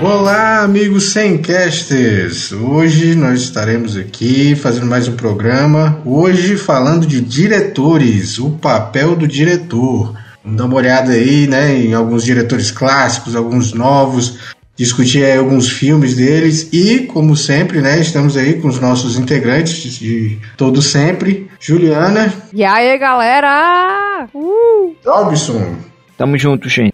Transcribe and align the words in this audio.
Olá, 0.00 0.60
amigos 0.60 1.12
semcasters! 1.12 2.52
Hoje 2.52 3.14
nós 3.14 3.40
estaremos 3.40 3.96
aqui 3.96 4.54
fazendo 4.54 4.84
mais 4.84 5.08
um 5.08 5.16
programa. 5.16 6.02
Hoje 6.04 6.58
falando 6.58 7.06
de 7.06 7.18
diretores, 7.18 8.38
o 8.38 8.50
papel 8.50 9.16
do 9.16 9.26
diretor. 9.26 10.14
Vamos 10.44 10.58
dar 10.58 10.66
uma 10.66 10.76
olhada 10.76 11.12
aí, 11.12 11.46
né, 11.46 11.74
em 11.74 11.94
alguns 11.94 12.24
diretores 12.24 12.70
clássicos, 12.70 13.34
alguns 13.34 13.72
novos, 13.72 14.38
discutir 14.76 15.24
aí 15.24 15.38
alguns 15.38 15.70
filmes 15.70 16.14
deles 16.14 16.68
e, 16.74 17.06
como 17.06 17.34
sempre, 17.34 17.80
né, 17.80 17.98
estamos 17.98 18.36
aí 18.36 18.60
com 18.60 18.68
os 18.68 18.78
nossos 18.78 19.18
integrantes 19.18 19.94
de 19.94 20.38
todo 20.58 20.82
sempre. 20.82 21.50
Juliana. 21.58 22.30
E 22.52 22.62
aí, 22.62 22.98
galera? 22.98 24.28
Uh! 24.34 24.94
Robson. 25.06 25.76
Tamo 26.18 26.36
junto, 26.36 26.68
gente. 26.68 26.92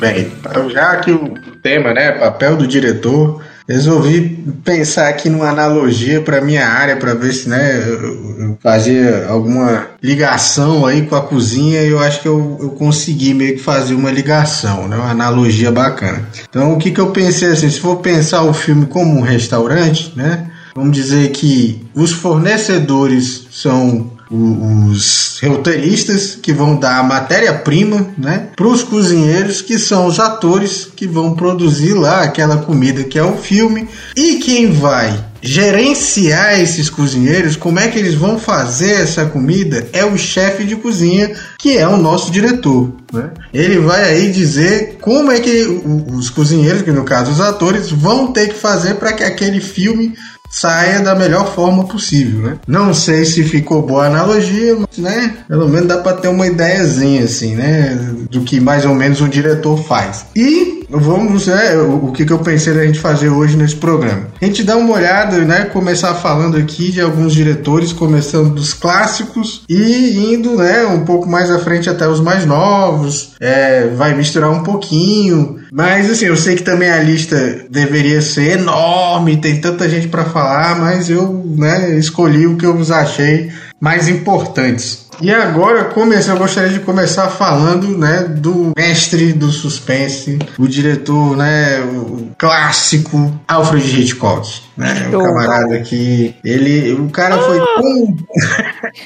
Bem, 0.00 0.30
já 0.72 0.96
que 0.96 1.10
o 1.10 1.34
tema, 1.62 1.92
né, 1.92 2.12
papel 2.12 2.56
do 2.56 2.66
diretor, 2.66 3.42
resolvi 3.68 4.42
pensar 4.64 5.08
aqui 5.08 5.28
numa 5.28 5.50
analogia 5.50 6.22
para 6.22 6.40
minha 6.40 6.66
área 6.66 6.96
para 6.96 7.14
ver 7.14 7.32
se, 7.32 7.48
né, 7.48 7.78
eu 7.86 8.56
fazia 8.62 9.26
alguma 9.28 9.88
ligação 10.02 10.86
aí 10.86 11.02
com 11.02 11.14
a 11.14 11.20
cozinha 11.20 11.82
e 11.82 11.88
eu 11.88 11.98
acho 11.98 12.22
que 12.22 12.28
eu, 12.28 12.58
eu 12.60 12.70
consegui 12.70 13.34
meio 13.34 13.56
que 13.56 13.62
fazer 13.62 13.94
uma 13.94 14.10
ligação, 14.10 14.88
né, 14.88 14.96
uma 14.96 15.10
analogia 15.10 15.70
bacana. 15.70 16.26
Então, 16.48 16.72
o 16.72 16.78
que 16.78 16.90
que 16.90 17.00
eu 17.00 17.10
pensei 17.10 17.50
assim, 17.50 17.68
se 17.68 17.80
for 17.80 17.96
pensar 17.96 18.42
o 18.44 18.54
filme 18.54 18.86
como 18.86 19.18
um 19.18 19.22
restaurante, 19.22 20.12
né, 20.16 20.46
vamos 20.74 20.96
dizer 20.96 21.30
que 21.30 21.84
os 21.94 22.12
fornecedores 22.12 23.48
são 23.50 24.12
os 24.30 25.40
roteiristas 25.42 26.34
que 26.40 26.52
vão 26.52 26.76
dar 26.76 26.98
a 26.98 27.02
matéria-prima, 27.02 28.08
né, 28.16 28.48
para 28.54 28.66
os 28.66 28.82
cozinheiros 28.82 29.62
que 29.62 29.78
são 29.78 30.06
os 30.06 30.20
atores 30.20 30.88
que 30.94 31.06
vão 31.06 31.34
produzir 31.34 31.94
lá 31.94 32.22
aquela 32.22 32.58
comida 32.58 33.04
que 33.04 33.18
é 33.18 33.22
o 33.22 33.36
filme 33.36 33.88
e 34.16 34.36
quem 34.36 34.70
vai 34.70 35.28
gerenciar 35.40 36.60
esses 36.60 36.90
cozinheiros, 36.90 37.56
como 37.56 37.78
é 37.78 37.88
que 37.88 37.98
eles 37.98 38.14
vão 38.14 38.38
fazer 38.38 39.02
essa 39.02 39.24
comida, 39.26 39.86
é 39.92 40.04
o 40.04 40.16
chefe 40.16 40.64
de 40.64 40.76
cozinha, 40.76 41.32
que 41.58 41.76
é 41.76 41.86
o 41.86 41.96
nosso 41.96 42.30
diretor. 42.30 42.92
Né? 43.12 43.30
Ele 43.52 43.78
vai 43.78 44.04
aí 44.04 44.32
dizer 44.32 44.98
como 45.00 45.30
é 45.30 45.40
que 45.40 45.64
os 46.12 46.28
cozinheiros, 46.30 46.82
que 46.82 46.90
no 46.90 47.04
caso 47.04 47.30
os 47.30 47.40
atores, 47.40 47.90
vão 47.90 48.32
ter 48.32 48.48
que 48.48 48.58
fazer 48.58 48.94
para 48.94 49.12
que 49.12 49.22
aquele 49.22 49.60
filme 49.60 50.14
saia 50.50 51.00
da 51.00 51.14
melhor 51.14 51.54
forma 51.54 51.84
possível, 51.84 52.40
né? 52.40 52.58
Não 52.66 52.94
sei 52.94 53.24
se 53.24 53.42
ficou 53.44 53.82
boa 53.82 54.04
a 54.04 54.06
analogia, 54.06 54.76
mas, 54.76 54.98
né? 54.98 55.38
Pelo 55.46 55.68
menos 55.68 55.88
dá 55.88 55.98
para 55.98 56.16
ter 56.16 56.28
uma 56.28 56.46
ideiazinha, 56.46 57.24
assim, 57.24 57.54
né? 57.54 57.98
Do 58.30 58.42
que 58.42 58.60
mais 58.60 58.84
ou 58.84 58.94
menos 58.94 59.20
um 59.20 59.28
diretor 59.28 59.76
faz. 59.84 60.26
E 60.34 60.77
vamos, 60.88 61.46
né? 61.46 61.76
O, 61.76 62.12
que, 62.12 62.24
que 62.24 62.32
eu 62.32 62.38
pensei 62.38 62.74
da 62.74 62.84
gente 62.84 62.98
fazer 62.98 63.28
hoje 63.28 63.56
nesse 63.56 63.76
programa? 63.76 64.28
A 64.40 64.44
gente 64.44 64.62
dá 64.62 64.76
uma 64.76 64.94
olhada, 64.94 65.38
né? 65.38 65.66
Começar 65.66 66.14
falando 66.14 66.56
aqui 66.56 66.90
de 66.90 67.00
alguns 67.00 67.32
diretores, 67.32 67.92
começando 67.92 68.54
dos 68.54 68.72
clássicos 68.72 69.62
e 69.68 70.34
indo, 70.34 70.56
né? 70.56 70.84
Um 70.86 71.04
pouco 71.04 71.28
mais 71.28 71.50
à 71.50 71.58
frente 71.58 71.90
até 71.90 72.08
os 72.08 72.20
mais 72.20 72.46
novos. 72.46 73.32
É, 73.40 73.88
vai 73.88 74.14
misturar 74.14 74.50
um 74.50 74.62
pouquinho. 74.62 75.58
Mas, 75.72 76.10
assim, 76.10 76.26
eu 76.26 76.36
sei 76.36 76.56
que 76.56 76.62
também 76.62 76.90
a 76.90 77.02
lista 77.02 77.36
deveria 77.70 78.22
ser 78.22 78.58
enorme, 78.58 79.36
tem 79.36 79.60
tanta 79.60 79.88
gente 79.88 80.08
para 80.08 80.24
falar, 80.24 80.78
mas 80.78 81.10
eu, 81.10 81.44
né? 81.56 81.96
Escolhi 81.96 82.46
o 82.46 82.56
que 82.56 82.64
eu 82.64 82.78
achei 82.94 83.50
mais 83.80 84.08
importantes. 84.08 85.07
E 85.20 85.32
agora 85.32 85.90
eu 86.28 86.36
gostaria 86.36 86.70
de 86.70 86.80
começar 86.80 87.28
falando, 87.28 87.98
né, 87.98 88.22
do 88.22 88.72
mestre 88.76 89.32
do 89.32 89.50
suspense, 89.50 90.38
o 90.56 90.68
diretor, 90.68 91.36
né, 91.36 91.80
o 91.80 92.30
clássico 92.38 93.38
Alfred 93.48 94.00
Hitchcock, 94.00 94.48
né, 94.76 95.08
o 95.12 95.18
camarada 95.18 95.80
que 95.80 96.36
ele, 96.44 96.92
o 96.92 97.10
cara 97.10 97.36
foi 97.38 97.58
tão 97.58 98.16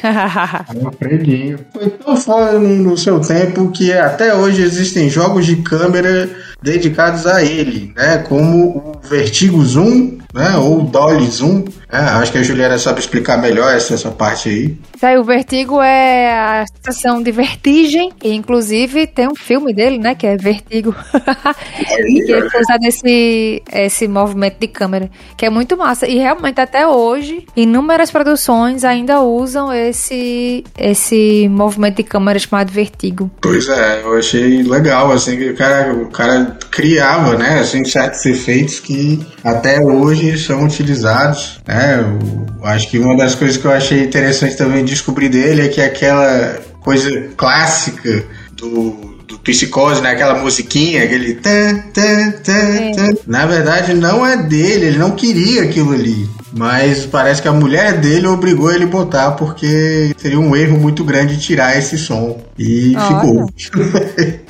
Alfredinho, 0.86 1.60
foi 1.72 1.88
tão 1.88 2.16
foda 2.16 2.58
no, 2.58 2.90
no 2.90 2.98
seu 2.98 3.18
tempo 3.20 3.70
que 3.70 3.92
até 3.92 4.34
hoje 4.34 4.62
existem 4.62 5.08
jogos 5.08 5.46
de 5.46 5.56
câmera 5.56 6.28
dedicados 6.62 7.26
a 7.26 7.42
ele, 7.42 7.92
né, 7.96 8.18
como 8.18 8.92
o 9.02 9.08
Vertigo 9.08 9.64
Zoom, 9.64 10.18
né, 10.34 10.56
ou 10.56 10.82
Dolly 10.82 11.30
Zoom, 11.30 11.64
é, 11.90 11.98
acho 11.98 12.32
que 12.32 12.38
a 12.38 12.42
Juliana 12.42 12.78
sabe 12.78 13.00
explicar 13.00 13.36
melhor 13.36 13.74
essa, 13.74 13.94
essa 13.94 14.10
parte 14.10 14.48
aí. 14.48 14.78
Aí, 15.06 15.18
o 15.18 15.24
vertigo 15.24 15.80
é 15.80 16.32
a 16.32 16.64
sensação 16.66 17.22
de 17.22 17.32
vertigem, 17.32 18.12
e 18.22 18.32
inclusive 18.32 19.06
tem 19.06 19.28
um 19.28 19.34
filme 19.34 19.74
dele, 19.74 19.98
né, 19.98 20.14
que 20.14 20.26
é 20.26 20.36
Vertigo, 20.36 20.94
que 21.86 22.32
ele 22.32 22.50
foi 22.50 22.60
usado 22.60 22.84
esse, 22.84 23.62
esse 23.72 24.08
movimento 24.08 24.58
de 24.58 24.68
câmera, 24.68 25.10
que 25.36 25.44
é 25.46 25.50
muito 25.50 25.76
massa. 25.76 26.06
E 26.06 26.18
realmente 26.18 26.60
até 26.60 26.86
hoje, 26.86 27.46
inúmeras 27.56 28.10
produções 28.10 28.84
ainda 28.84 29.20
usam 29.20 29.72
esse, 29.72 30.64
esse 30.78 31.48
movimento 31.48 31.96
de 31.96 32.04
câmera 32.04 32.38
chamado 32.38 32.70
Vertigo. 32.72 33.30
Pois 33.40 33.68
é, 33.68 34.02
eu 34.02 34.16
achei 34.16 34.62
legal, 34.62 35.12
assim, 35.12 35.36
que 35.36 35.50
o 35.50 35.56
cara, 35.56 35.92
o 35.92 36.10
cara 36.10 36.56
criava, 36.70 37.36
né, 37.36 37.60
assim, 37.60 37.84
certos 37.84 38.24
efeitos 38.26 38.80
que 38.80 39.20
até 39.44 39.80
hoje 39.80 40.38
são 40.38 40.64
utilizados, 40.64 41.60
né? 41.66 42.00
Eu 42.00 42.66
acho 42.66 42.88
que 42.88 42.98
uma 42.98 43.16
das 43.16 43.34
coisas 43.34 43.56
que 43.56 43.64
eu 43.64 43.72
achei 43.72 44.04
interessante 44.04 44.56
também 44.56 44.84
descobrir 44.92 45.28
dele 45.28 45.62
é 45.62 45.68
que 45.68 45.80
aquela 45.80 46.60
coisa 46.80 47.28
clássica 47.36 48.24
do 48.52 49.11
do 49.32 49.38
Psicose, 49.38 50.00
né? 50.02 50.10
Aquela 50.10 50.38
musiquinha, 50.38 51.02
aquele. 51.02 51.34
Tan, 51.34 51.78
tan, 51.92 52.32
tan. 52.42 53.14
Na 53.26 53.46
verdade, 53.46 53.94
não 53.94 54.26
é 54.26 54.36
dele, 54.36 54.86
ele 54.86 54.98
não 54.98 55.12
queria 55.12 55.62
aquilo 55.62 55.92
ali. 55.92 56.28
Mas 56.54 57.06
parece 57.06 57.40
que 57.40 57.48
a 57.48 57.52
mulher 57.52 57.98
dele 57.98 58.26
obrigou 58.26 58.70
ele 58.70 58.84
a 58.84 58.86
botar 58.86 59.32
porque 59.32 60.14
seria 60.18 60.38
um 60.38 60.54
erro 60.54 60.78
muito 60.78 61.02
grande 61.02 61.40
tirar 61.40 61.76
esse 61.78 61.96
som. 61.96 62.38
E 62.58 62.94
ficou. 62.94 63.46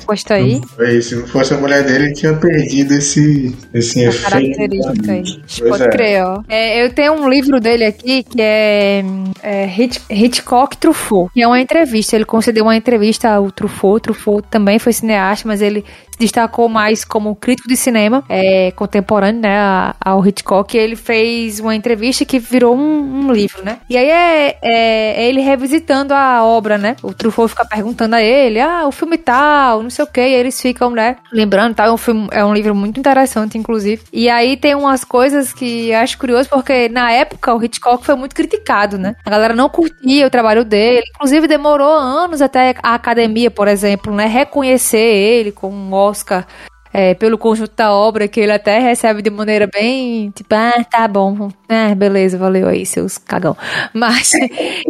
Gostou 0.05 0.35
aí? 0.35 0.61
Foi, 0.75 1.01
se 1.01 1.15
não 1.15 1.27
fosse 1.27 1.53
a 1.53 1.57
mulher 1.57 1.83
dele, 1.83 2.05
ele 2.05 2.13
tinha 2.13 2.33
perdido 2.33 2.93
esse, 2.93 3.55
esse 3.73 4.01
efeito. 4.03 4.29
Característica 4.29 5.11
aí. 5.11 5.69
Pode 5.69 5.83
é. 5.83 5.89
crer, 5.89 6.23
ó. 6.25 6.43
É, 6.49 6.85
eu 6.85 6.93
tenho 6.93 7.13
um 7.13 7.29
livro 7.29 7.59
dele 7.61 7.85
aqui 7.85 8.23
que 8.23 8.41
é, 8.41 9.03
é 9.41 9.65
Hitch, 9.65 9.99
Hitchcock 10.09 10.77
Truffaut, 10.77 11.31
que 11.33 11.41
é 11.41 11.47
uma 11.47 11.59
entrevista. 11.59 12.15
Ele 12.15 12.25
concedeu 12.25 12.65
uma 12.65 12.75
entrevista 12.75 13.29
ao 13.29 13.49
Truffaut. 13.49 14.03
Truffaut 14.03 14.45
também 14.49 14.72
foi 14.79 14.93
cineasta, 14.93 15.47
mas 15.47 15.61
ele 15.61 15.83
destacou 16.17 16.69
mais 16.69 17.03
como 17.03 17.35
crítico 17.35 17.67
de 17.67 17.75
cinema 17.75 18.23
é, 18.29 18.71
contemporâneo, 18.71 19.41
né, 19.41 19.93
ao 19.99 20.25
Hitchcock. 20.25 20.77
ele 20.77 20.95
fez 20.95 21.59
uma 21.59 21.75
entrevista 21.75 22.25
que 22.25 22.39
virou 22.39 22.75
um, 22.75 23.25
um 23.25 23.31
livro, 23.31 23.63
né? 23.63 23.79
E 23.89 23.97
aí 23.97 24.09
é, 24.09 24.57
é, 24.61 25.23
é, 25.23 25.29
ele 25.29 25.41
revisitando 25.41 26.13
a 26.13 26.43
obra, 26.43 26.77
né? 26.77 26.95
O 27.01 27.13
Truffaut 27.13 27.49
fica 27.49 27.65
perguntando 27.65 28.15
a 28.15 28.21
ele, 28.21 28.59
ah, 28.59 28.87
o 28.87 28.91
filme 28.91 29.17
tal, 29.17 29.83
não 29.83 29.89
sei 29.89 30.05
o 30.05 30.07
que, 30.07 30.21
e 30.21 30.33
eles 30.33 30.61
ficam, 30.61 30.91
né, 30.91 31.17
lembrando, 31.31 31.75
tal. 31.75 31.87
É 31.87 31.91
um, 31.91 31.97
filme, 31.97 32.27
é 32.31 32.43
um 32.43 32.53
livro 32.53 32.73
muito 32.73 32.99
interessante, 32.99 33.57
inclusive. 33.57 34.01
E 34.11 34.29
aí 34.29 34.57
tem 34.57 34.75
umas 34.75 35.03
coisas 35.03 35.53
que 35.53 35.93
acho 35.93 36.17
curioso, 36.17 36.49
porque 36.49 36.89
na 36.89 37.11
época 37.11 37.53
o 37.53 37.63
Hitchcock 37.63 38.05
foi 38.05 38.15
muito 38.15 38.35
criticado, 38.35 38.97
né? 38.97 39.15
A 39.25 39.29
galera 39.29 39.53
não 39.55 39.69
curtia 39.69 40.27
o 40.27 40.29
trabalho 40.29 40.63
dele, 40.63 41.03
inclusive 41.15 41.47
demorou 41.47 41.93
anos 41.93 42.41
até 42.41 42.75
a 42.81 42.95
academia, 42.95 43.51
por 43.51 43.67
exemplo, 43.67 44.13
né, 44.13 44.25
reconhecer 44.25 44.97
ele 44.97 45.51
como 45.51 45.75
um 45.75 45.93
Oscar 46.13 46.45
é, 46.93 47.15
pelo 47.15 47.39
conjunto 47.39 47.73
da 47.75 47.91
obra, 47.91 48.27
que 48.27 48.39
ele 48.39 48.51
até 48.51 48.77
recebe 48.77 49.23
de 49.23 49.31
maneira 49.31 49.67
bem, 49.67 50.29
tipo, 50.29 50.53
ah, 50.53 50.85
tá 50.89 51.07
bom, 51.07 51.49
ah, 51.67 51.95
beleza, 51.95 52.37
valeu 52.37 52.67
aí, 52.67 52.85
seus 52.85 53.17
cagão. 53.17 53.57
Mas, 53.91 54.31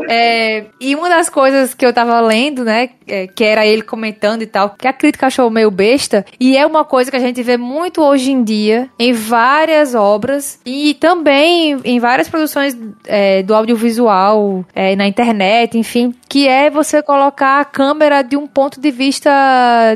é, 0.09 0.65
e 0.81 0.93
uma 0.95 1.07
das 1.07 1.29
coisas 1.29 1.73
que 1.73 1.85
eu 1.85 1.93
tava 1.93 2.19
lendo, 2.19 2.65
né, 2.65 2.89
é, 3.07 3.27
que 3.27 3.43
era 3.43 3.65
ele 3.65 3.81
comentando 3.81 4.41
e 4.41 4.47
tal, 4.47 4.75
que 4.77 4.87
a 4.87 4.93
crítica 4.93 5.27
achou 5.27 5.49
meio 5.49 5.71
besta, 5.71 6.25
e 6.39 6.57
é 6.57 6.65
uma 6.65 6.83
coisa 6.85 7.11
que 7.11 7.17
a 7.17 7.19
gente 7.19 7.41
vê 7.43 7.57
muito 7.57 8.01
hoje 8.01 8.31
em 8.31 8.43
dia, 8.43 8.89
em 8.97 9.13
várias 9.13 9.95
obras, 9.95 10.59
e 10.65 10.93
também 10.95 11.79
em 11.83 11.99
várias 11.99 12.29
produções 12.29 12.77
é, 13.05 13.43
do 13.43 13.53
audiovisual, 13.53 14.65
é, 14.73 14.95
na 14.95 15.07
internet, 15.07 15.77
enfim, 15.77 16.13
que 16.27 16.47
é 16.47 16.69
você 16.69 17.01
colocar 17.01 17.59
a 17.59 17.65
câmera 17.65 18.21
de 18.21 18.35
um 18.35 18.47
ponto 18.47 18.79
de 18.79 18.91
vista 18.91 19.29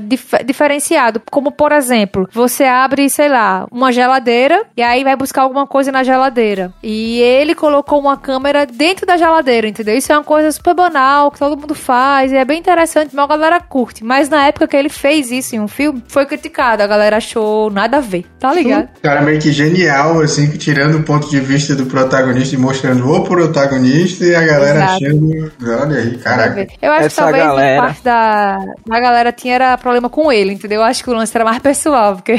dif 0.04 0.28
diferenciado, 0.46 1.22
como 1.32 1.52
por 1.52 1.72
exemplo, 1.72 2.28
você 2.32 2.64
abre, 2.64 3.10
sei 3.10 3.30
lá, 3.30 3.66
uma 3.72 3.92
geladeira, 3.92 4.66
e 4.76 4.82
aí 4.82 5.04
vai 5.04 5.16
buscar 5.16 5.44
alguma 5.44 5.66
coisa 5.66 5.92
na 5.92 6.04
geladeira. 6.04 6.74
E 6.84 7.20
ele 7.20 7.56
colocou 7.56 8.00
uma 8.00 8.18
câmera 8.18 8.66
dentro 8.66 9.06
da 9.06 9.18
geladeira, 9.18 9.68
entendeu? 9.68 9.98
Isso 9.98 10.12
é 10.12 10.18
uma 10.18 10.24
coisa 10.24 10.52
super 10.52 10.74
banal 10.74 11.32
que 11.32 11.40
todo 11.40 11.60
mundo 11.60 11.76
faz 11.76 12.32
e 12.32 12.36
é 12.36 12.46
bem 12.46 12.60
interessante 12.60 12.97
interessante, 12.98 13.16
mas 13.16 13.26
a 13.26 13.28
galera 13.28 13.60
curte. 13.60 14.04
Mas 14.04 14.30
na 14.30 14.48
época 14.48 14.68
que 14.68 14.76
ele 14.76 14.90
fez 14.90 15.32
isso 15.32 15.56
em 15.56 15.60
um 15.60 15.68
filme, 15.68 16.04
foi 16.08 16.26
criticado. 16.26 16.82
A 16.82 16.88
galera 16.88 17.18
achou 17.18 17.70
nada 17.70 17.98
a 17.98 18.02
ver, 18.02 18.26
tá 18.40 18.54
ligado? 18.54 18.90
Cara, 19.02 19.22
meio 19.22 19.40
que 19.40 19.52
genial, 19.52 20.22
assim, 20.22 20.50
que 20.50 20.58
tirando 20.58 20.96
o 20.96 21.04
ponto 21.04 21.30
de 21.30 21.40
vista 21.40 21.76
do 21.76 21.86
protagonista 21.86 22.56
e 22.56 22.58
mostrando 22.58 23.10
o 23.10 23.24
protagonista 23.24 24.26
e 24.26 24.36
a 24.36 24.46
galera 24.46 24.80
Exato. 24.80 25.06
achando. 25.06 25.52
Olha 25.82 25.98
aí, 25.98 26.18
caraca. 26.18 26.68
Eu 26.82 26.92
acho 26.92 27.06
Essa 27.06 27.10
que 27.10 27.22
talvez 27.22 27.44
galera... 27.44 27.82
parte 27.82 28.04
da, 28.04 28.58
da 28.86 29.00
galera 29.00 29.32
tinha 29.32 29.56
era 29.56 29.78
problema 29.78 30.10
com 30.10 30.32
ele, 30.32 30.54
entendeu? 30.54 30.82
Eu 30.82 30.86
acho 30.86 31.04
que 31.04 31.10
o 31.10 31.14
lance 31.14 31.36
era 31.36 31.46
mais 31.46 31.60
pessoal, 31.60 32.16
porque. 32.16 32.34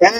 é, 0.00 0.10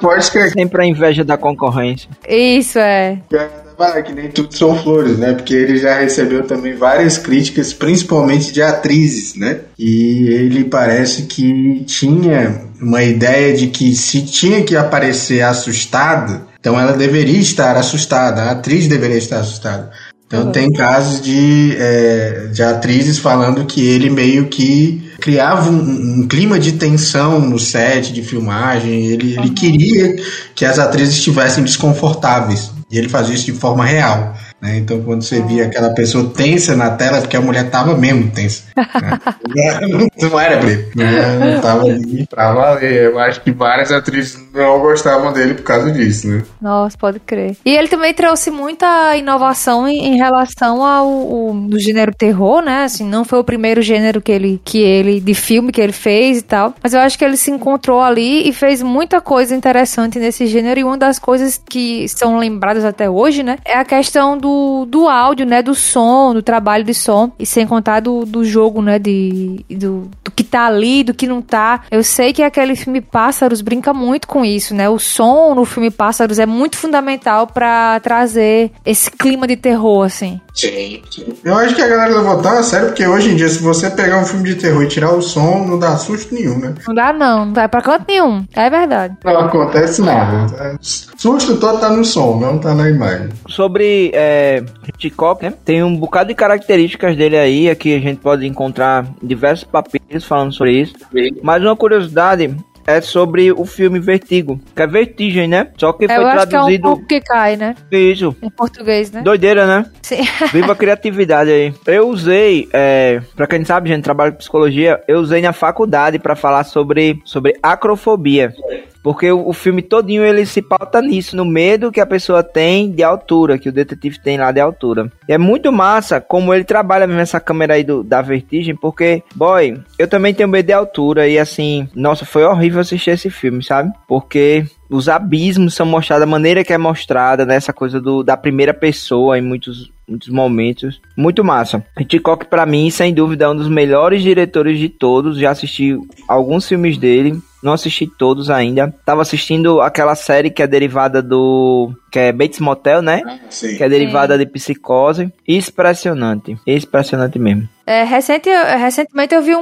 pode 0.00 0.30
crer. 0.30 0.50
Sempre 0.52 0.82
a 0.82 0.86
inveja 0.86 1.24
da 1.24 1.36
concorrência. 1.36 2.08
Isso, 2.26 2.78
é. 2.78 3.18
É 3.32 3.67
que 4.04 4.12
nem 4.12 4.28
tudo 4.28 4.56
são 4.56 4.76
flores, 4.82 5.16
né? 5.18 5.34
Porque 5.34 5.54
ele 5.54 5.78
já 5.78 5.98
recebeu 5.98 6.44
também 6.44 6.74
várias 6.74 7.16
críticas, 7.16 7.72
principalmente 7.72 8.52
de 8.52 8.60
atrizes, 8.60 9.36
né? 9.36 9.60
E 9.78 10.28
ele 10.28 10.64
parece 10.64 11.22
que 11.22 11.84
tinha 11.86 12.62
uma 12.80 13.02
ideia 13.02 13.56
de 13.56 13.68
que 13.68 13.94
se 13.94 14.22
tinha 14.22 14.62
que 14.64 14.76
aparecer 14.76 15.42
assustada, 15.42 16.42
então 16.58 16.78
ela 16.78 16.92
deveria 16.92 17.38
estar 17.38 17.76
assustada, 17.76 18.42
a 18.42 18.50
atriz 18.50 18.88
deveria 18.88 19.18
estar 19.18 19.38
assustada. 19.38 19.90
Então 20.26 20.46
uhum. 20.46 20.52
tem 20.52 20.70
casos 20.70 21.22
de, 21.22 21.74
é, 21.78 22.48
de 22.52 22.62
atrizes 22.62 23.18
falando 23.18 23.64
que 23.64 23.80
ele 23.80 24.10
meio 24.10 24.46
que 24.48 25.10
criava 25.20 25.70
um, 25.70 26.20
um, 26.20 26.28
clima 26.28 26.58
de 26.58 26.72
tensão 26.72 27.40
no 27.40 27.58
set 27.58 28.12
de 28.12 28.22
filmagem, 28.22 29.06
ele, 29.06 29.36
uhum. 29.36 29.44
ele 29.44 29.54
queria 29.54 30.16
que 30.54 30.64
as 30.64 30.78
atrizes 30.78 31.14
estivessem 31.14 31.64
desconfortáveis. 31.64 32.70
E 32.90 32.96
ele 32.96 33.08
fazia 33.08 33.34
isso 33.34 33.46
de 33.46 33.52
forma 33.52 33.84
real. 33.84 34.34
Né? 34.60 34.78
Então, 34.78 35.02
quando 35.02 35.22
você 35.22 35.42
via 35.42 35.66
aquela 35.66 35.90
pessoa 35.90 36.32
tensa 36.34 36.74
na 36.74 36.90
tela, 36.90 37.20
porque 37.20 37.36
a 37.36 37.40
mulher 37.40 37.68
tava 37.70 37.96
mesmo 37.96 38.30
tensa. 38.30 38.64
Né? 38.76 39.80
não 40.20 40.40
era 40.40 40.58
preto. 40.58 40.96
Não, 40.96 41.38
não 41.38 41.60
tava 41.62 41.84
ali 41.84 42.26
pra 42.26 42.52
valer. 42.52 43.04
Eu 43.04 43.18
acho 43.18 43.42
que 43.42 43.52
várias 43.52 43.92
atrizes 43.92 44.38
não 44.58 44.78
gostavam 44.80 45.32
dele 45.32 45.54
por 45.54 45.62
causa 45.62 45.90
disso, 45.90 46.28
né? 46.28 46.42
Nossa, 46.60 46.96
pode 46.98 47.20
crer. 47.20 47.56
E 47.64 47.74
ele 47.74 47.88
também 47.88 48.12
trouxe 48.12 48.50
muita 48.50 49.16
inovação 49.16 49.88
em, 49.88 50.16
relação 50.16 50.84
ao, 50.84 51.08
ao 51.08 51.54
do 51.54 51.78
gênero 51.78 52.14
terror, 52.14 52.60
né? 52.60 52.84
Assim, 52.84 53.04
não 53.04 53.24
foi 53.24 53.38
o 53.38 53.44
primeiro 53.44 53.80
gênero 53.80 54.20
que 54.20 54.32
ele, 54.32 54.60
que 54.64 54.78
ele, 54.78 55.20
de 55.20 55.34
filme 55.34 55.72
que 55.72 55.80
ele 55.80 55.92
fez 55.92 56.38
e 56.38 56.42
tal. 56.42 56.74
Mas 56.82 56.92
eu 56.92 57.00
acho 57.00 57.18
que 57.18 57.24
ele 57.24 57.36
se 57.36 57.50
encontrou 57.50 58.02
ali 58.02 58.48
e 58.48 58.52
fez 58.52 58.82
muita 58.82 59.20
coisa 59.20 59.54
interessante 59.54 60.18
nesse 60.18 60.46
gênero. 60.46 60.80
E 60.80 60.84
uma 60.84 60.98
das 60.98 61.18
coisas 61.18 61.60
que 61.68 62.08
são 62.08 62.38
lembradas 62.38 62.84
até 62.84 63.08
hoje, 63.08 63.42
né? 63.42 63.58
É 63.64 63.78
a 63.78 63.84
questão 63.84 64.36
do 64.36 64.48
do, 64.48 64.86
do 64.86 65.08
áudio, 65.08 65.46
né? 65.46 65.62
Do 65.62 65.74
som, 65.74 66.32
do 66.32 66.42
trabalho 66.42 66.84
de 66.84 66.94
som. 66.94 67.30
E 67.38 67.44
sem 67.44 67.66
contar 67.66 68.00
do, 68.00 68.24
do 68.24 68.44
jogo, 68.44 68.80
né? 68.80 68.98
De, 68.98 69.64
do, 69.70 70.10
do 70.24 70.30
que 70.30 70.42
tá 70.42 70.66
ali, 70.66 71.04
do 71.04 71.14
que 71.14 71.26
não 71.26 71.42
tá. 71.42 71.82
Eu 71.90 72.02
sei 72.02 72.32
que 72.32 72.42
aquele 72.42 72.74
filme 72.74 73.00
Pássaros 73.00 73.60
brinca 73.60 73.92
muito 73.92 74.26
com 74.26 74.44
isso, 74.48 74.74
né? 74.74 74.88
O 74.88 74.98
som 74.98 75.54
no 75.54 75.64
filme 75.64 75.90
Pássaros 75.90 76.38
é 76.38 76.46
muito 76.46 76.76
fundamental 76.76 77.46
para 77.46 78.00
trazer 78.00 78.70
esse 78.84 79.10
clima 79.10 79.46
de 79.46 79.56
terror, 79.56 80.04
assim. 80.04 80.40
Sim, 80.54 81.00
sim. 81.10 81.26
Eu 81.44 81.54
acho 81.54 81.74
que 81.74 81.82
a 81.82 81.86
galera 81.86 82.16
levou 82.16 82.42
tão 82.42 82.58
a 82.58 82.62
sério, 82.62 82.88
porque 82.88 83.06
hoje 83.06 83.30
em 83.30 83.36
dia, 83.36 83.48
se 83.48 83.62
você 83.62 83.88
pegar 83.90 84.20
um 84.20 84.24
filme 84.24 84.48
de 84.48 84.56
terror 84.56 84.82
e 84.82 84.88
tirar 84.88 85.12
o 85.12 85.22
som, 85.22 85.64
não 85.64 85.78
dá 85.78 85.96
susto 85.96 86.34
nenhum, 86.34 86.58
né? 86.58 86.74
Não 86.86 86.94
dá, 86.94 87.12
não. 87.12 87.46
Não 87.46 87.54
vai 87.54 87.68
pra 87.68 87.80
canto 87.80 88.06
nenhum. 88.08 88.44
É 88.54 88.68
verdade. 88.68 89.16
Não 89.24 89.40
acontece 89.40 90.02
nada. 90.02 90.76
Susto 90.80 91.56
todo 91.58 91.78
tá 91.78 91.90
no 91.90 92.04
som, 92.04 92.38
não 92.40 92.58
tá 92.58 92.74
na 92.74 92.88
imagem. 92.88 93.28
Sobre 93.48 94.10
é, 94.12 94.64
Hitchcock, 94.88 95.44
né? 95.44 95.54
Tem 95.64 95.82
um 95.82 95.96
bocado 95.96 96.28
de 96.28 96.34
características 96.34 97.16
dele 97.16 97.36
aí, 97.36 97.70
aqui 97.70 97.94
a 97.94 98.00
gente 98.00 98.18
pode 98.20 98.46
encontrar 98.46 99.06
diversos 99.22 99.64
papeles 99.64 100.24
falando 100.24 100.52
sobre 100.52 100.80
isso. 100.80 100.94
Mas 101.42 101.62
uma 101.62 101.76
curiosidade 101.76 102.56
é 102.88 103.02
sobre 103.02 103.52
o 103.52 103.66
filme 103.66 104.00
Vertigo, 104.00 104.58
que 104.74 104.80
é 104.80 104.86
Vertigem, 104.86 105.46
né? 105.46 105.68
Só 105.76 105.92
que 105.92 106.06
foi 106.06 106.16
Eu 106.16 106.26
acho 106.26 106.48
traduzido. 106.48 106.82
Que 106.82 106.88
é 106.88 106.90
um 106.90 107.06
que 107.06 107.20
cai, 107.20 107.54
né? 107.54 107.74
Isso. 107.92 108.34
Em 108.40 108.48
português, 108.48 109.12
né? 109.12 109.20
Doideira, 109.20 109.66
né? 109.66 109.84
Sim. 110.00 110.22
Viva 110.50 110.72
a 110.72 110.76
criatividade 110.76 111.50
aí. 111.50 111.74
Eu 111.86 112.08
usei, 112.08 112.66
é, 112.72 113.20
pra 113.36 113.46
quem 113.46 113.62
sabe, 113.62 113.90
gente, 113.90 114.02
trabalho 114.02 114.32
com 114.32 114.38
psicologia, 114.38 115.02
eu 115.06 115.18
usei 115.18 115.42
na 115.42 115.52
faculdade 115.52 116.18
para 116.18 116.34
falar 116.34 116.64
sobre, 116.64 117.20
sobre 117.26 117.58
acrofobia. 117.62 118.54
Porque 119.02 119.30
o, 119.30 119.48
o, 119.48 119.52
filme 119.52 119.82
todinho 119.82 120.24
ele 120.24 120.44
se 120.44 120.60
pauta 120.60 121.00
nisso, 121.00 121.36
no 121.36 121.44
medo 121.44 121.92
que 121.92 122.00
a 122.00 122.06
pessoa 122.06 122.42
tem 122.42 122.90
de 122.90 123.02
altura, 123.02 123.58
que 123.58 123.68
o 123.68 123.72
detetive 123.72 124.20
tem 124.20 124.38
lá 124.38 124.50
de 124.52 124.60
altura. 124.60 125.10
E 125.28 125.32
é 125.32 125.38
muito 125.38 125.72
massa 125.72 126.20
como 126.20 126.52
ele 126.52 126.64
trabalha 126.64 127.06
mesmo 127.06 127.20
essa 127.20 127.40
câmera 127.40 127.74
aí 127.74 127.84
do, 127.84 128.02
da 128.02 128.20
vertigem, 128.20 128.74
porque, 128.74 129.22
boy, 129.34 129.80
eu 129.98 130.08
também 130.08 130.34
tenho 130.34 130.48
medo 130.48 130.66
de 130.66 130.72
altura 130.72 131.28
e 131.28 131.38
assim, 131.38 131.88
nossa, 131.94 132.24
foi 132.24 132.44
horrível 132.44 132.80
assistir 132.80 133.10
esse 133.10 133.30
filme, 133.30 133.62
sabe? 133.62 133.92
Porque 134.06 134.64
os 134.90 135.08
abismos 135.08 135.74
são 135.74 135.86
mostrados 135.86 136.26
da 136.26 136.30
maneira 136.30 136.64
que 136.64 136.72
é 136.72 136.78
mostrada, 136.78 137.44
nessa 137.44 137.72
né? 137.72 137.76
coisa 137.76 138.00
do, 138.00 138.22
da 138.22 138.36
primeira 138.36 138.72
pessoa 138.72 139.38
em 139.38 139.42
muitos, 139.42 139.90
muitos 140.08 140.28
momentos. 140.28 141.00
Muito 141.16 141.44
massa. 141.44 141.84
Hitchcock, 141.98 142.46
para 142.46 142.64
mim, 142.64 142.90
sem 142.90 143.12
dúvida, 143.12 143.44
é 143.44 143.48
um 143.48 143.56
dos 143.56 143.68
melhores 143.68 144.22
diretores 144.22 144.78
de 144.78 144.88
todos. 144.88 145.38
Já 145.38 145.50
assisti 145.50 145.98
alguns 146.26 146.66
filmes 146.66 146.96
dele. 146.96 147.38
Não 147.62 147.72
assisti 147.72 148.06
todos 148.06 148.50
ainda. 148.50 148.94
Tava 149.04 149.20
assistindo 149.20 149.80
aquela 149.80 150.14
série 150.14 150.48
que 150.48 150.62
é 150.62 150.66
derivada 150.66 151.20
do. 151.20 151.92
que 152.10 152.18
é 152.18 152.32
Bates 152.32 152.60
Motel, 152.60 153.02
né? 153.02 153.40
Sim. 153.50 153.76
Que 153.76 153.82
é 153.82 153.88
derivada 153.88 154.34
Sim. 154.34 154.44
de 154.44 154.46
psicose. 154.46 155.32
Impressionante. 155.46 156.56
Impressionante 156.64 157.36
mesmo. 157.38 157.68
É, 157.84 158.04
recente, 158.04 158.48
recentemente 158.48 159.34
eu 159.34 159.42
vi 159.42 159.56
um, 159.56 159.60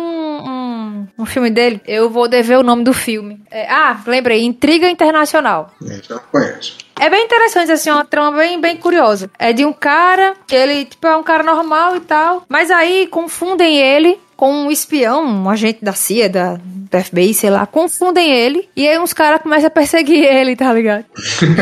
um, 1.18 1.26
filme 1.26 1.50
dele. 1.50 1.80
Eu 1.86 2.10
vou 2.10 2.28
dever 2.28 2.58
o 2.58 2.62
nome 2.62 2.84
do 2.84 2.92
filme. 2.92 3.40
É, 3.50 3.70
ah, 3.70 4.00
lembrei. 4.06 4.44
Intriga 4.44 4.88
Internacional. 4.88 5.70
É, 5.88 6.00
já 6.02 6.18
conheço. 6.18 6.78
É 6.98 7.10
bem 7.10 7.24
interessante, 7.24 7.70
assim, 7.70 7.90
uma 7.90 8.04
trama 8.04 8.38
bem, 8.38 8.60
bem 8.60 8.76
curiosa. 8.76 9.30
É 9.38 9.52
de 9.52 9.64
um 9.64 9.72
cara 9.72 10.34
que 10.46 10.56
ele, 10.56 10.86
tipo, 10.86 11.06
é 11.06 11.16
um 11.16 11.22
cara 11.22 11.42
normal 11.42 11.96
e 11.96 12.00
tal. 12.00 12.44
Mas 12.48 12.70
aí 12.70 13.06
confundem 13.06 13.78
ele 13.78 14.18
com 14.36 14.52
um 14.52 14.70
espião, 14.70 15.24
um 15.24 15.48
agente 15.48 15.82
da 15.82 15.92
CIA, 15.92 16.28
da, 16.28 16.58
da 16.90 17.02
FBI, 17.02 17.32
sei 17.32 17.50
lá, 17.50 17.66
confundem 17.66 18.30
ele. 18.30 18.68
E 18.76 18.86
aí 18.86 18.98
uns 18.98 19.12
caras 19.12 19.40
começam 19.40 19.66
a 19.66 19.70
perseguir 19.70 20.22
ele, 20.24 20.54
tá 20.54 20.72
ligado? 20.72 21.04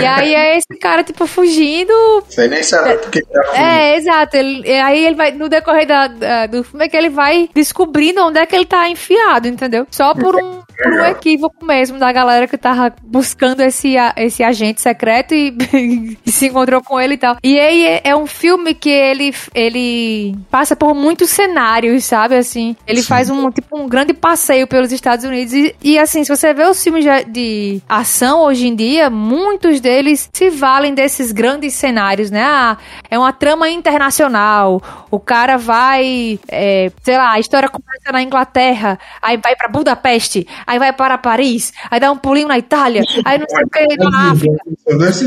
e 0.01 0.05
aí 0.05 0.35
é 0.35 0.59
esse 0.59 0.79
cara, 0.81 1.05
tipo, 1.05 1.27
fugindo. 1.27 1.93
Você 2.29 2.49
nem 2.49 2.63
sabe 2.63 2.91
é, 2.91 2.97
porque 2.97 3.23
tá 3.23 3.43
fugindo. 3.45 3.65
É, 3.65 3.97
exato. 3.97 4.37
Ele, 4.37 4.73
aí 4.73 5.05
ele 5.07 5.15
vai, 5.15 5.33
no 5.33 5.49
decorrer 5.49 5.87
da, 5.87 6.47
do 6.47 6.65
filme, 6.65 6.85
é 6.85 6.89
que 6.89 6.97
ele 6.97 7.11
vai 7.11 7.49
descobrindo 7.55 8.23
onde 8.23 8.39
é 8.39 8.47
que 8.47 8.57
ele 8.57 8.67
tá 8.67 8.89
enfiado, 8.89 9.47
entendeu? 9.47 9.87
Só 9.91 10.15
por 10.15 10.35
um, 10.37 10.61
por 10.83 10.93
um 10.93 11.05
equívoco 11.05 11.65
mesmo 11.65 11.99
da 11.99 12.11
galera 12.11 12.49
que 12.49 12.59
tava 12.59 12.93
buscando 13.03 13.61
esse, 13.61 13.95
esse 14.17 14.43
agente 14.43 14.81
secreto 14.81 15.35
e, 15.35 15.57
e 16.27 16.33
se 16.33 16.47
encontrou 16.47 16.83
com 16.83 17.01
ele 17.01 17.15
e 17.15 17.19
tal. 17.19 17.37
E 17.43 17.59
aí 17.59 17.87
é, 17.87 18.01
é 18.05 18.17
um 18.17 18.27
filme 18.27 18.75
que 18.75 18.91
ele, 18.91 19.33
ele 19.55 20.37
passa 20.51 20.75
por 20.75 20.95
muitos 20.95 21.31
cenários, 21.31 22.05
sabe? 22.05 22.37
Assim, 22.37 22.64
assim. 22.65 22.77
Ele 22.87 23.03
Sim. 23.03 23.09
faz 23.09 23.31
um 23.31 23.51
tipo 23.51 23.79
um 23.79 23.89
grande 23.89 24.15
passeio 24.15 24.67
pelos 24.67 24.93
Estados 24.93 25.25
Unidos. 25.25 25.53
E, 25.53 25.75
e, 25.83 25.99
assim, 25.99 26.25
se 26.25 26.35
você 26.35 26.55
vê 26.55 26.65
os 26.65 26.83
filmes 26.83 27.05
de, 27.05 27.25
de, 27.25 27.83
ação 27.89 28.41
hoje 28.43 28.67
em 28.67 28.75
dia, 28.75 29.11
muitos 29.11 29.81
deles 29.81 30.29
se 30.33 30.51
valem 30.51 30.95
desses 30.95 31.33
grandes 31.33 31.75
cenários, 31.75 32.31
né? 32.31 32.43
Ah, 32.43 32.79
é 33.11 33.19
uma 33.19 33.33
trama 33.33 33.69
internacional. 33.69 34.81
O 35.11 35.21
cara 35.21 35.57
vai, 35.57 36.39
é, 36.49 36.91
sei 37.03 37.17
lá, 37.17 37.33
a 37.33 37.41
história 37.41 37.69
começa 37.69 38.13
na 38.13 38.23
Inglaterra, 38.23 38.99
aí 39.21 39.37
vai 39.37 39.55
para 39.57 39.69
Budapeste, 39.69 40.47
aí 40.67 40.79
vai 40.79 40.93
para 40.93 41.19
Paris, 41.19 41.73
aí 41.91 42.01
dá 42.01 42.11
um 42.11 42.17
pulinho 42.17 42.49
na 42.49 42.59
Itália, 42.59 43.03
aí 43.25 43.39
não 43.39 43.47
sei 43.49 43.65
o 43.65 43.69
que 43.69 43.97
na 43.97 44.31
África. 44.31 44.57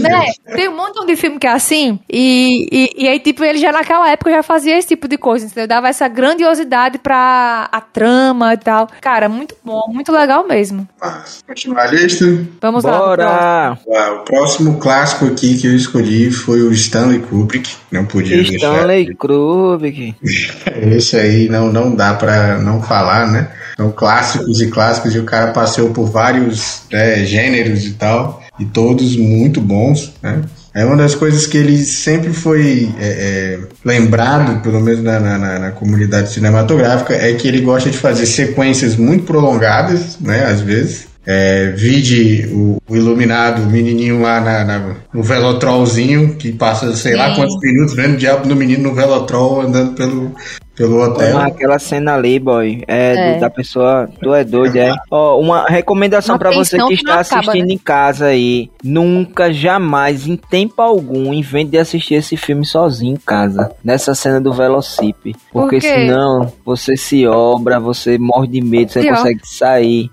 Né? 0.01 0.25
Tem 0.55 0.69
um 0.69 0.75
monte 0.75 1.05
de 1.05 1.15
filme 1.15 1.39
que 1.39 1.47
é 1.47 1.51
assim. 1.51 1.99
E, 2.09 2.67
e, 2.71 3.03
e 3.03 3.07
aí, 3.07 3.19
tipo, 3.19 3.43
ele 3.43 3.59
já 3.59 3.71
naquela 3.71 4.09
época 4.09 4.31
já 4.31 4.43
fazia 4.43 4.77
esse 4.77 4.87
tipo 4.87 5.07
de 5.07 5.17
coisa, 5.17 5.45
entendeu? 5.45 5.67
Dava 5.67 5.87
essa 5.87 6.07
grandiosidade 6.07 6.97
pra 6.97 7.26
a, 7.71 7.81
trama 7.81 8.53
e 8.53 8.57
tal. 8.57 8.87
Cara, 9.01 9.27
muito 9.27 9.55
bom, 9.63 9.83
muito 9.89 10.11
legal 10.11 10.47
mesmo. 10.47 10.87
Mas, 10.99 11.43
continuar 11.47 11.83
a 11.83 11.87
lista? 11.87 12.25
Vamos 12.61 12.83
Bora. 12.83 13.25
lá. 13.25 13.79
Ah, 13.95 14.11
o 14.13 14.25
próximo 14.25 14.77
clássico 14.77 15.25
aqui 15.25 15.57
que 15.57 15.67
eu 15.67 15.75
escolhi 15.75 16.31
foi 16.31 16.61
o 16.61 16.71
Stanley 16.71 17.19
Kubrick. 17.19 17.75
Não 17.91 18.05
podia 18.05 18.41
Stanley 18.41 18.51
deixar. 18.51 18.73
Stanley 18.73 19.15
Kubrick. 19.15 20.15
Esse 20.95 21.17
aí 21.17 21.49
não, 21.49 21.71
não 21.71 21.95
dá 21.95 22.13
pra 22.13 22.59
não 22.59 22.81
falar, 22.81 23.27
né? 23.27 23.51
São 23.77 23.91
clássicos 23.91 24.59
e 24.59 24.67
clássicos 24.71 25.13
e 25.13 25.19
o 25.19 25.23
cara 25.23 25.51
passeou 25.51 25.91
por 25.91 26.05
vários 26.05 26.83
né, 26.91 27.23
gêneros 27.25 27.85
e 27.85 27.93
tal. 27.93 28.41
E 28.59 28.65
todos 28.65 29.15
muito 29.15 29.61
bons, 29.61 30.13
né? 30.21 30.41
É 30.77 30.85
uma 30.85 30.95
das 30.95 31.15
coisas 31.15 31.47
que 31.47 31.57
ele 31.57 31.83
sempre 31.83 32.31
foi 32.31 32.93
é, 32.99 33.07
é, 33.07 33.59
lembrado, 33.83 34.61
pelo 34.61 34.79
menos 34.79 35.01
na, 35.01 35.19
na, 35.19 35.57
na, 35.57 35.71
comunidade 35.71 36.31
cinematográfica, 36.31 37.15
é 37.15 37.33
que 37.33 37.47
ele 37.47 37.61
gosta 37.61 37.89
de 37.89 37.97
fazer 37.97 38.27
sequências 38.27 38.95
muito 38.95 39.23
prolongadas, 39.23 40.19
né, 40.19 40.45
às 40.45 40.61
vezes. 40.61 41.07
É, 41.25 41.71
vide 41.71 42.47
o, 42.53 42.77
o, 42.87 42.95
iluminado, 42.95 43.63
o 43.63 43.65
menininho 43.65 44.21
lá 44.21 44.39
na, 44.39 44.63
na, 44.63 44.95
no 45.11 45.23
velotrolzinho, 45.23 46.35
que 46.35 46.51
passa 46.51 46.95
sei 46.95 47.13
Sim. 47.13 47.17
lá 47.17 47.35
quantos 47.35 47.59
minutos 47.59 47.95
vendo 47.95 48.13
o 48.13 48.17
diabo 48.17 48.47
do 48.47 48.55
menino 48.55 48.83
no 48.83 48.95
velotrol 48.95 49.61
andando 49.61 49.93
pelo, 49.93 50.33
pelo 50.77 51.01
hotel. 51.01 51.39
aquela 51.39 51.79
cena 51.79 52.13
ali, 52.13 52.37
boy, 52.39 52.83
é, 52.87 53.35
é. 53.35 53.39
da 53.39 53.49
pessoa, 53.49 54.07
tu 54.21 54.31
é 54.33 54.43
doido, 54.43 54.77
é. 54.77 54.93
Ó, 55.09 55.39
uma 55.39 55.65
recomendação 55.65 56.37
para 56.37 56.51
você 56.51 56.77
que 56.77 56.93
está 56.93 57.19
assistindo 57.19 57.49
acaba, 57.49 57.65
né? 57.65 57.73
em 57.73 57.77
casa 57.77 58.27
aí, 58.27 58.69
nunca, 58.83 59.51
jamais, 59.51 60.27
em 60.27 60.37
tempo 60.37 60.79
algum, 60.79 61.33
invente 61.33 61.71
de 61.71 61.79
assistir 61.79 62.13
esse 62.13 62.37
filme 62.37 62.63
sozinho 62.63 63.15
em 63.15 63.17
casa, 63.17 63.71
nessa 63.83 64.13
cena 64.13 64.39
do 64.39 64.53
Velocipe, 64.53 65.35
porque 65.51 65.77
Por 65.77 65.81
senão 65.81 66.53
você 66.63 66.95
se 66.95 67.25
obra, 67.25 67.79
você 67.79 68.19
morre 68.19 68.47
de 68.47 68.61
medo, 68.61 68.91
você 68.91 69.01
não 69.01 69.15
consegue 69.15 69.41
sair. 69.43 70.11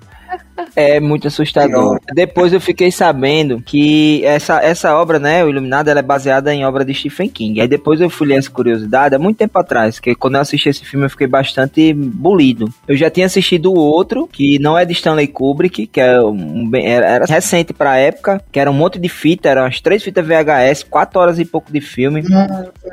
É 0.76 1.00
muito 1.00 1.28
assustador. 1.28 1.98
Depois 2.12 2.52
eu 2.52 2.60
fiquei 2.60 2.90
sabendo 2.90 3.60
que 3.60 4.24
essa, 4.24 4.60
essa 4.62 4.94
obra, 4.96 5.18
né, 5.18 5.44
o 5.44 5.48
Iluminado, 5.48 5.88
ela 5.88 6.00
é 6.00 6.02
baseada 6.02 6.54
em 6.54 6.64
obra 6.64 6.84
de 6.84 6.94
Stephen 6.94 7.28
King. 7.28 7.60
Aí 7.60 7.68
depois 7.68 8.00
eu 8.00 8.10
fui 8.10 8.28
ler 8.28 8.38
essa 8.38 8.50
curiosidade, 8.50 9.14
há 9.14 9.18
muito 9.18 9.38
tempo 9.38 9.58
atrás, 9.58 9.98
que 9.98 10.14
quando 10.14 10.36
eu 10.36 10.40
assisti 10.40 10.68
esse 10.68 10.84
filme 10.84 11.06
eu 11.06 11.10
fiquei 11.10 11.26
bastante 11.26 11.92
bolido. 11.92 12.68
Eu 12.86 12.96
já 12.96 13.10
tinha 13.10 13.26
assistido 13.26 13.72
o 13.72 13.76
outro, 13.76 14.28
que 14.30 14.58
não 14.58 14.78
é 14.78 14.84
de 14.84 14.92
Stanley 14.92 15.26
Kubrick, 15.26 15.86
que 15.86 16.00
é 16.00 16.20
um, 16.20 16.70
era, 16.74 17.06
era 17.06 17.24
recente 17.26 17.72
pra 17.72 17.96
época, 17.96 18.40
que 18.52 18.60
era 18.60 18.70
um 18.70 18.74
monte 18.74 18.98
de 18.98 19.08
fita, 19.08 19.48
eram 19.48 19.64
as 19.64 19.80
três 19.80 20.02
fitas 20.02 20.26
VHS, 20.26 20.84
quatro 20.84 21.20
horas 21.20 21.38
e 21.38 21.44
pouco 21.44 21.72
de 21.72 21.80
filme. 21.80 22.22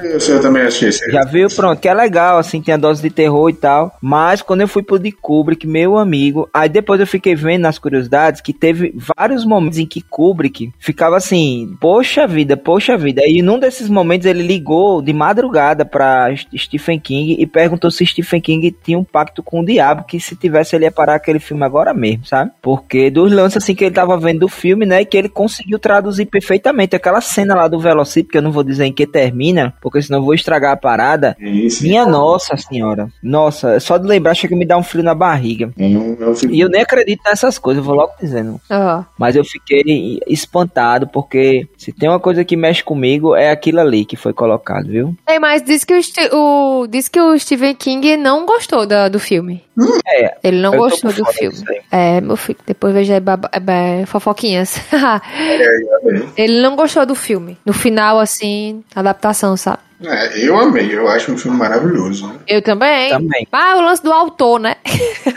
Eu, 0.01 0.35
eu 0.35 0.41
também 0.41 0.63
assisti 0.63 0.85
esse. 0.85 1.11
Já 1.11 1.23
viu? 1.23 1.47
Pronto, 1.49 1.79
que 1.79 1.87
é 1.87 1.93
legal, 1.93 2.37
assim, 2.37 2.61
tem 2.61 2.73
a 2.73 2.77
dose 2.77 3.01
de 3.01 3.09
terror 3.09 3.49
e 3.49 3.53
tal. 3.53 3.95
Mas 4.01 4.41
quando 4.41 4.61
eu 4.61 4.67
fui 4.67 4.83
pro 4.83 4.99
de 4.99 5.11
Kubrick, 5.11 5.67
meu 5.67 5.97
amigo, 5.97 6.49
aí 6.53 6.69
depois 6.69 6.99
eu 6.99 7.07
fiquei 7.07 7.35
vendo 7.35 7.50
nas 7.57 7.79
curiosidades 7.79 8.41
que 8.41 8.53
teve 8.53 8.93
vários 9.17 9.45
momentos 9.45 9.77
em 9.77 9.85
que 9.85 10.01
Kubrick 10.01 10.71
ficava 10.79 11.17
assim, 11.17 11.75
poxa 11.79 12.27
vida, 12.27 12.55
poxa 12.57 12.97
vida. 12.97 13.21
E 13.25 13.41
num 13.41 13.59
desses 13.59 13.89
momentos 13.89 14.25
ele 14.25 14.43
ligou 14.43 15.01
de 15.01 15.13
madrugada 15.13 15.85
para 15.85 16.33
Stephen 16.55 16.99
King 16.99 17.35
e 17.39 17.45
perguntou 17.45 17.91
se 17.91 18.05
Stephen 18.05 18.41
King 18.41 18.75
tinha 18.83 18.97
um 18.97 19.03
pacto 19.03 19.41
com 19.43 19.61
o 19.61 19.65
diabo, 19.65 20.05
que 20.05 20.19
se 20.19 20.35
tivesse 20.35 20.75
ele 20.75 20.85
ia 20.85 20.91
parar 20.91 21.15
aquele 21.15 21.39
filme 21.39 21.63
agora 21.63 21.93
mesmo, 21.93 22.25
sabe? 22.25 22.51
Porque 22.61 23.09
dos 23.09 23.31
lances 23.31 23.57
assim 23.57 23.75
que 23.75 23.85
ele 23.85 23.95
tava 23.95 24.17
vendo 24.17 24.41
do 24.41 24.47
filme, 24.47 24.85
né, 24.85 25.05
que 25.05 25.17
ele 25.17 25.29
conseguiu 25.29 25.79
traduzir 25.79 26.25
perfeitamente 26.25 26.95
aquela 26.95 27.21
cena 27.21 27.55
lá 27.55 27.67
do 27.67 27.79
Velocip, 27.79 28.29
que 28.29 28.37
eu 28.37 28.41
não 28.41 28.51
vou 28.51 28.63
dizer 28.63 28.85
em 28.85 28.93
que 28.93 29.05
termina, 29.05 29.73
porque 29.81 30.01
senão 30.01 30.19
eu 30.19 30.25
vou 30.25 30.33
estragar 30.33 30.73
a 30.73 30.77
parada. 30.77 31.35
Isso, 31.39 31.83
Minha 31.83 32.05
nossa 32.05 32.55
senhora. 32.57 33.09
Nossa, 33.21 33.79
só 33.79 33.97
de 33.97 34.07
lembrar 34.07 34.33
chega 34.33 34.55
a 34.55 34.57
me 34.57 34.65
dar 34.65 34.77
um 34.77 34.83
frio 34.83 35.03
na 35.03 35.13
barriga. 35.13 35.71
É 35.77 35.85
é 35.85 36.47
e 36.49 36.59
eu 36.59 36.69
nem 36.69 36.81
acredito 36.81 37.21
nessas 37.41 37.57
coisas, 37.57 37.81
eu 37.81 37.85
vou 37.85 37.95
logo 37.95 38.13
dizendo. 38.19 38.61
Uhum. 38.69 39.05
Mas 39.17 39.35
eu 39.35 39.43
fiquei 39.43 40.19
espantado, 40.27 41.07
porque 41.07 41.67
se 41.77 41.91
tem 41.91 42.07
uma 42.07 42.19
coisa 42.19 42.45
que 42.45 42.55
mexe 42.55 42.83
comigo, 42.83 43.35
é 43.35 43.49
aquilo 43.49 43.79
ali 43.79 44.05
que 44.05 44.15
foi 44.15 44.33
colocado, 44.33 44.87
viu? 44.87 45.15
É, 45.25 45.39
mas 45.39 45.63
diz 45.63 45.83
que 45.83 45.93
o, 45.93 46.01
o, 46.81 46.87
diz 46.87 47.07
que 47.07 47.19
o 47.19 47.37
Stephen 47.37 47.75
King 47.75 48.17
não 48.17 48.45
gostou 48.45 48.85
da, 48.85 49.09
do 49.09 49.19
filme. 49.19 49.63
É. 50.07 50.35
Ele 50.43 50.61
não 50.61 50.77
gostou 50.77 51.11
do 51.11 51.25
filme. 51.25 51.57
É, 51.91 52.21
meu 52.21 52.35
filho, 52.37 52.59
depois 52.65 52.93
veja 52.93 53.15
aí 53.15 53.21
é, 54.01 54.05
fofoquinhas. 54.05 54.79
É, 55.41 56.43
Ele 56.43 56.61
não 56.61 56.75
gostou 56.75 57.05
do 57.05 57.15
filme. 57.15 57.57
No 57.65 57.73
final, 57.73 58.19
assim, 58.19 58.83
adaptação, 58.95 59.57
sabe? 59.57 59.79
É, 60.03 60.45
eu 60.45 60.57
amei, 60.57 60.95
eu 60.95 61.07
acho 61.07 61.31
um 61.31 61.37
filme 61.37 61.57
maravilhoso. 61.57 62.27
Né? 62.27 62.35
Eu 62.47 62.61
também. 62.61 63.09
Também. 63.09 63.47
Ah, 63.51 63.75
o 63.77 63.81
lance 63.81 64.03
do 64.03 64.11
autor, 64.11 64.59
né? 64.59 64.75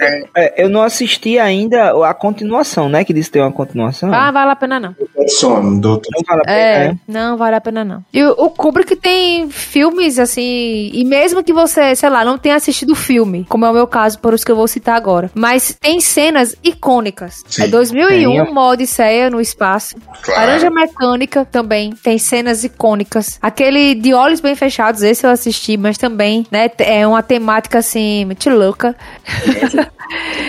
É. 0.00 0.24
é, 0.36 0.64
eu 0.64 0.68
não 0.68 0.82
assisti 0.82 1.38
ainda 1.38 1.92
a 2.08 2.14
continuação, 2.14 2.88
né? 2.88 3.04
Que 3.04 3.12
disse 3.12 3.28
que 3.28 3.34
tem 3.34 3.42
uma 3.42 3.52
continuação. 3.52 4.12
Ah, 4.12 4.30
vale 4.30 4.50
a 4.50 4.56
pena 4.56 4.80
não. 4.80 4.94
Sono, 5.28 5.80
doutor. 5.80 6.10
Não 6.14 6.22
vale 6.26 6.40
a 6.40 6.44
pena. 6.44 6.58
É, 6.58 6.88
né? 6.88 6.98
não 7.06 7.36
vale 7.36 7.56
a 7.56 7.60
pena 7.60 7.84
não. 7.84 8.04
E 8.12 8.24
o, 8.24 8.50
Kubrick 8.50 8.96
tem 8.96 9.48
filmes 9.50 10.18
assim, 10.18 10.90
e 10.92 11.04
mesmo 11.04 11.42
que 11.42 11.52
você, 11.52 11.94
sei 11.94 12.08
lá, 12.08 12.24
não 12.24 12.38
tenha 12.38 12.56
assistido 12.56 12.90
o 12.90 12.96
filme, 12.96 13.44
como 13.48 13.64
é 13.64 13.70
o 13.70 13.74
meu 13.74 13.86
caso, 13.86 14.18
por 14.18 14.34
os 14.34 14.44
que 14.44 14.50
eu 14.50 14.56
vou 14.56 14.66
citar 14.66 14.96
agora, 14.96 15.30
mas 15.34 15.76
tem 15.80 16.00
cenas 16.00 16.54
icônicas. 16.62 17.42
Sim, 17.46 17.64
é 17.64 17.68
2001, 17.68 18.44
tem. 18.44 18.58
Odisseia 18.58 19.30
no 19.30 19.40
espaço. 19.40 19.94
Claro. 20.22 20.40
Laranja 20.40 20.70
Mecânica 20.70 21.44
também 21.44 21.90
tem 21.90 22.18
cenas 22.18 22.64
icônicas. 22.64 23.38
Aquele 23.40 23.94
de 23.94 24.14
olhos 24.14 24.40
bem 24.40 24.53
fechados, 24.56 25.02
esse 25.02 25.26
eu 25.26 25.30
assisti, 25.30 25.76
mas 25.76 25.98
também, 25.98 26.46
né, 26.50 26.70
é 26.78 27.06
uma 27.06 27.22
temática 27.22 27.78
assim, 27.78 28.24
muito 28.24 28.48
louca. 28.50 28.94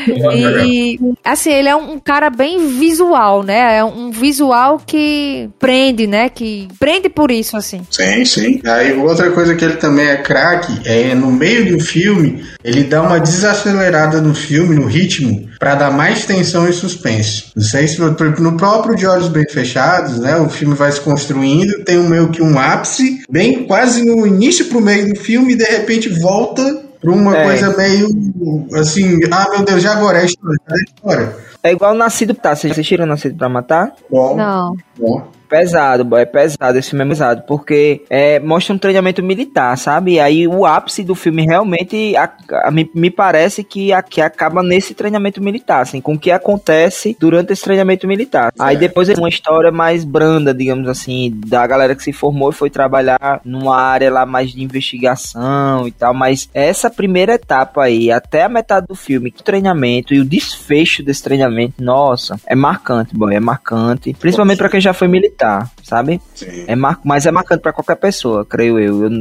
e, 0.08 1.00
assim, 1.24 1.52
ele 1.52 1.70
é 1.70 1.76
um 1.76 2.00
cara 2.00 2.30
bem 2.30 2.68
visual, 2.68 3.44
né? 3.44 3.78
É 3.78 3.84
um 3.84 4.12
visual 4.12 4.82
que 4.86 5.50
prende, 5.60 6.08
né? 6.08 6.30
Que 6.30 6.68
prende 6.80 7.10
por 7.10 7.32
isso, 7.32 7.58
assim. 7.58 7.82
Sim, 7.90 8.26
sim. 8.26 8.62
Aí 8.66 8.98
outra 8.98 9.32
coisa 9.32 9.56
que 9.56 9.64
ele 9.64 9.78
também 9.78 10.08
é 10.08 10.18
craque 10.18 10.82
é 10.86 11.16
no 11.16 11.32
meio 11.32 11.78
do 11.78 11.84
filme, 11.84 12.46
ele 12.64 12.84
dá 12.84 13.02
uma 13.02 13.20
desacelerada 13.20 14.22
no 14.22 14.34
filme, 14.34 14.76
no 14.76 14.86
ritmo, 14.86 15.50
para 15.66 15.74
dar 15.74 15.92
mais 15.92 16.28
tensão 16.28 16.70
e 16.70 16.74
suspense. 16.74 17.46
Não 17.56 17.64
sei 17.64 17.88
se 17.88 18.00
no 18.00 18.56
próprio 18.56 18.96
De 18.96 19.08
Olhos 19.08 19.30
Bem 19.30 19.46
Fechados, 19.50 20.20
né? 20.20 20.38
O 20.38 20.48
filme 20.48 20.76
vai 20.76 20.92
se 20.92 21.02
construindo, 21.02 21.84
tem 21.84 21.98
um 21.98 22.08
meio 22.08 22.30
que 22.30 22.40
um 22.40 22.60
ápice, 22.60 23.24
bem 23.28 23.66
quase 23.66 24.06
no 24.06 24.28
início 24.28 24.66
pro 24.66 24.80
meio 24.80 25.12
do 25.12 25.20
filme, 25.20 25.54
e 25.54 25.56
de 25.56 25.64
repente 25.64 26.08
volta 26.08 26.84
pra 27.02 27.12
uma 27.12 27.36
é. 27.36 27.44
coisa 27.46 27.76
meio 27.76 28.08
assim, 28.76 29.18
ah 29.32 29.48
meu 29.50 29.66
Deus, 29.66 29.82
já 29.82 29.94
agora 29.94 30.20
é 30.20 30.22
a 30.22 30.26
história, 30.26 30.58
é 30.70 30.74
a 30.74 30.84
história. 30.84 31.36
É 31.64 31.72
igual 31.72 31.96
Nascido, 31.96 32.36
tá? 32.36 32.56
Vocês 32.56 32.72
assistiram 32.72 33.08
Nascido 33.08 33.36
pra 33.36 33.50
Matar? 33.50 33.92
Bom. 34.08 34.36
Não. 34.36 34.76
Bom 35.00 35.32
pesado, 35.56 36.18
é 36.18 36.26
pesado, 36.26 36.78
esse 36.78 36.90
filme 36.90 37.06
é 37.06 37.08
pesado, 37.08 37.44
porque 37.48 38.04
é, 38.10 38.40
mostra 38.40 38.76
um 38.76 38.78
treinamento 38.78 39.24
militar, 39.24 39.78
sabe? 39.78 40.14
E 40.14 40.20
aí 40.20 40.48
o 40.48 40.66
ápice 40.66 41.04
do 41.04 41.16
filme 41.16 41.46
realmente 41.46 42.14
a, 42.18 42.30
a, 42.66 42.72
me, 42.72 42.90
me 42.94 43.10
parece 43.10 43.64
que, 43.64 43.94
a, 43.94 44.02
que 44.02 44.20
acaba 44.20 44.62
nesse 44.62 44.94
treinamento 44.94 45.42
militar, 45.42 45.82
assim, 45.82 46.02
com 46.02 46.14
o 46.14 46.20
que 46.20 46.32
acontece 46.32 47.16
durante 47.18 47.54
esse 47.54 47.64
treinamento 47.64 48.06
militar. 48.06 48.52
Certo. 48.52 48.62
Aí 48.62 48.76
depois 48.76 49.08
é 49.08 49.14
uma 49.14 49.30
história 49.30 49.72
mais 49.72 50.04
branda, 50.04 50.54
digamos 50.54 50.90
assim, 50.90 51.32
da 51.46 51.66
galera 51.66 51.96
que 51.96 52.04
se 52.04 52.12
formou 52.12 52.50
e 52.50 52.54
foi 52.54 52.70
trabalhar 52.70 53.40
numa 53.46 53.78
área 53.78 54.12
lá 54.12 54.26
mais 54.26 54.52
de 54.52 54.62
investigação 54.62 55.88
e 55.88 55.92
tal, 55.92 56.14
mas 56.14 56.50
essa 56.54 56.90
primeira 56.90 57.36
etapa 57.36 57.84
aí, 57.84 58.12
até 58.12 58.44
a 58.44 58.50
metade 58.50 58.88
do 58.88 58.96
filme, 58.96 59.34
o 59.40 59.44
treinamento 59.44 60.14
e 60.14 60.20
o 60.20 60.26
desfecho 60.26 61.02
desse 61.02 61.24
treinamento, 61.24 61.82
nossa, 61.82 62.38
é 62.46 62.56
marcante, 62.56 63.16
boy, 63.16 63.34
é 63.34 63.40
marcante, 63.40 64.14
principalmente 64.20 64.58
para 64.58 64.70
quem 64.70 64.82
já 64.82 64.94
foi 64.94 65.08
militar 65.08 65.45
sabe? 65.84 66.22
Sim. 66.34 66.66
É 66.68 66.76
mar... 66.76 67.00
Mas 67.04 67.26
é 67.26 67.32
marcante 67.32 67.62
para 67.62 67.74
qualquer 67.74 67.96
pessoa, 67.96 68.46
creio 68.46 68.80
eu. 68.80 69.04
eu 69.04 69.12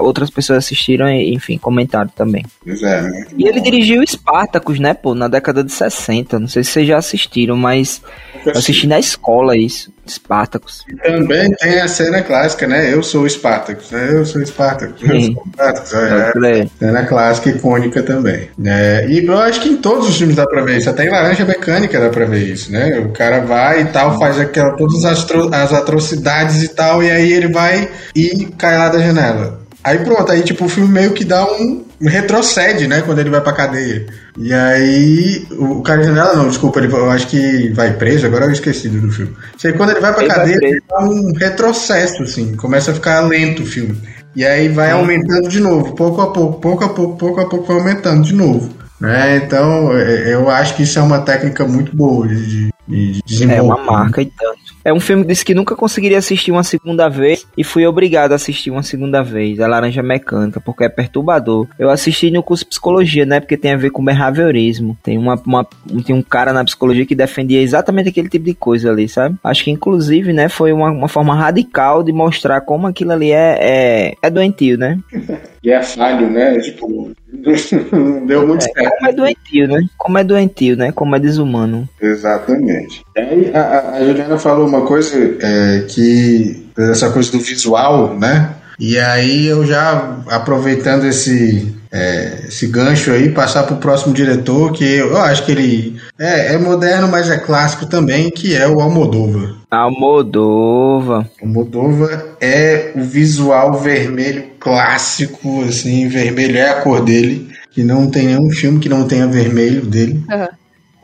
outras 0.00 0.30
pessoas 0.30 0.58
assistiram 0.58 1.08
e, 1.08 1.34
enfim, 1.34 1.58
comentaram 1.58 2.10
também. 2.14 2.44
Pois 2.64 2.82
é, 2.82 3.02
né? 3.02 3.26
E 3.36 3.48
ele 3.48 3.60
dirigiu 3.60 4.02
Spartacus, 4.06 4.78
né, 4.78 4.94
pô, 4.94 5.14
na 5.14 5.28
década 5.28 5.62
de 5.62 5.72
60. 5.72 6.38
Não 6.38 6.48
sei 6.48 6.62
se 6.64 6.72
vocês 6.72 6.86
já 6.86 6.98
assistiram, 6.98 7.56
mas 7.56 8.02
eu 8.44 8.52
assisti 8.52 8.86
na 8.86 8.98
escola 8.98 9.56
isso. 9.56 9.92
Spartacus. 10.06 10.84
E 10.88 10.96
também 10.96 11.50
tem 11.52 11.80
a 11.80 11.88
cena 11.88 12.22
clássica, 12.22 12.66
né? 12.66 12.92
Eu 12.92 13.02
sou 13.02 13.28
Spartacus, 13.28 13.90
né? 13.90 14.08
Eu 14.12 14.26
sou 14.26 14.44
Spartacus. 14.44 15.02
Eu 15.02 15.20
sou 15.20 15.44
Spartacus. 15.46 15.94
É, 15.94 16.60
é, 16.60 16.66
cena 16.78 17.06
clássica 17.06 17.50
icônica 17.50 18.02
também. 18.02 18.50
É, 18.64 19.06
e 19.08 19.24
eu 19.24 19.38
acho 19.38 19.60
que 19.60 19.68
em 19.68 19.76
todos 19.76 20.08
os 20.08 20.18
filmes 20.18 20.36
dá 20.36 20.44
pra 20.44 20.62
ver 20.62 20.78
isso. 20.78 20.90
Até 20.90 21.06
em 21.06 21.10
Laranja 21.10 21.44
Mecânica 21.44 21.98
dá 21.98 22.10
pra 22.10 22.26
ver 22.26 22.46
isso, 22.46 22.70
né? 22.70 22.98
O 22.98 23.10
cara 23.12 23.40
vai 23.40 23.82
e 23.82 23.84
tal, 23.86 24.18
faz 24.18 24.38
aquela, 24.38 24.72
todas 24.72 25.04
as, 25.04 25.24
as 25.62 25.72
atrocidades 25.72 26.62
e 26.62 26.68
tal, 26.68 27.02
e 27.02 27.10
aí 27.10 27.32
ele 27.32 27.48
vai 27.48 27.88
e 28.14 28.46
cai 28.58 28.76
lá 28.76 28.88
da 28.88 28.98
janela. 28.98 29.60
Aí 29.82 29.98
pronto, 29.98 30.32
aí 30.32 30.42
tipo 30.42 30.64
o 30.64 30.68
filme 30.68 30.90
meio 30.90 31.12
que 31.12 31.24
dá 31.24 31.44
um 31.44 31.84
retrocede, 32.00 32.86
né, 32.86 33.02
quando 33.02 33.18
ele 33.18 33.28
vai 33.28 33.42
pra 33.42 33.52
cadeia. 33.52 34.06
E 34.38 34.52
aí 34.52 35.46
o 35.52 35.82
cara 35.82 36.00
de 36.00 36.06
janela, 36.06 36.34
não, 36.34 36.48
desculpa, 36.48 36.80
ele, 36.80 36.90
eu 36.92 37.10
acho 37.10 37.26
que 37.26 37.68
vai 37.74 37.92
preso, 37.92 38.26
agora 38.26 38.46
eu 38.46 38.52
esqueci 38.52 38.88
do 38.88 39.12
filme. 39.12 39.36
Sei 39.58 39.72
quando 39.72 39.90
ele 39.90 40.00
vai 40.00 40.14
pra 40.14 40.24
ele 40.24 40.32
cadeia, 40.32 40.58
vai 40.58 40.70
ele 40.70 40.82
dá 40.88 41.00
um 41.00 41.32
retrocesso, 41.34 42.22
assim, 42.22 42.56
começa 42.56 42.92
a 42.92 42.94
ficar 42.94 43.20
lento 43.20 43.62
o 43.62 43.66
filme. 43.66 44.00
E 44.34 44.44
aí 44.44 44.68
vai 44.68 44.88
Sim. 44.88 44.94
aumentando 44.94 45.48
de 45.48 45.60
novo, 45.60 45.94
pouco 45.94 46.20
a 46.20 46.32
pouco, 46.32 46.60
pouco 46.60 46.84
a 46.84 46.88
pouco, 46.88 47.16
pouco 47.16 47.40
a 47.40 47.48
pouco 47.48 47.66
vai 47.66 47.76
aumentando 47.76 48.22
de 48.24 48.34
novo. 48.34 48.70
Né? 49.00 49.36
Então, 49.36 49.96
é, 49.96 50.32
eu 50.32 50.48
acho 50.48 50.76
que 50.76 50.82
isso 50.82 50.98
é 50.98 51.02
uma 51.02 51.20
técnica 51.20 51.66
muito 51.66 51.94
boa 51.94 52.26
de, 52.26 52.70
de 52.88 53.22
desenvolver. 53.24 53.58
É 53.58 53.62
uma 53.62 53.84
marca 53.84 54.22
e 54.22 54.26
tanto. 54.26 54.63
É 54.84 54.92
um 54.92 55.00
filme 55.00 55.22
que 55.22 55.28
disse 55.28 55.44
que 55.44 55.54
nunca 55.54 55.74
conseguiria 55.74 56.18
assistir 56.18 56.52
uma 56.52 56.62
segunda 56.62 57.08
vez 57.08 57.46
e 57.56 57.64
fui 57.64 57.86
obrigado 57.86 58.32
a 58.32 58.34
assistir 58.34 58.70
uma 58.70 58.82
segunda 58.82 59.22
vez, 59.22 59.58
A 59.58 59.66
Laranja 59.66 60.02
Mecânica, 60.02 60.60
porque 60.60 60.84
é 60.84 60.88
perturbador. 60.88 61.66
Eu 61.78 61.88
assisti 61.88 62.30
no 62.30 62.42
curso 62.42 62.64
de 62.64 62.68
psicologia, 62.68 63.24
né? 63.24 63.40
Porque 63.40 63.56
tem 63.56 63.72
a 63.72 63.76
ver 63.76 63.90
com 63.90 64.04
behaviorismo. 64.04 64.96
Tem, 65.02 65.16
uma, 65.16 65.40
uma, 65.46 65.66
tem 66.04 66.14
um 66.14 66.22
cara 66.22 66.52
na 66.52 66.64
psicologia 66.64 67.06
que 67.06 67.14
defendia 67.14 67.62
exatamente 67.62 68.10
aquele 68.10 68.28
tipo 68.28 68.44
de 68.44 68.54
coisa 68.54 68.90
ali, 68.90 69.08
sabe? 69.08 69.36
Acho 69.42 69.64
que 69.64 69.70
inclusive, 69.70 70.32
né, 70.32 70.48
foi 70.48 70.72
uma, 70.72 70.90
uma 70.90 71.08
forma 71.08 71.34
radical 71.34 72.02
de 72.02 72.12
mostrar 72.12 72.60
como 72.60 72.86
aquilo 72.86 73.12
ali 73.12 73.32
é, 73.32 73.58
é, 73.60 74.14
é 74.20 74.30
doentio, 74.30 74.76
né? 74.76 74.98
e 75.62 75.70
é 75.70 75.82
falho, 75.82 76.28
né? 76.28 76.58
Tipo, 76.58 77.10
deu 78.26 78.46
muito 78.46 78.64
é, 78.64 78.72
certo. 78.72 78.96
Como 78.96 79.08
é 79.08 79.12
doentio, 79.12 79.68
né? 79.68 79.88
Como 79.96 80.18
é 80.18 80.24
doentio, 80.24 80.76
né? 80.76 80.92
Como 80.92 81.16
é 81.16 81.18
desumano. 81.18 81.88
Exatamente. 82.00 83.04
E 83.16 83.20
aí 83.20 83.50
a, 83.54 83.94
a 83.96 84.04
Juliana 84.04 84.38
falou 84.38 84.68
uma 84.68 84.82
coisa 84.82 85.16
é, 85.40 85.84
que 85.88 86.64
essa 86.78 87.10
coisa 87.10 87.30
do 87.32 87.40
visual, 87.40 88.18
né? 88.18 88.54
E 88.78 88.98
aí 88.98 89.46
eu 89.46 89.64
já 89.64 90.18
aproveitando 90.28 91.04
esse 91.04 91.74
é, 91.92 92.46
esse 92.48 92.66
gancho 92.66 93.12
aí, 93.12 93.30
passar 93.30 93.62
para 93.62 93.76
o 93.76 93.78
próximo 93.78 94.12
diretor, 94.12 94.72
que 94.72 94.84
eu 94.84 95.16
acho 95.16 95.46
que 95.46 95.52
ele 95.52 96.00
é, 96.18 96.54
é, 96.54 96.58
moderno, 96.58 97.08
mas 97.08 97.28
é 97.28 97.38
clássico 97.38 97.86
também, 97.86 98.30
que 98.30 98.54
é 98.54 98.68
o 98.68 98.80
Almodóvar. 98.80 99.56
Almodóvar. 99.70 101.28
Almodóvar 101.42 102.36
é 102.40 102.92
o 102.94 103.02
visual 103.02 103.74
vermelho 103.74 104.44
clássico, 104.60 105.62
assim, 105.62 106.08
vermelho 106.08 106.56
é 106.56 106.70
a 106.70 106.80
cor 106.82 107.04
dele, 107.04 107.48
que 107.70 107.82
não 107.82 108.08
tem 108.08 108.28
nenhum 108.28 108.50
filme 108.50 108.78
que 108.78 108.88
não 108.88 109.08
tenha 109.08 109.26
vermelho 109.26 109.84
dele. 109.84 110.24
Uhum. 110.30 110.48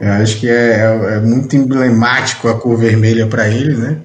Eu 0.01 0.13
acho 0.13 0.39
que 0.39 0.49
é, 0.49 0.81
é, 0.81 1.15
é 1.17 1.21
muito 1.21 1.57
emblemático 1.57 2.49
a 2.49 2.55
cor 2.55 2.77
vermelha 2.77 3.27
para 3.27 3.49
ele, 3.49 3.75
né? 3.75 3.99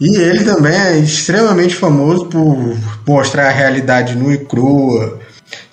E 0.00 0.16
ele 0.16 0.44
também 0.44 0.74
é 0.74 0.98
extremamente 0.98 1.74
famoso 1.74 2.26
por 2.26 2.76
mostrar 3.06 3.46
a 3.46 3.52
realidade 3.52 4.14
nua 4.14 4.34
e 4.34 4.38
crua, 4.38 5.20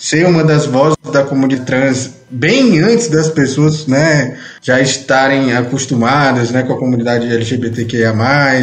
ser 0.04 0.26
uma 0.26 0.44
das 0.44 0.66
vozes 0.66 0.98
da 1.14 1.24
comunidade 1.24 1.66
trans 1.66 2.12
bem 2.30 2.82
antes 2.82 3.08
das 3.08 3.30
pessoas 3.30 3.88
né, 3.88 4.38
já 4.62 4.82
estarem 4.82 5.56
acostumadas 5.56 6.52
né, 6.52 6.62
com 6.62 6.74
a 6.74 6.78
comunidade 6.78 7.26
LGBTQIA, 7.26 8.14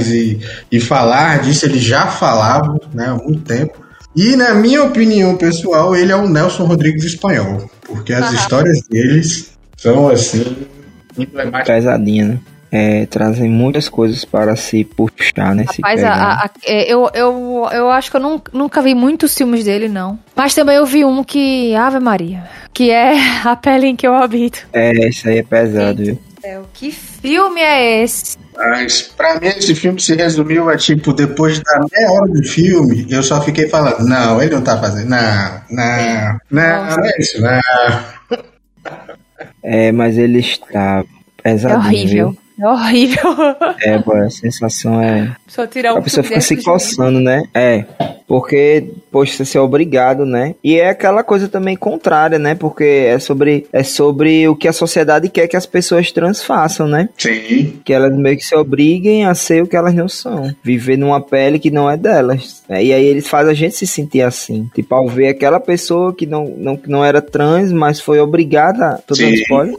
e, 0.07 0.39
e 0.71 0.79
falar 0.79 1.41
disso, 1.41 1.65
ele 1.65 1.79
já 1.79 2.09
falava 2.09 2.79
né, 2.93 3.07
há 3.07 3.15
muito 3.15 3.41
tempo. 3.41 3.79
E 4.15 4.37
na 4.37 4.53
minha 4.53 4.85
opinião 4.85 5.35
pessoal, 5.35 5.97
ele 5.97 6.13
é 6.13 6.17
o 6.17 6.29
Nelson 6.29 6.65
Rodrigues 6.65 7.05
espanhol, 7.05 7.71
porque 7.87 8.13
as 8.13 8.35
histórias 8.35 8.83
deles 8.91 9.53
são 9.79 10.11
assim 10.11 10.45
emblemáticas. 11.17 11.75
Pesadinha, 11.75 12.25
né? 12.27 12.39
É, 12.73 13.05
trazem 13.07 13.51
muitas 13.51 13.89
coisas 13.89 14.25
para 14.25 14.55
se 14.55 14.85
puxar, 14.85 15.55
né? 15.55 15.65
Rapaz, 15.67 16.05
a, 16.05 16.15
a, 16.15 16.51
é, 16.65 16.93
eu, 16.93 17.11
eu, 17.15 17.69
eu 17.73 17.91
acho 17.91 18.11
que 18.11 18.17
eu 18.17 18.21
nunca, 18.21 18.53
nunca 18.57 18.81
vi 18.81 18.95
muitos 18.95 19.35
filmes 19.35 19.65
dele, 19.65 19.89
não. 19.89 20.19
Mas 20.37 20.55
também 20.55 20.77
eu 20.77 20.87
vi 20.87 21.05
um 21.05 21.25
que. 21.25 21.75
Ave 21.75 21.99
Maria. 21.99 22.45
Que 22.73 22.91
é 22.91 23.15
A 23.45 23.57
Pele 23.57 23.89
em 23.89 23.97
que 23.97 24.07
eu 24.07 24.15
habito. 24.15 24.67
É, 24.73 25.09
isso 25.09 25.29
aí 25.29 25.39
é 25.39 25.43
pesado, 25.43 26.05
viu? 26.05 26.19
Céu, 26.41 26.65
que 26.73 26.91
filme 26.91 27.61
é 27.61 28.03
esse? 28.03 28.39
Mas 28.57 29.03
pra 29.03 29.39
mim 29.39 29.49
esse 29.49 29.75
filme 29.75 30.01
se 30.01 30.15
resumiu 30.15 30.71
a 30.71 30.77
tipo, 30.77 31.13
depois 31.13 31.61
da 31.61 31.81
meia 31.93 32.11
hora 32.11 32.33
do 32.33 32.43
filme, 32.43 33.07
eu 33.11 33.23
só 33.23 33.43
fiquei 33.43 33.69
falando, 33.69 34.07
não, 34.07 34.41
ele 34.41 34.55
não 34.55 34.63
tá 34.63 34.79
fazendo. 34.79 35.09
Não, 35.09 35.61
não, 35.71 36.39
não, 36.51 36.97
não 36.97 37.05
é 37.05 37.13
isso, 37.19 37.41
não. 37.43 37.61
É, 39.63 39.93
mas 39.93 40.17
ele 40.17 40.39
está 40.39 41.05
pesado. 41.43 41.75
É 41.75 41.77
horrível. 41.77 42.31
Viu? 42.31 42.40
É 42.61 42.69
horrível. 42.69 43.21
É, 43.83 43.99
boa, 43.99 44.25
a 44.25 44.31
sensação 44.31 45.01
é. 45.01 45.35
Só 45.47 45.67
tirar 45.67 45.95
um 45.95 45.99
A 45.99 46.03
pessoa 46.03 46.23
fica 46.23 46.41
se 46.41 46.63
coçando, 46.63 47.19
né? 47.19 47.45
É. 47.55 47.85
Porque, 48.27 48.93
poxa, 49.11 49.43
você 49.45 49.57
é 49.57 49.61
obrigado, 49.61 50.27
né? 50.27 50.55
E 50.63 50.79
é 50.79 50.91
aquela 50.91 51.25
coisa 51.25 51.49
também 51.49 51.77
contrária, 51.77 52.39
né? 52.39 52.55
Porque 52.55 52.85
é 52.85 53.19
sobre, 53.19 53.67
é 53.73 53.83
sobre 53.83 54.47
o 54.47 54.55
que 54.55 54.69
a 54.69 54.73
sociedade 54.73 55.29
quer 55.29 55.49
que 55.49 55.57
as 55.57 55.67
pessoas 55.67 56.13
trans 56.13 56.43
façam, 56.43 56.87
né? 56.87 57.09
Sim. 57.17 57.81
Que 57.85 57.93
elas 57.93 58.15
meio 58.17 58.37
que 58.37 58.45
se 58.45 58.55
obriguem 58.55 59.25
a 59.25 59.35
ser 59.35 59.63
o 59.63 59.67
que 59.67 59.77
elas 59.77 59.95
não 59.95 60.09
são. 60.09 60.55
Viver 60.63 60.99
numa 60.99 61.21
pele 61.21 61.59
que 61.59 61.71
não 61.71 61.91
é 61.91 61.97
delas. 61.97 62.63
É, 62.69 62.85
e 62.85 62.93
aí 62.93 63.05
eles 63.05 63.27
fazem 63.27 63.53
a 63.53 63.55
gente 63.55 63.77
se 63.77 63.87
sentir 63.87 64.23
assim. 64.23 64.69
Tipo, 64.75 64.95
ao 64.95 65.09
ver 65.09 65.29
aquela 65.29 65.59
pessoa 65.59 66.15
que 66.15 66.27
não, 66.27 66.45
não, 66.45 66.77
que 66.77 66.91
não 66.91 67.05
era 67.05 67.23
trans, 67.23 67.73
mas 67.73 68.01
foi 68.01 68.21
obrigada. 68.21 69.03
Tô 69.07 69.15
dando 69.15 69.35
spoiler? 69.35 69.77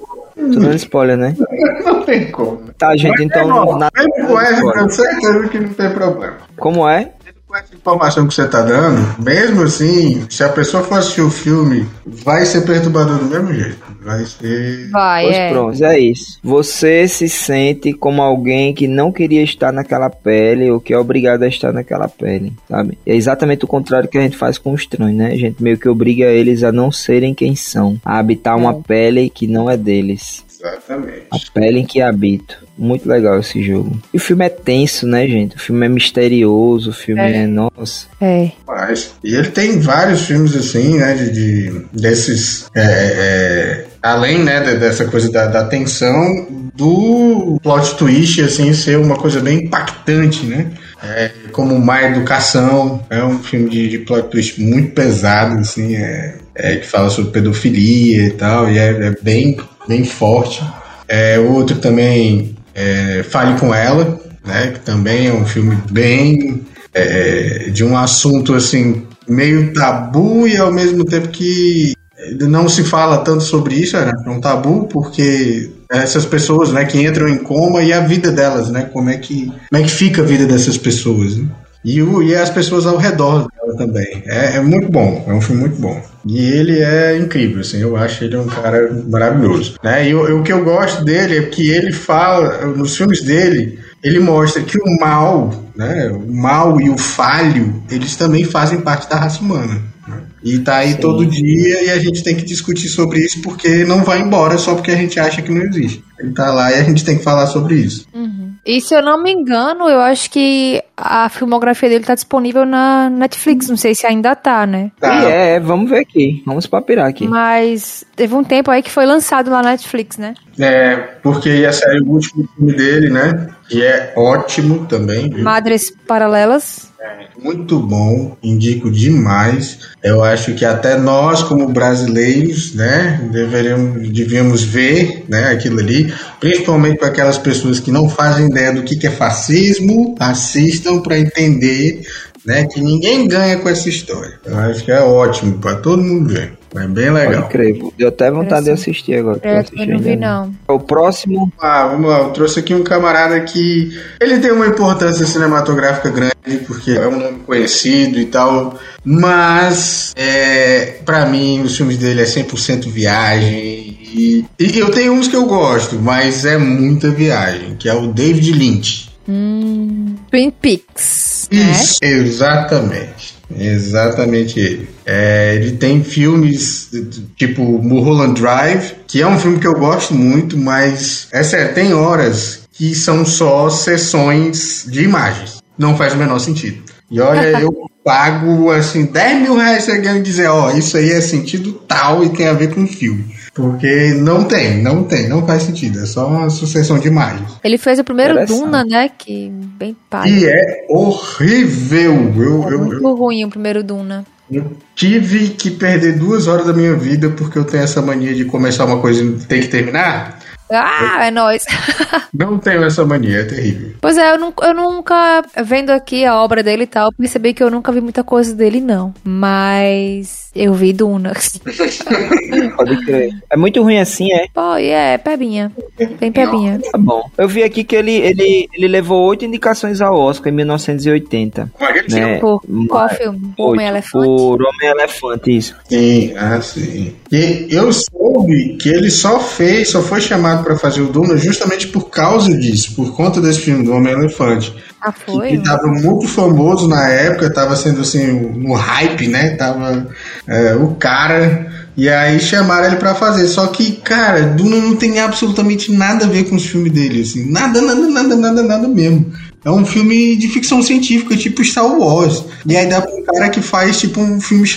Tô 0.53 0.59
dando 0.59 0.75
spoiler, 0.75 1.17
né? 1.17 1.35
Não 1.85 2.01
tem 2.03 2.31
como. 2.31 2.61
Tá, 2.77 2.95
gente, 2.95 3.11
Mas 3.11 3.21
então. 3.21 3.41
É 3.41 3.65
bom, 3.65 3.77
nada, 3.77 3.91
com 4.27 4.39
essa, 4.39 4.71
tenho 4.73 4.89
certeza 4.89 5.49
que 5.49 5.59
não 5.59 5.69
tem 5.69 5.93
problema. 5.93 6.37
Como 6.57 6.89
é? 6.89 7.11
Com 7.51 7.57
essa 7.57 7.75
informação 7.75 8.25
que 8.25 8.33
você 8.33 8.47
tá 8.47 8.61
dando, 8.61 9.21
mesmo 9.21 9.63
assim, 9.63 10.25
se 10.29 10.41
a 10.41 10.47
pessoa 10.47 10.85
for 10.85 10.99
assistir 10.99 11.19
o 11.19 11.29
filme, 11.29 11.85
vai 12.05 12.45
ser 12.45 12.61
perturbador 12.61 13.17
do 13.17 13.25
mesmo 13.25 13.53
jeito. 13.53 13.77
Vai 14.01 14.25
ser. 14.25 14.89
Vai, 14.89 15.25
pois 15.25 15.35
é. 15.35 15.49
pronto, 15.49 15.83
é 15.83 15.99
isso. 15.99 16.39
Você 16.41 17.09
se 17.09 17.27
sente 17.27 17.91
como 17.91 18.21
alguém 18.21 18.73
que 18.73 18.87
não 18.87 19.11
queria 19.11 19.43
estar 19.43 19.73
naquela 19.73 20.09
pele 20.09 20.71
ou 20.71 20.79
que 20.79 20.93
é 20.93 20.97
obrigado 20.97 21.43
a 21.43 21.47
estar 21.49 21.73
naquela 21.73 22.07
pele, 22.07 22.53
sabe? 22.69 22.97
É 23.05 23.13
exatamente 23.13 23.65
o 23.65 23.67
contrário 23.67 24.07
que 24.07 24.17
a 24.17 24.21
gente 24.21 24.37
faz 24.37 24.57
com 24.57 24.71
os 24.71 24.85
trans, 24.85 25.13
né? 25.13 25.33
A 25.33 25.37
gente 25.37 25.61
meio 25.61 25.77
que 25.77 25.89
obriga 25.89 26.27
eles 26.27 26.63
a 26.63 26.71
não 26.71 26.89
serem 26.89 27.33
quem 27.33 27.53
são, 27.53 27.99
a 28.05 28.17
habitar 28.17 28.55
uma 28.55 28.71
é. 28.71 28.81
pele 28.87 29.29
que 29.29 29.45
não 29.45 29.69
é 29.69 29.75
deles. 29.75 30.45
Exatamente. 30.61 31.25
A 31.31 31.37
pele 31.53 31.79
em 31.79 31.85
que 31.85 32.01
habito. 32.01 32.57
Muito 32.77 33.09
legal 33.09 33.39
esse 33.39 33.61
jogo. 33.63 33.99
E 34.13 34.17
o 34.17 34.19
filme 34.19 34.45
é 34.45 34.49
tenso, 34.49 35.07
né, 35.07 35.27
gente? 35.27 35.55
O 35.55 35.59
filme 35.59 35.85
é 35.85 35.89
misterioso, 35.89 36.91
o 36.91 36.93
filme 36.93 37.21
é, 37.21 37.43
é 37.43 37.47
nossa. 37.47 38.07
É. 38.19 38.51
Mas, 38.67 39.13
e 39.23 39.33
ele 39.33 39.49
tem 39.49 39.79
vários 39.79 40.21
filmes 40.25 40.55
assim, 40.55 40.97
né, 40.97 41.13
de, 41.15 41.31
de 41.31 41.85
desses 41.91 42.69
é, 42.75 42.81
é, 42.81 42.83
é 42.83 43.85
além, 44.01 44.43
né, 44.43 44.61
dessa 44.75 45.05
coisa 45.05 45.31
da, 45.31 45.47
da 45.47 45.65
tensão 45.65 46.47
do 46.75 47.59
plot 47.61 47.95
twist, 47.97 48.41
assim, 48.41 48.73
ser 48.73 48.97
uma 48.97 49.17
coisa 49.17 49.39
bem 49.39 49.65
impactante, 49.65 50.45
né? 50.45 50.71
É, 51.03 51.31
como 51.51 51.79
Má 51.79 52.03
Educação, 52.03 53.05
é 53.09 53.23
um 53.23 53.39
filme 53.39 53.69
de, 53.69 53.89
de 53.89 53.99
plot 53.99 54.29
twist 54.29 54.61
muito 54.61 54.93
pesado, 54.93 55.59
assim, 55.59 55.95
é, 55.95 56.37
é, 56.55 56.75
que 56.77 56.87
fala 56.87 57.09
sobre 57.09 57.31
pedofilia 57.31 58.27
e 58.27 58.31
tal, 58.31 58.69
e 58.69 58.77
é, 58.77 58.89
é 58.89 59.15
bem 59.21 59.57
bem 59.87 60.03
forte. 60.03 60.63
É, 61.07 61.39
outro 61.39 61.77
também, 61.77 62.55
é, 62.73 63.23
Fale 63.29 63.59
com 63.59 63.73
Ela, 63.73 64.19
né, 64.45 64.71
que 64.73 64.79
também 64.79 65.27
é 65.27 65.33
um 65.33 65.45
filme 65.45 65.77
bem 65.91 66.61
é, 66.93 67.69
de 67.69 67.83
um 67.83 67.97
assunto 67.97 68.53
assim 68.53 69.05
meio 69.27 69.73
tabu 69.73 70.47
e 70.47 70.57
ao 70.57 70.71
mesmo 70.71 71.05
tempo 71.05 71.29
que 71.29 71.93
não 72.39 72.69
se 72.69 72.83
fala 72.83 73.19
tanto 73.19 73.43
sobre 73.43 73.75
isso, 73.75 73.97
é 73.97 74.13
um 74.27 74.39
tabu 74.39 74.87
porque 74.87 75.71
essas 75.89 76.25
pessoas, 76.25 76.71
né, 76.71 76.85
que 76.85 77.01
entram 77.01 77.27
em 77.27 77.37
coma 77.37 77.81
e 77.81 77.91
a 77.91 77.99
vida 77.99 78.31
delas, 78.31 78.69
né, 78.69 78.89
como 78.93 79.09
é 79.09 79.17
que 79.17 79.47
como 79.47 79.81
é 79.81 79.83
que 79.83 79.91
fica 79.91 80.21
a 80.21 80.25
vida 80.25 80.45
dessas 80.45 80.77
pessoas, 80.77 81.35
né? 81.35 81.47
E, 81.83 82.01
o, 82.01 82.21
e 82.21 82.35
as 82.35 82.49
pessoas 82.49 82.85
ao 82.85 82.97
redor 82.97 83.47
dela 83.51 83.75
também. 83.75 84.23
É, 84.25 84.57
é, 84.57 84.61
muito 84.61 84.89
bom, 84.89 85.25
é 85.27 85.33
um 85.33 85.41
filme 85.41 85.61
muito 85.61 85.81
bom. 85.81 86.01
E 86.25 86.37
ele 86.37 86.79
é 86.79 87.17
incrível, 87.17 87.61
assim, 87.61 87.81
eu 87.81 87.97
acho 87.97 88.23
ele 88.23 88.37
um 88.37 88.45
cara 88.45 88.91
maravilhoso. 89.07 89.75
Né? 89.83 90.09
E 90.09 90.15
o, 90.15 90.39
o 90.39 90.43
que 90.43 90.53
eu 90.53 90.63
gosto 90.63 91.03
dele 91.03 91.37
é 91.39 91.43
que 91.43 91.71
ele 91.71 91.91
fala, 91.91 92.67
nos 92.67 92.95
filmes 92.95 93.23
dele, 93.23 93.79
ele 94.03 94.19
mostra 94.19 94.61
que 94.61 94.77
o 94.77 94.99
mal, 94.99 95.53
né, 95.75 96.09
o 96.09 96.31
mal 96.31 96.79
e 96.79 96.89
o 96.89 96.97
falho, 96.97 97.83
eles 97.89 98.15
também 98.15 98.43
fazem 98.43 98.81
parte 98.81 99.09
da 99.09 99.15
raça 99.15 99.41
humana. 99.41 99.81
Né? 100.07 100.21
E 100.43 100.59
tá 100.59 100.77
aí 100.77 100.93
Sim. 100.93 100.99
todo 100.99 101.25
dia 101.25 101.83
e 101.83 101.89
a 101.89 101.99
gente 101.99 102.23
tem 102.23 102.35
que 102.35 102.43
discutir 102.43 102.89
sobre 102.89 103.19
isso 103.19 103.41
porque 103.41 103.85
não 103.85 104.03
vai 104.03 104.21
embora 104.21 104.57
só 104.57 104.75
porque 104.75 104.91
a 104.91 104.95
gente 104.95 105.19
acha 105.19 105.41
que 105.41 105.51
não 105.51 105.61
existe. 105.61 106.03
Ele 106.19 106.33
tá 106.33 106.51
lá 106.51 106.71
e 106.71 106.75
a 106.75 106.83
gente 106.83 107.03
tem 107.03 107.17
que 107.17 107.23
falar 107.23 107.47
sobre 107.47 107.75
isso. 107.75 108.07
Uhum. 108.13 108.53
E 108.65 108.79
se 108.79 108.93
eu 108.93 109.01
não 109.01 109.21
me 109.21 109.31
engano, 109.31 109.89
eu 109.89 109.99
acho 109.99 110.29
que 110.29 110.83
a 111.01 111.29
filmografia 111.29 111.89
dele 111.89 112.05
tá 112.05 112.15
disponível 112.15 112.65
na 112.65 113.09
Netflix. 113.09 113.67
Não 113.67 113.77
sei 113.77 113.95
se 113.95 114.05
ainda 114.05 114.35
tá, 114.35 114.65
né? 114.65 114.91
Tá. 114.99 115.23
É, 115.23 115.59
vamos 115.59 115.89
ver 115.89 115.99
aqui. 115.99 116.41
Vamos 116.45 116.67
papirar 116.67 117.07
aqui. 117.07 117.27
Mas 117.27 118.05
teve 118.15 118.35
um 118.35 118.43
tempo 118.43 118.69
aí 118.71 118.81
que 118.81 118.91
foi 118.91 119.05
lançado 119.05 119.49
lá 119.49 119.61
na 119.61 119.71
Netflix, 119.71 120.17
né? 120.17 120.33
É, 120.59 120.95
porque 121.23 121.49
ia 121.49 121.73
sair 121.73 122.01
o 122.01 122.11
último 122.11 122.47
filme 122.55 122.73
dele, 122.73 123.09
né? 123.09 123.49
Que 123.67 123.83
é 123.83 124.13
ótimo 124.15 124.85
também. 124.85 125.29
Viu? 125.29 125.43
Madres 125.43 125.91
Paralelas. 126.07 126.91
É, 126.99 127.29
muito 127.41 127.79
bom, 127.79 128.37
indico 128.43 128.91
demais. 128.91 129.79
Eu 130.03 130.23
acho 130.23 130.53
que 130.53 130.63
até 130.63 130.99
nós, 130.99 131.41
como 131.41 131.67
brasileiros, 131.67 132.75
né, 132.75 133.27
deveríamos, 133.31 134.07
devíamos 134.09 134.63
ver 134.63 135.25
né, 135.27 135.45
aquilo 135.51 135.79
ali, 135.79 136.13
principalmente 136.39 136.99
para 136.99 137.07
aquelas 137.07 137.39
pessoas 137.39 137.79
que 137.79 137.91
não 137.91 138.07
fazem 138.07 138.47
ideia 138.47 138.71
do 138.71 138.83
que 138.83 139.07
é 139.07 139.09
fascismo, 139.09 140.15
assistam 140.19 140.90
para 140.99 141.17
entender 141.17 142.01
né, 142.45 142.65
que 142.65 142.81
ninguém 142.81 143.27
ganha 143.27 143.57
com 143.57 143.69
essa 143.69 143.87
história. 143.87 144.39
Eu 144.43 144.57
acho 144.57 144.83
que 144.83 144.91
é 144.91 144.99
ótimo 145.01 145.59
para 145.59 145.75
todo 145.75 146.01
mundo 146.01 146.33
ver. 146.33 146.53
É 146.73 146.87
bem 146.87 147.11
legal. 147.11 147.49
Pode 147.49 147.93
Deu 147.97 148.07
até 148.07 148.31
vontade 148.31 148.65
de 148.65 148.71
assistir 148.71 149.15
agora. 149.15 149.39
É, 149.43 149.63
eu 149.77 149.87
não 149.87 149.99
vi, 149.99 150.15
não. 150.15 150.53
O 150.69 150.79
próximo. 150.79 151.51
Ah, 151.59 151.87
vamos 151.87 152.09
lá. 152.09 152.19
Eu 152.19 152.29
trouxe 152.29 152.59
aqui 152.61 152.73
um 152.73 152.83
camarada 152.83 153.39
que. 153.41 153.99
Ele 154.21 154.39
tem 154.39 154.51
uma 154.51 154.67
importância 154.67 155.25
cinematográfica 155.25 156.09
grande, 156.09 156.65
porque 156.65 156.91
é 156.91 157.05
um 157.07 157.19
nome 157.19 157.39
conhecido 157.45 158.17
e 158.17 158.25
tal. 158.25 158.79
Mas, 159.03 160.13
é, 160.15 160.99
para 161.05 161.25
mim, 161.25 161.61
os 161.61 161.75
filmes 161.75 161.97
dele 161.97 162.21
é 162.21 162.25
100% 162.25 162.87
viagem. 162.87 163.99
E, 164.13 164.45
e 164.57 164.79
eu 164.79 164.91
tenho 164.91 165.13
uns 165.13 165.27
que 165.27 165.35
eu 165.35 165.45
gosto, 165.45 165.99
mas 165.99 166.45
é 166.45 166.57
muita 166.57 167.09
viagem, 167.09 167.75
que 167.75 167.89
é 167.89 167.93
o 167.93 168.07
David 168.07 168.51
Lynch. 168.53 169.10
Hum, 169.31 170.17
Twin 170.29 170.51
Peaks. 170.51 171.47
Isso, 171.49 171.99
né? 172.01 172.09
exatamente. 172.09 173.39
Exatamente 173.57 174.59
ele. 174.59 174.89
É, 175.05 175.55
ele 175.55 175.71
tem 175.71 176.03
filmes 176.03 176.89
tipo 177.37 177.63
Mulholland 177.63 178.39
Drive, 178.39 178.93
que 179.07 179.21
é 179.21 179.27
um 179.27 179.39
filme 179.39 179.59
que 179.59 179.67
eu 179.67 179.73
gosto 179.73 180.13
muito, 180.13 180.57
mas 180.57 181.27
é 181.31 181.43
sério, 181.43 181.73
tem 181.73 181.93
horas 181.93 182.61
que 182.71 182.93
são 182.93 183.25
só 183.25 183.69
sessões 183.69 184.85
de 184.87 185.03
imagens. 185.03 185.61
Não 185.77 185.97
faz 185.97 186.13
o 186.13 186.17
menor 186.17 186.39
sentido. 186.39 186.83
E 187.09 187.19
olha, 187.19 187.47
eu 187.59 187.89
pago 188.03 188.71
assim 188.71 189.05
10 189.05 189.41
mil 189.43 189.55
reais 189.55 189.83
você 189.83 189.97
ganha 189.99 190.21
dizer, 190.21 190.47
ó, 190.47 190.71
isso 190.71 190.97
aí 190.97 191.11
é 191.11 191.21
sentido 191.21 191.73
tal 191.87 192.23
e 192.23 192.29
tem 192.29 192.47
a 192.47 192.53
ver 192.53 192.73
com 192.73 192.87
filme. 192.87 193.35
Porque 193.53 194.13
não 194.13 194.45
tem, 194.45 194.81
não 194.81 195.03
tem, 195.03 195.27
não 195.27 195.45
faz 195.45 195.63
sentido. 195.63 195.99
É 195.99 196.05
só 196.05 196.27
uma 196.27 196.49
sucessão 196.49 196.97
de 196.97 197.09
imagens. 197.09 197.49
Ele 197.63 197.77
fez 197.77 197.99
o 197.99 198.03
primeiro 198.03 198.45
Duna, 198.45 198.85
né? 198.85 199.09
Que 199.09 199.49
bem 199.49 199.95
pai. 200.09 200.29
E 200.29 200.45
é 200.45 200.85
horrível. 200.89 202.33
Eu, 202.35 202.63
é 202.63 202.73
eu, 202.73 202.79
muito 202.79 203.03
eu, 203.03 203.15
ruim 203.15 203.43
o 203.43 203.49
primeiro 203.49 203.83
Duna. 203.83 204.25
Eu 204.49 204.71
tive 204.95 205.49
que 205.49 205.71
perder 205.71 206.17
duas 206.17 206.47
horas 206.47 206.65
da 206.65 206.73
minha 206.73 206.93
vida 206.93 207.29
porque 207.29 207.57
eu 207.57 207.63
tenho 207.63 207.83
essa 207.83 208.01
mania 208.01 208.33
de 208.33 208.45
começar 208.45 208.85
uma 208.85 208.99
coisa 208.99 209.23
e 209.23 209.33
ter 209.39 209.61
que 209.61 209.67
terminar. 209.67 210.39
Ah, 210.71 211.25
é 211.25 211.31
nóis. 211.31 211.65
Não 212.33 212.57
tenho 212.57 212.83
essa 212.83 213.05
mania, 213.05 213.41
é 213.41 213.43
terrível. 213.43 213.91
Pois 213.99 214.17
é, 214.17 214.31
eu, 214.31 214.39
nunca, 214.39 214.65
eu 214.65 214.73
nunca, 214.73 215.43
vendo 215.63 215.89
aqui 215.89 216.23
a 216.25 216.41
obra 216.41 216.63
dele 216.63 216.83
e 216.83 216.87
tal, 216.87 217.11
percebi 217.11 217.53
que 217.53 217.61
eu 217.61 217.69
nunca 217.69 217.91
vi 217.91 217.99
muita 217.99 218.23
coisa 218.23 218.55
dele, 218.55 218.79
não. 218.79 219.13
Mas 219.23 220.49
eu 220.55 220.73
vi 220.73 220.93
Duna. 220.93 221.33
Pode 222.77 223.05
crer. 223.05 223.31
É 223.49 223.57
muito 223.57 223.81
ruim 223.81 223.99
assim, 223.99 224.31
é? 224.31 224.47
Pô, 224.53 224.75
é, 224.75 225.17
pebinha. 225.17 225.71
Bem 226.19 226.31
pebinha. 226.31 226.79
Tá 226.91 226.97
bom. 226.97 227.29
Eu 227.37 227.47
vi 227.47 227.63
aqui 227.63 227.83
que 227.83 227.95
ele, 227.95 228.15
ele, 228.15 228.69
ele 228.73 228.87
levou 228.87 229.27
oito 229.27 229.45
indicações 229.45 230.01
ao 230.01 230.17
Oscar 230.17 230.51
em 230.51 230.55
1980. 230.55 231.71
Né? 232.09 232.39
Por 232.39 232.61
qual 232.87 233.09
filme? 233.09 233.53
O 233.57 233.71
Homem-Elefante? 233.71 234.25
Por 234.25 234.61
Homem-Elefante, 234.61 235.57
isso. 235.57 235.75
Sim, 235.87 236.33
ah, 236.37 236.61
sim. 236.61 237.15
E 237.31 237.67
eu 237.69 237.93
soube 237.93 238.75
que 238.77 238.89
ele 238.89 239.09
só 239.09 239.39
fez, 239.39 239.89
só 239.89 240.01
foi 240.01 240.19
chamado 240.19 240.65
para 240.65 240.77
fazer 240.77 241.01
o 241.01 241.07
Duna 241.07 241.37
justamente 241.37 241.87
por 241.87 242.09
causa 242.09 242.53
disso, 242.57 242.93
por 242.93 243.15
conta 243.15 243.39
desse 243.39 243.61
filme 243.61 243.85
do 243.85 243.93
Homem-Elefante. 243.93 244.75
Ah, 244.99 245.13
foi? 245.13 245.47
Que 245.47 245.57
tava 245.59 245.87
muito 245.87 246.27
famoso 246.27 246.89
na 246.89 247.07
época, 247.07 247.49
tava 247.49 247.75
sendo 247.77 248.01
assim, 248.01 248.27
no 248.27 248.73
hype, 248.73 249.29
né? 249.29 249.51
Tava 249.51 250.07
é, 250.45 250.75
o 250.75 250.89
cara. 250.95 251.71
E 251.95 252.09
aí 252.09 252.39
chamaram 252.39 252.87
ele 252.87 252.97
para 252.97 253.15
fazer. 253.15 253.47
Só 253.47 253.67
que, 253.67 253.93
cara, 253.93 254.41
Duna 254.41 254.77
não 254.77 254.97
tem 254.97 255.19
absolutamente 255.19 255.91
nada 255.91 256.25
a 256.25 256.29
ver 256.29 256.49
com 256.49 256.55
os 256.57 256.65
filmes 256.65 256.91
dele, 256.91 257.21
assim. 257.21 257.49
Nada, 257.49 257.81
nada, 257.81 258.07
nada, 258.09 258.35
nada, 258.35 258.63
nada 258.63 258.87
mesmo. 258.89 259.31
É 259.63 259.69
um 259.69 259.85
filme 259.85 260.35
de 260.35 260.47
ficção 260.47 260.81
científica, 260.81 261.37
tipo 261.37 261.63
Star 261.63 261.85
Wars. 261.85 262.43
E 262.65 262.75
aí 262.75 262.87
dá 262.87 263.01
pra 263.01 263.13
um 263.13 263.23
cara 263.23 263.49
que 263.49 263.61
faz, 263.61 263.99
tipo, 263.99 264.19
um 264.19 264.41
filme 264.41 264.67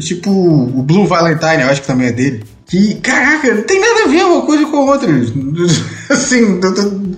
tipo 0.00 0.30
o 0.30 0.82
Blue 0.82 1.06
Valentine, 1.06 1.62
eu 1.62 1.68
acho 1.68 1.80
que 1.80 1.86
também 1.86 2.08
é 2.08 2.12
dele. 2.12 2.44
Que, 2.66 2.94
caraca, 2.94 3.52
não 3.52 3.62
tem 3.64 3.78
nada 3.78 4.04
a 4.04 4.08
ver 4.08 4.24
uma 4.24 4.42
coisa 4.46 4.64
com 4.64 4.76
a 4.78 4.92
outra. 4.92 5.10
assim, 6.08 6.60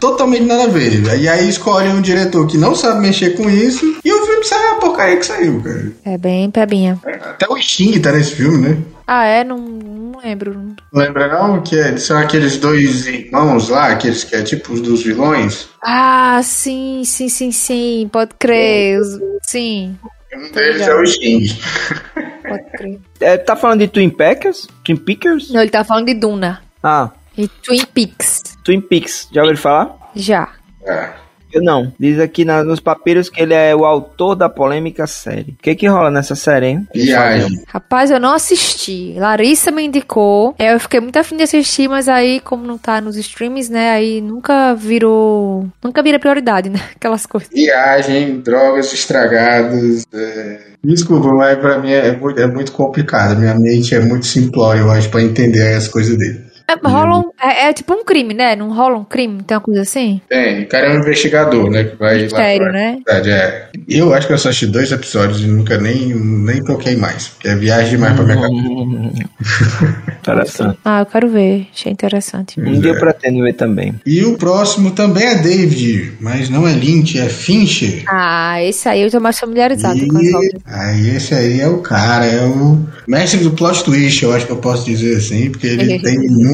totalmente 0.01 0.45
nada 0.45 0.65
a 0.65 0.69
ver. 0.69 1.05
E 1.21 1.29
aí 1.29 1.49
escolhe 1.49 1.89
um 1.91 2.01
diretor 2.01 2.47
que 2.47 2.57
não 2.59 2.75
sabe 2.75 3.01
mexer 3.01 3.37
com 3.37 3.49
isso 3.49 3.99
e 4.05 4.13
o 4.13 4.27
filme 4.27 4.45
sai 4.45 4.73
a 4.73 4.75
porcaria 4.77 5.17
que 5.17 5.27
saiu, 5.27 5.61
cara. 5.61 5.93
É 6.05 6.19
bem 6.19 6.51
pebinha. 6.51 6.99
Até 7.05 7.47
o 7.49 7.57
Sting 7.57 8.01
tá 8.01 8.11
nesse 8.11 8.33
filme, 8.33 8.59
né? 8.69 8.79
Ah, 9.07 9.27
é? 9.27 9.45
Não, 9.45 9.59
não 10.15 10.23
lembro. 10.23 10.77
Lembra 10.93 11.29
não? 11.29 11.63
Que 11.63 11.79
é, 11.79 11.97
são 11.97 12.17
aqueles 12.19 12.57
dois 12.57 13.07
irmãos 13.07 13.69
lá, 13.69 13.89
aqueles 13.89 14.25
que 14.25 14.35
é 14.37 14.43
tipo 14.43 14.73
os 14.73 14.81
dos 14.81 15.03
vilões? 15.03 15.69
Ah, 15.83 16.41
sim, 16.43 17.03
sim, 17.05 17.29
sim, 17.29 17.51
sim. 17.53 18.09
Pode 18.13 18.35
crer. 18.39 19.01
Sim. 19.43 19.99
Um 20.35 20.51
deles 20.51 20.83
é 20.83 20.95
o 20.95 21.07
Sting. 21.07 21.47
Pode 22.49 22.71
crer. 22.77 23.01
É, 23.21 23.37
tá 23.37 23.55
falando 23.57 23.81
de 23.81 23.89
Twin 23.89 24.11
Peaks? 24.11 24.69
Twin 24.85 24.97
Peakers? 24.97 25.51
Não, 25.51 25.61
ele 25.61 25.71
tá 25.71 25.85
falando 25.85 26.07
de 26.07 26.15
Duna. 26.15 26.63
Ah. 26.83 27.11
E 27.37 27.49
Twin 27.49 27.85
Peaks. 27.87 28.43
Twin 28.65 28.81
Peaks, 28.81 29.29
já 29.33 29.43
ouviu 29.43 29.57
falar? 29.57 29.97
Já. 30.15 30.49
É. 30.85 31.24
Eu 31.55 31.63
não. 31.63 31.93
Diz 31.99 32.19
aqui 32.19 32.45
na, 32.45 32.65
nos 32.65 32.81
papiros 32.81 33.31
que 33.31 33.41
ele 33.41 33.55
é 33.55 33.75
o 33.75 33.85
autor 33.85 34.35
da 34.35 34.49
polêmica 34.49 35.07
série. 35.07 35.53
O 35.53 35.63
que 35.63 35.75
que 35.77 35.87
rola 35.87 36.11
nessa 36.11 36.35
série, 36.35 36.67
hein? 36.67 36.89
Viagem. 36.93 37.63
Rapaz, 37.69 38.11
eu 38.11 38.19
não 38.19 38.35
assisti. 38.35 39.15
Larissa 39.17 39.71
me 39.71 39.85
indicou. 39.85 40.55
Eu 40.59 40.81
fiquei 40.81 40.99
muito 40.99 41.17
afim 41.17 41.37
de 41.37 41.45
assistir, 41.45 41.89
mas 41.89 42.09
aí, 42.09 42.41
como 42.41 42.67
não 42.67 42.77
tá 42.77 43.01
nos 43.01 43.17
streams, 43.17 43.71
né? 43.71 43.93
Aí 43.93 44.21
nunca 44.21 44.75
virou. 44.75 45.69
Nunca 45.83 46.03
vira 46.03 46.19
prioridade, 46.19 46.69
né? 46.71 46.81
Aquelas 46.97 47.25
coisas. 47.25 47.49
Viagem, 47.55 48.41
drogas 48.41 48.93
estragadas. 48.93 50.05
É... 50.13 50.59
Desculpa, 50.83 51.29
mas 51.29 51.57
pra 51.59 51.79
mim 51.79 51.93
é 51.93 52.17
muito, 52.17 52.41
é 52.41 52.47
muito 52.47 52.73
complicado. 52.73 53.39
Minha 53.39 53.55
mente 53.55 53.95
é 53.95 54.01
muito 54.01 54.27
simplória, 54.27 54.81
eu 54.81 54.91
acho, 54.91 55.09
pra 55.09 55.23
entender 55.23 55.75
as 55.75 55.87
coisas 55.87 56.19
dele. 56.19 56.54
É, 56.67 56.89
rola 56.89 57.19
um, 57.19 57.31
é, 57.41 57.69
é, 57.69 57.73
tipo 57.73 57.93
um 57.93 58.05
crime, 58.05 58.33
né? 58.33 58.57
Não 58.57 58.73
rola 58.73 58.97
um 58.97 59.05
crime? 59.05 59.43
Tem 59.43 59.55
uma 59.55 59.63
coisa 59.63 59.83
assim? 59.83 60.21
Tem. 60.29 60.63
O 60.63 60.69
cara 60.69 60.87
é 60.87 60.97
um 60.97 61.01
investigador, 61.01 61.71
né? 61.71 61.85
Que 61.85 61.97
vai 61.97 62.23
Mistério, 62.23 62.65
lá 62.65 62.71
pra... 62.71 62.81
né? 62.81 62.99
É. 63.07 63.69
Eu 63.87 64.15
acho 64.15 64.27
que 64.27 64.33
eu 64.33 64.39
só 64.39 64.49
assisti 64.49 64.67
dois 64.67 64.91
episódios 64.91 65.43
e 65.43 65.47
nunca 65.47 65.77
nem, 65.77 66.15
nem 66.15 66.65
toquei 66.65 66.97
mais. 66.97 67.29
Porque 67.29 67.49
é 67.49 67.55
viagem 67.55 67.91
demais 67.91 68.15
pra 68.15 68.25
minha 68.25 68.41
cabeça. 68.41 70.15
interessante. 70.21 70.79
Ah, 70.85 71.01
eu 71.01 71.07
quero 71.07 71.29
ver. 71.29 71.67
Achei 71.73 71.93
interessante. 71.93 72.59
Um 72.59 72.81
dia 72.81 72.93
eu 72.93 72.99
pretendo 72.99 73.43
ver 73.43 73.55
também. 73.55 73.95
E 74.07 74.25
o 74.25 74.39
próximo 74.39 74.93
também 74.93 75.27
é 75.27 75.35
David, 75.35 76.15
mas 76.19 76.49
não 76.49 76.67
é 76.67 76.73
Lynch, 76.73 77.19
é 77.19 77.29
Fincher. 77.29 78.05
Ah, 78.09 78.63
esse 78.63 78.89
aí 78.89 79.03
eu 79.03 79.11
tô 79.11 79.21
mais 79.21 79.39
familiarizado 79.39 79.99
e... 79.99 80.09
com 80.09 80.17
as 80.17 80.33
obras. 80.33 80.63
Aí 80.65 81.15
esse 81.15 81.35
aí 81.35 81.61
é 81.61 81.69
o 81.69 81.79
cara, 81.79 82.25
é 82.25 82.43
o 82.43 82.79
mestre 83.07 83.41
do 83.41 83.51
plot 83.51 83.85
twist, 83.85 84.23
eu 84.23 84.33
acho 84.33 84.47
que 84.47 84.53
eu 84.53 84.57
posso 84.57 84.87
dizer 84.87 85.17
assim, 85.17 85.51
porque 85.51 85.67
ele 85.67 85.99
tem 86.01 86.19
muito 86.19 86.54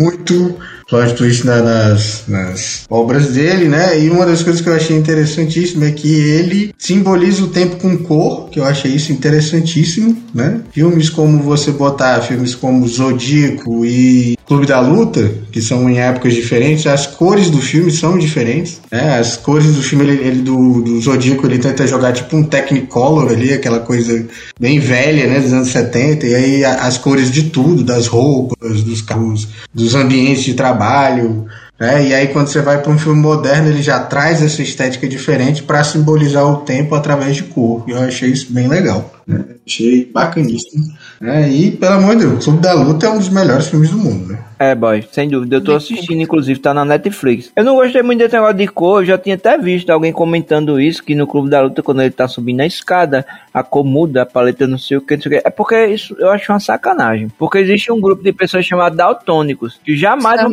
plot 0.90 1.14
twist 1.14 1.46
na, 1.46 1.62
nas, 1.62 2.24
nas 2.26 2.84
obras 2.90 3.28
dele, 3.28 3.68
né? 3.68 3.98
E 3.98 4.10
uma 4.10 4.26
das 4.26 4.42
coisas 4.42 4.60
que 4.60 4.68
eu 4.68 4.74
achei 4.74 4.96
interessantíssima 4.96 5.86
é 5.86 5.92
que 5.92 6.12
ele 6.12 6.74
simboliza 6.76 7.44
o 7.44 7.48
tempo 7.48 7.76
com 7.76 7.96
cor, 7.98 8.50
que 8.50 8.58
eu 8.58 8.64
achei 8.64 8.90
isso 8.90 9.12
interessantíssimo, 9.12 10.20
né? 10.34 10.60
Filmes 10.72 11.08
como 11.08 11.42
você 11.42 11.70
botar 11.70 12.20
filmes 12.22 12.54
como 12.54 12.86
Zodíaco 12.88 13.86
e 13.86 14.36
Clube 14.50 14.66
da 14.66 14.80
Luta, 14.80 15.32
que 15.52 15.62
são 15.62 15.88
em 15.88 16.00
épocas 16.00 16.34
diferentes, 16.34 16.84
as 16.84 17.06
cores 17.06 17.48
do 17.50 17.58
filme 17.58 17.88
são 17.92 18.18
diferentes, 18.18 18.80
né? 18.90 19.16
As 19.16 19.36
cores 19.36 19.72
do 19.72 19.80
filme, 19.80 20.04
ele, 20.04 20.26
ele 20.26 20.42
do, 20.42 20.82
do 20.82 21.00
Zodíaco, 21.00 21.46
ele 21.46 21.60
tenta 21.60 21.86
jogar 21.86 22.12
tipo 22.12 22.36
um 22.36 22.42
Technicolor 22.42 23.30
ali, 23.30 23.52
aquela 23.52 23.78
coisa 23.78 24.26
bem 24.58 24.80
velha, 24.80 25.28
né? 25.28 25.38
Dos 25.38 25.52
anos 25.52 25.68
70, 25.68 26.26
e 26.26 26.34
aí 26.34 26.64
as 26.64 26.98
cores 26.98 27.30
de 27.30 27.44
tudo, 27.44 27.84
das 27.84 28.08
roupas, 28.08 28.82
dos 28.82 29.00
carros, 29.02 29.46
dos 29.72 29.94
ambientes 29.94 30.42
de 30.42 30.54
trabalho, 30.54 31.46
né? 31.78 32.08
E 32.08 32.12
aí 32.12 32.26
quando 32.26 32.48
você 32.48 32.60
vai 32.60 32.82
para 32.82 32.90
um 32.90 32.98
filme 32.98 33.22
moderno, 33.22 33.68
ele 33.68 33.82
já 33.82 34.00
traz 34.00 34.42
essa 34.42 34.60
estética 34.62 35.06
diferente 35.06 35.62
para 35.62 35.84
simbolizar 35.84 36.44
o 36.44 36.56
tempo 36.56 36.96
através 36.96 37.36
de 37.36 37.44
cor. 37.44 37.84
Eu 37.86 37.98
achei 37.98 38.30
isso 38.30 38.52
bem 38.52 38.66
legal. 38.66 39.14
Né? 39.24 39.44
Achei 39.64 40.04
bacaníssimo. 40.12 40.92
Né? 41.20 41.50
E, 41.52 41.70
pelo 41.72 41.94
amor 41.94 42.16
de 42.16 42.24
Deus, 42.24 42.44
Clube 42.44 42.62
da 42.62 42.72
Luta 42.72 43.06
é 43.06 43.10
um 43.10 43.18
dos 43.18 43.28
melhores 43.28 43.68
filmes 43.68 43.90
do 43.90 43.98
mundo, 43.98 44.32
né? 44.32 44.38
É, 44.60 44.74
boy, 44.74 45.02
sem 45.10 45.26
dúvida. 45.26 45.56
Eu 45.56 45.64
tô 45.64 45.74
assistindo, 45.74 46.20
inclusive, 46.20 46.60
tá 46.60 46.74
na 46.74 46.84
Netflix. 46.84 47.50
Eu 47.56 47.64
não 47.64 47.76
gostei 47.76 48.02
muito 48.02 48.18
desse 48.18 48.34
negócio 48.34 48.58
de 48.58 48.68
cor, 48.68 49.00
eu 49.00 49.06
já 49.06 49.16
tinha 49.16 49.34
até 49.34 49.56
visto 49.56 49.88
alguém 49.88 50.12
comentando 50.12 50.78
isso, 50.78 51.02
que 51.02 51.14
no 51.14 51.26
Clube 51.26 51.48
da 51.48 51.62
Luta, 51.62 51.82
quando 51.82 52.02
ele 52.02 52.10
tá 52.10 52.28
subindo 52.28 52.60
a 52.60 52.66
escada, 52.66 53.24
a 53.54 53.62
cor 53.62 53.86
muda, 53.86 54.20
a 54.20 54.26
paleta 54.26 54.66
não 54.66 54.76
sei 54.76 54.98
o 54.98 55.00
que, 55.00 55.16
não 55.16 55.22
sei 55.22 55.32
o 55.32 55.40
que. 55.40 55.48
É 55.48 55.50
porque 55.50 55.86
isso 55.86 56.14
eu 56.18 56.28
acho 56.28 56.52
uma 56.52 56.60
sacanagem. 56.60 57.30
Porque 57.38 57.56
existe 57.56 57.90
um 57.90 57.98
grupo 57.98 58.22
de 58.22 58.34
pessoas 58.34 58.66
chamadas 58.66 58.98
daltônicos, 58.98 59.80
que 59.82 59.96
jamais 59.96 60.42
vão 60.42 60.50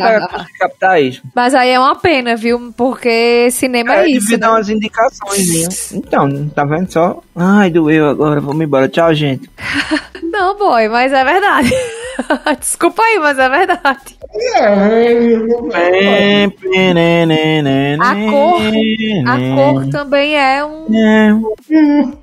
captar 0.58 1.04
isso. 1.04 1.22
Mas 1.36 1.54
aí 1.54 1.72
é 1.72 1.80
uma 1.80 1.98
pena, 1.98 2.34
viu? 2.38 2.74
Porque 2.78 3.52
cinema 3.52 3.94
é, 3.94 4.06
é 4.06 4.10
isso. 4.12 4.22
Devia 4.22 4.38
né? 4.38 4.42
dar 4.42 4.52
umas 4.52 4.70
indicações, 4.70 5.92
Então, 5.92 6.48
tá 6.48 6.64
vendo 6.64 6.90
só? 6.90 7.22
Ai, 7.36 7.70
doeu 7.70 8.08
agora, 8.08 8.40
vamos 8.40 8.64
embora. 8.64 8.88
Tchau, 8.88 9.14
gente. 9.14 9.50
não, 10.32 10.58
boy, 10.58 10.88
mas 10.88 11.12
é 11.12 11.26
verdade. 11.26 11.70
Desculpa 12.60 13.02
aí, 13.02 13.20
mas 13.20 13.38
é 13.40 13.50
verdade. 13.50 14.18
A 18.02 18.16
cor, 18.16 18.62
a 19.28 19.56
cor 19.56 19.90
também 19.90 20.36
é 20.36 20.64
um 20.64 20.88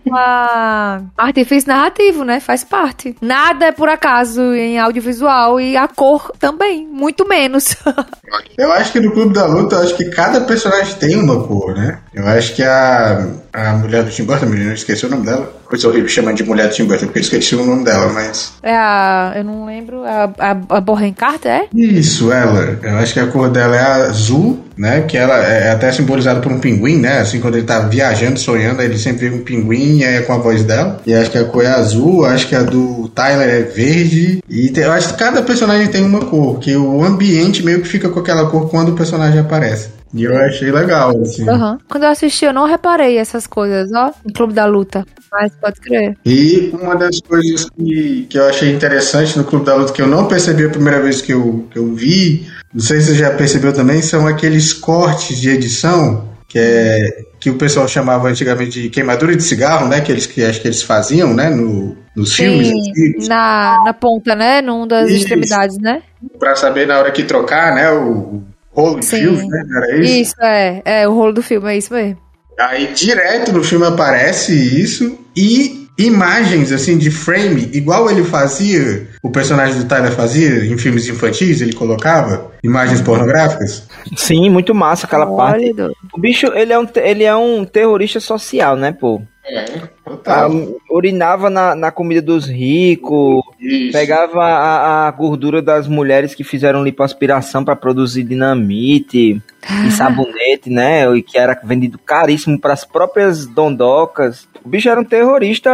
uma 0.05 1.03
artifício 1.17 1.69
narrativo, 1.69 2.25
né? 2.25 2.41
Faz 2.41 2.63
parte. 2.65 3.17
Nada 3.21 3.67
é 3.67 3.73
por 3.73 3.89
acaso 3.89 4.43
em 4.55 4.79
audiovisual 4.79 5.61
e 5.61 5.77
a 5.77 5.89
cor 5.89 6.31
também, 6.39 6.87
muito 6.87 7.27
menos. 7.27 7.77
eu 8.57 8.73
acho 8.73 8.93
que 8.93 9.01
no 9.01 9.13
Clube 9.13 9.35
da 9.35 9.47
Luta, 9.47 9.81
acho 9.81 9.97
que 9.97 10.07
cada 10.07 10.41
personagem 10.43 10.95
tem 10.97 11.17
uma 11.17 11.47
cor, 11.47 11.75
né? 11.75 12.01
Eu 12.13 12.27
acho 12.27 12.55
que 12.55 12.63
a, 12.63 13.27
a 13.55 13.73
mulher 13.75 14.03
do 14.03 14.11
Tim 14.11 14.25
Burton, 14.25 14.47
eu 14.47 14.75
esqueci 14.75 15.07
o 15.07 15.09
nome 15.09 15.25
dela. 15.25 15.53
Coisa 15.65 15.89
horrível 15.89 16.09
chamar 16.09 16.35
de 16.35 16.43
mulher 16.43 16.69
do 16.69 16.75
Tim 16.75 16.87
Burton, 16.87 17.07
porque 17.07 17.21
eu 17.21 17.23
esqueci 17.23 17.55
o 17.55 17.65
nome 17.65 17.85
dela, 17.85 18.13
mas. 18.13 18.53
É 18.61 18.75
a. 18.75 19.33
Eu 19.37 19.45
não 19.45 19.65
lembro. 19.65 20.03
A, 20.03 20.25
a, 20.39 20.51
a 20.77 20.81
Borren 20.81 21.13
Carter, 21.13 21.53
é? 21.53 21.69
Isso, 21.73 22.33
ela. 22.33 22.79
Eu 22.83 22.99
acho 22.99 23.15
que 23.15 23.21
a 23.21 23.29
cor 23.29 23.49
dela 23.49 23.77
é 23.77 23.81
azul, 24.09 24.59
né? 24.77 25.03
Que 25.03 25.17
ela 25.17 25.39
é 25.39 25.71
até 25.71 25.93
simbolizada 25.93 26.41
por 26.41 26.51
um 26.51 26.59
pinguim, 26.59 26.97
né? 26.97 27.21
Assim, 27.21 27.41
quando 27.41 27.57
ele 27.57 27.65
tá 27.65 27.79
viajando, 27.79 28.41
sonhando, 28.41 28.83
ele 28.83 28.99
sempre 28.99 29.29
vê 29.29 29.37
um 29.37 29.45
pinguim 29.45 29.99
e 29.99 30.05
é 30.05 30.21
com 30.23 30.33
a 30.33 30.39
voz 30.39 30.65
dela. 30.65 31.01
E 31.07 31.15
acho 31.15 31.31
que 31.31 31.39
a 31.39 31.45
cor 31.45 31.65
é 31.65 31.69
azul, 31.69 32.27
acho 32.27 32.49
que 32.49 32.57
a 32.57 32.63
do 32.63 33.09
Tyler 33.11 33.49
é 33.49 33.63
verde. 33.63 34.43
E 34.49 34.69
tem, 34.71 34.83
eu 34.83 34.93
acho 34.93 35.11
que 35.11 35.19
cada 35.19 35.43
personagem 35.43 35.87
tem 35.87 36.05
uma 36.05 36.25
cor, 36.25 36.59
que 36.59 36.75
o 36.75 37.05
ambiente 37.05 37.65
meio 37.65 37.81
que 37.81 37.89
fica 37.89 38.09
com 38.09 38.19
aquela 38.19 38.51
cor 38.51 38.69
quando 38.69 38.89
o 38.89 38.97
personagem 38.97 39.39
aparece. 39.39 39.91
E 40.15 40.23
eu 40.23 40.37
achei 40.37 40.71
legal, 40.71 41.11
assim. 41.21 41.49
Uhum. 41.49 41.77
Quando 41.89 42.05
eu 42.05 42.11
assisti, 42.11 42.45
eu 42.45 42.53
não 42.53 42.67
reparei 42.67 43.19
essas 43.19 43.47
coisas, 43.47 43.91
ó, 43.93 44.13
no 44.25 44.33
Clube 44.33 44.53
da 44.53 44.65
Luta. 44.65 45.05
Mas 45.33 45.53
pode 45.61 45.81
crer. 45.81 46.17
E 46.25 46.71
uma 46.81 46.95
das 46.95 47.19
coisas 47.21 47.69
que, 47.69 48.27
que 48.31 48.39
eu 48.39 48.47
achei 48.49 48.73
interessante 48.73 49.37
no 49.37 49.45
Clube 49.45 49.67
da 49.67 49.75
Luta, 49.75 49.93
que 49.93 50.01
eu 50.01 50.07
não 50.07 50.29
percebi 50.29 50.65
a 50.65 50.71
primeira 50.71 51.01
vez 51.03 51.21
que 51.21 51.33
eu, 51.33 51.67
que 51.71 51.79
eu 51.79 51.93
vi, 51.93 52.47
não 52.73 52.81
sei 52.81 53.01
se 53.01 53.09
você 53.09 53.15
já 53.17 53.31
percebeu 53.33 53.73
também, 53.73 54.01
são 54.01 54.27
aqueles 54.27 54.73
cortes 54.73 55.41
de 55.41 55.51
edição 55.51 56.33
que 56.55 56.59
é 56.61 57.25
que 57.41 57.51
o 57.51 57.59
pessoal 57.59 57.89
chamava 57.89 58.29
antigamente 58.29 58.81
de 58.81 58.89
queimadura 58.89 59.35
de 59.35 59.43
cigarro, 59.43 59.89
né? 59.89 60.01
Que 60.01 60.13
eles 60.13 60.25
que 60.25 60.43
acho 60.43 60.63
que 60.63 60.69
eles 60.69 60.83
faziam, 60.83 61.35
né? 61.35 61.51
No, 61.51 61.97
nos 62.15 62.37
Sim, 62.37 62.63
filmes. 62.63 63.29
Na, 63.29 63.83
na 63.85 63.93
ponta, 63.93 64.37
né? 64.37 64.63
Num 64.63 64.87
das 64.87 65.09
isso. 65.09 65.19
extremidades, 65.19 65.77
né? 65.79 66.01
Para 66.39 66.55
saber 66.55 66.87
na 66.87 66.97
hora 66.97 67.11
que 67.11 67.25
trocar, 67.25 67.75
né? 67.75 67.91
O, 67.91 68.41
rolo 68.75 69.01
de 69.01 69.07
filme, 69.07 69.49
né? 69.49 69.63
Era 69.77 69.97
isso? 70.01 70.13
Isso, 70.13 70.35
é. 70.43 70.83
É, 70.85 71.09
o 71.09 71.15
rolo 71.15 71.33
do 71.33 71.43
filme, 71.43 71.73
é 71.73 71.79
isso 71.79 71.93
mesmo. 71.93 72.19
Aí 72.59 72.93
direto 72.95 73.53
no 73.53 73.65
filme 73.65 73.87
aparece 73.87 74.53
isso 74.55 75.19
e 75.37 75.85
imagens 75.99 76.73
assim 76.73 76.99
de 76.99 77.11
frame, 77.11 77.71
igual 77.73 78.11
ele 78.11 78.25
fazia, 78.25 79.09
o 79.23 79.31
personagem 79.31 79.79
do 79.79 79.85
Tyler 79.87 80.13
fazia 80.13 80.65
em 80.65 80.77
filmes 80.77 81.09
infantis, 81.09 81.61
ele 81.61 81.73
colocava 81.73 82.51
imagens 82.63 83.01
pornográficas. 83.01 83.87
Sim, 84.17 84.51
muito 84.51 84.75
massa 84.75 85.07
aquela 85.07 85.27
parte. 85.27 85.73
O 86.13 86.21
bicho, 86.21 86.47
ele 86.55 86.73
é 86.73 86.79
um, 86.79 86.87
ele 86.97 87.25
é 87.25 87.35
um 87.35 87.65
terrorista 87.65 88.19
social, 88.19 88.77
né, 88.77 88.93
pô? 88.93 89.23
É, 89.47 89.65
total. 90.03 90.51
Ah, 90.51 90.95
urinava 90.95 91.51
na, 91.51 91.75
na 91.75 91.91
comida 91.91 92.23
dos 92.23 92.47
ricos, 92.47 93.43
Isso. 93.61 93.93
pegava 93.93 94.43
a, 94.43 95.07
a, 95.07 95.11
gordura 95.11 95.61
das 95.61 95.87
mulheres 95.87 96.35
que 96.35 96.43
fizeram 96.43 96.83
lipoaspiração 96.83 97.63
para 97.63 97.77
produzir 97.77 98.23
dinamite 98.23 99.43
e 99.87 99.91
sabonete, 99.91 100.71
né? 100.71 101.15
E 101.15 101.23
que 101.23 101.37
era 101.37 101.61
vendido 101.63 101.99
caríssimo 101.99 102.59
para 102.59 102.73
as 102.73 102.85
próprias 102.85 103.47
dondocas. 103.47 104.49
O 104.65 104.69
bicho 104.69 104.89
era 104.89 105.01
um 105.01 105.05
terrorista 105.05 105.71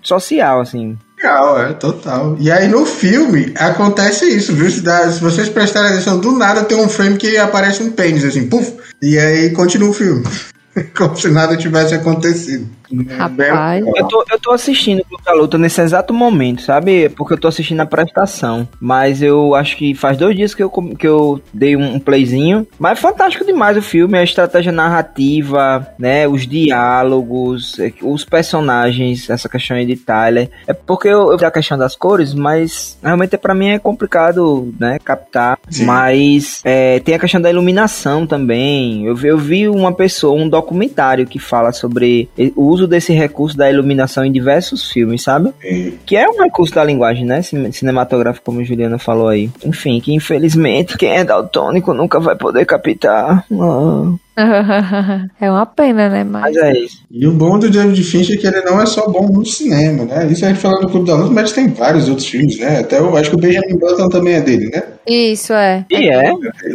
social, 0.00 0.60
assim. 0.60 0.96
Legal, 1.16 1.60
é, 1.60 1.72
total. 1.72 2.36
E 2.38 2.48
aí 2.52 2.68
no 2.68 2.86
filme 2.86 3.52
acontece 3.56 4.24
isso, 4.26 4.54
viu? 4.54 4.70
Se, 4.70 4.80
dá, 4.80 5.10
se 5.10 5.20
vocês 5.20 5.48
prestarem 5.48 5.90
atenção, 5.90 6.20
do 6.20 6.30
nada 6.30 6.62
tem 6.62 6.78
um 6.78 6.88
frame 6.88 7.16
que 7.16 7.36
aparece 7.36 7.82
um 7.82 7.90
pênis, 7.90 8.24
assim, 8.24 8.48
puf, 8.48 8.76
e 9.02 9.18
aí 9.18 9.50
continua 9.50 9.90
o 9.90 9.92
filme. 9.92 10.22
Como 10.96 11.16
se 11.16 11.28
nada 11.28 11.56
tivesse 11.56 11.94
acontecido. 11.94 12.77
Rapaz. 13.16 13.84
Eu 13.86 14.06
tô, 14.06 14.24
eu 14.30 14.38
tô 14.38 14.52
assistindo 14.52 15.00
o 15.00 15.04
Clube 15.04 15.24
da 15.24 15.32
Luta 15.32 15.58
nesse 15.58 15.80
exato 15.80 16.12
momento, 16.12 16.62
sabe? 16.62 17.08
Porque 17.10 17.34
eu 17.34 17.38
tô 17.38 17.48
assistindo 17.48 17.80
a 17.80 17.86
prestação. 17.86 18.68
Mas 18.80 19.22
eu 19.22 19.54
acho 19.54 19.76
que 19.76 19.94
faz 19.94 20.16
dois 20.16 20.36
dias 20.36 20.54
que 20.54 20.62
eu, 20.62 20.70
que 20.70 21.06
eu 21.06 21.40
dei 21.52 21.76
um, 21.76 21.98
playzinho. 21.98 22.66
Mas 22.78 22.98
é 22.98 23.00
fantástico 23.00 23.44
demais 23.44 23.76
o 23.76 23.82
filme, 23.82 24.18
a 24.18 24.22
estratégia 24.22 24.72
narrativa, 24.72 25.86
né? 25.98 26.26
Os 26.28 26.46
diálogos, 26.46 27.78
é, 27.78 27.92
os 28.02 28.24
personagens, 28.24 29.28
essa 29.28 29.48
questão 29.48 29.76
aí 29.76 29.86
de 29.86 29.96
Tyler. 29.96 30.50
É 30.66 30.72
porque 30.72 31.08
eu, 31.08 31.32
eu 31.32 31.48
a 31.48 31.50
questão 31.50 31.78
das 31.78 31.96
cores, 31.96 32.34
mas 32.34 32.98
realmente 33.02 33.38
para 33.38 33.54
mim 33.54 33.68
é 33.68 33.78
complicado, 33.78 34.74
né? 34.78 34.98
Captar. 35.02 35.58
Sim. 35.70 35.86
Mas 35.86 36.60
é, 36.64 37.00
tem 37.00 37.14
a 37.14 37.18
questão 37.18 37.40
da 37.40 37.50
iluminação 37.50 38.26
também. 38.26 39.06
Eu, 39.06 39.18
eu 39.22 39.38
vi 39.38 39.68
uma 39.68 39.92
pessoa, 39.92 40.38
um 40.38 40.48
documentário 40.48 41.26
que 41.26 41.38
fala 41.38 41.72
sobre 41.72 42.28
o 42.54 42.64
uso 42.64 42.77
desse 42.86 43.12
recurso 43.12 43.56
da 43.56 43.70
iluminação 43.70 44.24
em 44.24 44.32
diversos 44.32 44.90
filmes, 44.90 45.22
sabe? 45.22 45.52
Que 46.06 46.16
é 46.16 46.28
um 46.28 46.42
recurso 46.42 46.74
da 46.74 46.84
linguagem, 46.84 47.24
né? 47.24 47.42
Cinematográfico, 47.42 48.46
como 48.46 48.60
a 48.60 48.64
Juliana 48.64 48.98
falou 48.98 49.28
aí. 49.28 49.50
Enfim, 49.64 50.00
que 50.00 50.12
infelizmente 50.12 50.96
quem 50.96 51.16
é 51.16 51.24
daltônico 51.24 51.92
nunca 51.94 52.20
vai 52.20 52.36
poder 52.36 52.64
captar. 52.64 53.44
Ah. 53.52 54.12
é 55.40 55.50
uma 55.50 55.66
pena, 55.66 56.08
né? 56.08 56.24
Mas... 56.24 56.54
mas... 56.54 56.56
é 56.56 56.78
isso. 56.78 57.02
E 57.10 57.26
o 57.26 57.32
bom 57.32 57.58
do 57.58 57.68
David 57.68 58.02
Fincher 58.04 58.36
é 58.36 58.38
que 58.38 58.46
ele 58.46 58.60
não 58.62 58.80
é 58.80 58.86
só 58.86 59.08
bom 59.08 59.26
no 59.26 59.44
cinema, 59.44 60.04
né? 60.04 60.26
Isso 60.30 60.44
a 60.44 60.48
gente 60.48 60.60
fala 60.60 60.80
no 60.80 60.88
Clube 60.88 61.06
da 61.06 61.16
Luta, 61.16 61.32
mas 61.32 61.52
tem 61.52 61.68
vários 61.68 62.08
outros 62.08 62.26
filmes, 62.26 62.58
né? 62.58 62.80
Até 62.80 62.98
eu 62.98 63.16
acho 63.16 63.30
que 63.30 63.36
o 63.36 63.40
Benjamin 63.40 63.78
Button 63.78 64.08
também 64.08 64.34
é 64.34 64.40
dele, 64.40 64.70
né? 64.70 64.82
Isso, 65.06 65.52
é. 65.54 65.86
E 65.90 66.08
é? 66.08 66.32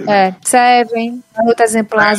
É. 0.07 0.33
Seven, 0.41 1.21
Luta 1.45 1.63
Exemplar, 1.63 2.15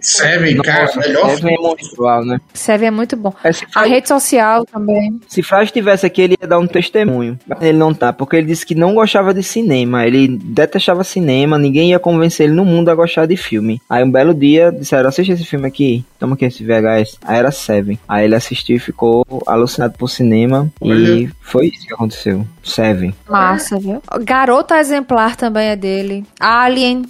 Seven, 0.00 0.56
cara, 0.58 0.90
melhor 0.96 1.30
Seven 1.30 1.54
é 1.54 1.58
monstrual, 1.58 2.24
né? 2.24 2.40
Seven 2.54 2.88
é 2.88 2.90
muito 2.90 3.16
bom. 3.16 3.32
É, 3.42 3.50
a 3.74 3.84
rede 3.84 4.08
social 4.08 4.64
também. 4.64 5.20
Se 5.28 5.42
Fraz 5.42 5.72
tivesse 5.72 6.06
aqui, 6.06 6.22
ele 6.22 6.36
ia 6.40 6.46
dar 6.46 6.58
um 6.58 6.66
testemunho. 6.66 7.38
Ele 7.60 7.76
não 7.76 7.92
tá, 7.92 8.12
porque 8.12 8.36
ele 8.36 8.46
disse 8.46 8.64
que 8.64 8.74
não 8.74 8.94
gostava 8.94 9.34
de 9.34 9.42
cinema. 9.42 10.06
Ele 10.06 10.28
detestava 10.28 11.02
cinema, 11.02 11.58
ninguém 11.58 11.90
ia 11.90 11.98
convencer 11.98 12.46
ele 12.46 12.54
no 12.54 12.64
mundo 12.64 12.88
a 12.88 12.94
gostar 12.94 13.26
de 13.26 13.36
filme. 13.36 13.80
Aí 13.90 14.04
um 14.04 14.10
belo 14.10 14.32
dia 14.32 14.70
disseram: 14.86 15.08
assiste 15.08 15.32
esse 15.32 15.44
filme 15.44 15.66
aqui, 15.66 16.04
toma 16.18 16.34
aqui 16.34 16.44
esse 16.44 16.64
VHS. 16.64 17.18
Aí 17.22 17.38
era 17.38 17.50
Seven. 17.50 17.98
Aí 18.08 18.24
ele 18.24 18.34
assistiu 18.34 18.76
e 18.76 18.80
ficou 18.80 19.26
alucinado 19.46 19.94
por 19.98 20.08
cinema. 20.08 20.70
Olha. 20.80 20.94
E 20.94 21.30
foi 21.40 21.68
isso 21.68 21.86
que 21.86 21.92
aconteceu. 21.92 22.46
Seven. 22.62 23.14
Massa, 23.28 23.78
viu? 23.78 24.02
Garota 24.22 24.78
Exemplar 24.78 25.36
também 25.36 25.68
é 25.68 25.76
dele. 25.76 26.24
Alien. 26.40 27.04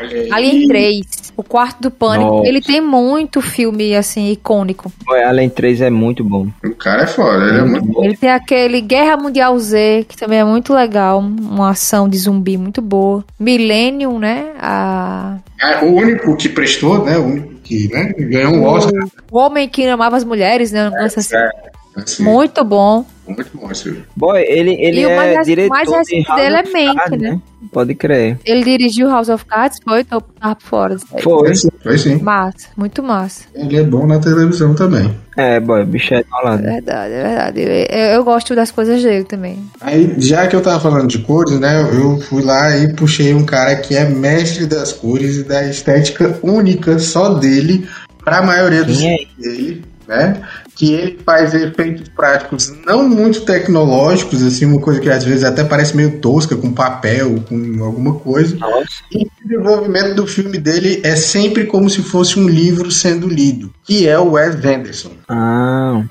Alien, 0.00 0.32
Alien 0.32 0.68
3. 0.68 1.32
O 1.36 1.42
Quarto 1.42 1.82
do 1.82 1.90
Pânico. 1.90 2.30
Nossa. 2.30 2.48
Ele 2.48 2.60
tem 2.60 2.80
muito 2.80 3.40
filme, 3.40 3.94
assim, 3.94 4.30
icônico. 4.30 4.92
Alien 5.08 5.48
3 5.48 5.80
é 5.82 5.90
muito 5.90 6.22
bom. 6.22 6.48
O 6.64 6.74
cara 6.74 7.04
é 7.04 7.06
foda, 7.06 7.44
ele 7.46 7.58
é 7.58 7.64
muito 7.64 7.86
bom. 7.86 8.04
Ele 8.04 8.16
tem 8.16 8.30
aquele 8.30 8.80
Guerra 8.80 9.16
Mundial 9.16 9.58
Z, 9.58 10.04
que 10.08 10.16
também 10.16 10.38
é 10.38 10.44
muito 10.44 10.74
legal. 10.74 11.18
Uma 11.20 11.70
ação 11.70 12.08
de 12.08 12.18
zumbi 12.18 12.58
muito 12.58 12.82
boa. 12.82 13.24
Millennium, 13.38 14.18
né? 14.18 14.52
A... 14.60 15.38
É 15.62 15.84
o 15.84 15.94
único 15.94 16.36
que 16.36 16.48
prestou, 16.48 17.04
né? 17.04 17.18
O 17.18 17.24
único 17.24 17.54
que 17.62 17.88
né? 17.92 18.12
ganhou 18.18 18.54
um 18.54 18.64
Oscar. 18.64 19.06
O 19.30 19.38
Homem 19.38 19.68
que 19.68 19.86
Amava 19.86 20.16
as 20.16 20.24
Mulheres, 20.24 20.72
né? 20.72 20.90
É, 20.94 21.04
assim. 21.04 21.36
é, 21.36 21.50
assim. 21.96 22.22
Muito 22.22 22.64
bom. 22.64 23.04
Muito 23.26 23.50
bom 23.56 23.70
esse 23.70 23.84
filme. 23.84 24.04
Boy, 24.16 24.42
ele, 24.42 24.72
ele 24.72 25.02
e 25.02 25.06
o 25.06 25.16
mais, 25.16 25.36
é 25.36 25.42
diretor 25.42 25.68
mais 25.68 25.88
recente 25.88 26.34
dele 26.34 26.56
é 26.56 26.62
Mank, 26.62 27.10
né? 27.10 27.30
né? 27.30 27.40
Pode 27.72 27.94
crer. 27.94 28.38
Ele 28.44 28.64
dirigiu 28.64 29.08
House 29.08 29.28
of 29.28 29.44
Cards, 29.44 29.78
foi? 29.84 30.02
Tô 30.02 30.20
ah, 30.40 30.56
fora. 30.58 30.96
Foi. 31.22 31.54
Foi 31.82 31.98
sim. 31.98 32.20
Massa, 32.20 32.68
muito 32.76 33.02
massa. 33.02 33.44
Ele 33.54 33.76
é 33.76 33.82
bom 33.84 34.06
na 34.06 34.18
televisão 34.18 34.74
também. 34.74 35.14
É, 35.36 35.60
boy, 35.60 35.84
bicho 35.84 36.12
é. 36.14 36.18
É 36.18 36.56
verdade, 36.56 37.14
é 37.14 37.22
verdade. 37.22 37.60
Eu, 37.60 37.68
eu, 37.68 38.06
eu, 38.14 38.24
gosto 38.24 38.54
das 38.54 38.70
coisas 38.70 39.02
dele 39.02 39.24
também. 39.24 39.58
Aí, 39.80 40.14
já 40.18 40.46
que 40.48 40.56
eu 40.56 40.62
tava 40.62 40.80
falando 40.80 41.06
de 41.06 41.20
cores, 41.20 41.60
né? 41.60 41.80
Eu 41.80 42.20
fui 42.20 42.42
lá 42.42 42.76
e 42.76 42.92
puxei 42.94 43.32
um 43.32 43.44
cara 43.44 43.76
que 43.76 43.94
é 43.94 44.08
mestre 44.08 44.66
das 44.66 44.92
cores 44.92 45.36
e 45.36 45.44
da 45.44 45.64
estética 45.64 46.38
única 46.42 46.98
só 46.98 47.34
dele 47.34 47.88
para 48.24 48.38
a 48.38 48.42
maioria 48.42 48.84
dos 48.84 49.02
é? 49.02 49.16
dele, 49.38 49.82
né? 50.10 50.42
que 50.74 50.92
ele 50.92 51.18
faz 51.24 51.54
efeitos 51.54 52.08
práticos 52.08 52.72
não 52.84 53.08
muito 53.08 53.42
tecnológicos, 53.42 54.42
assim, 54.42 54.64
uma 54.64 54.80
coisa 54.80 54.98
que 54.98 55.08
às 55.08 55.22
vezes 55.22 55.44
até 55.44 55.62
parece 55.62 55.94
meio 55.94 56.18
tosca, 56.20 56.56
com 56.56 56.72
papel, 56.72 57.44
com 57.48 57.84
alguma 57.84 58.14
coisa. 58.14 58.56
Nossa. 58.56 58.88
E 59.12 59.24
o 59.24 59.30
desenvolvimento 59.46 60.14
do 60.14 60.26
filme 60.26 60.58
dele 60.58 61.00
é 61.04 61.14
sempre 61.14 61.66
como 61.66 61.88
se 61.88 62.02
fosse 62.02 62.40
um 62.40 62.48
livro 62.48 62.90
sendo 62.90 63.28
lido, 63.28 63.72
que 63.84 64.08
é 64.08 64.18
o 64.18 64.32
Wes 64.32 64.56
Anderson. 64.64 65.12
Ah. 65.28 66.02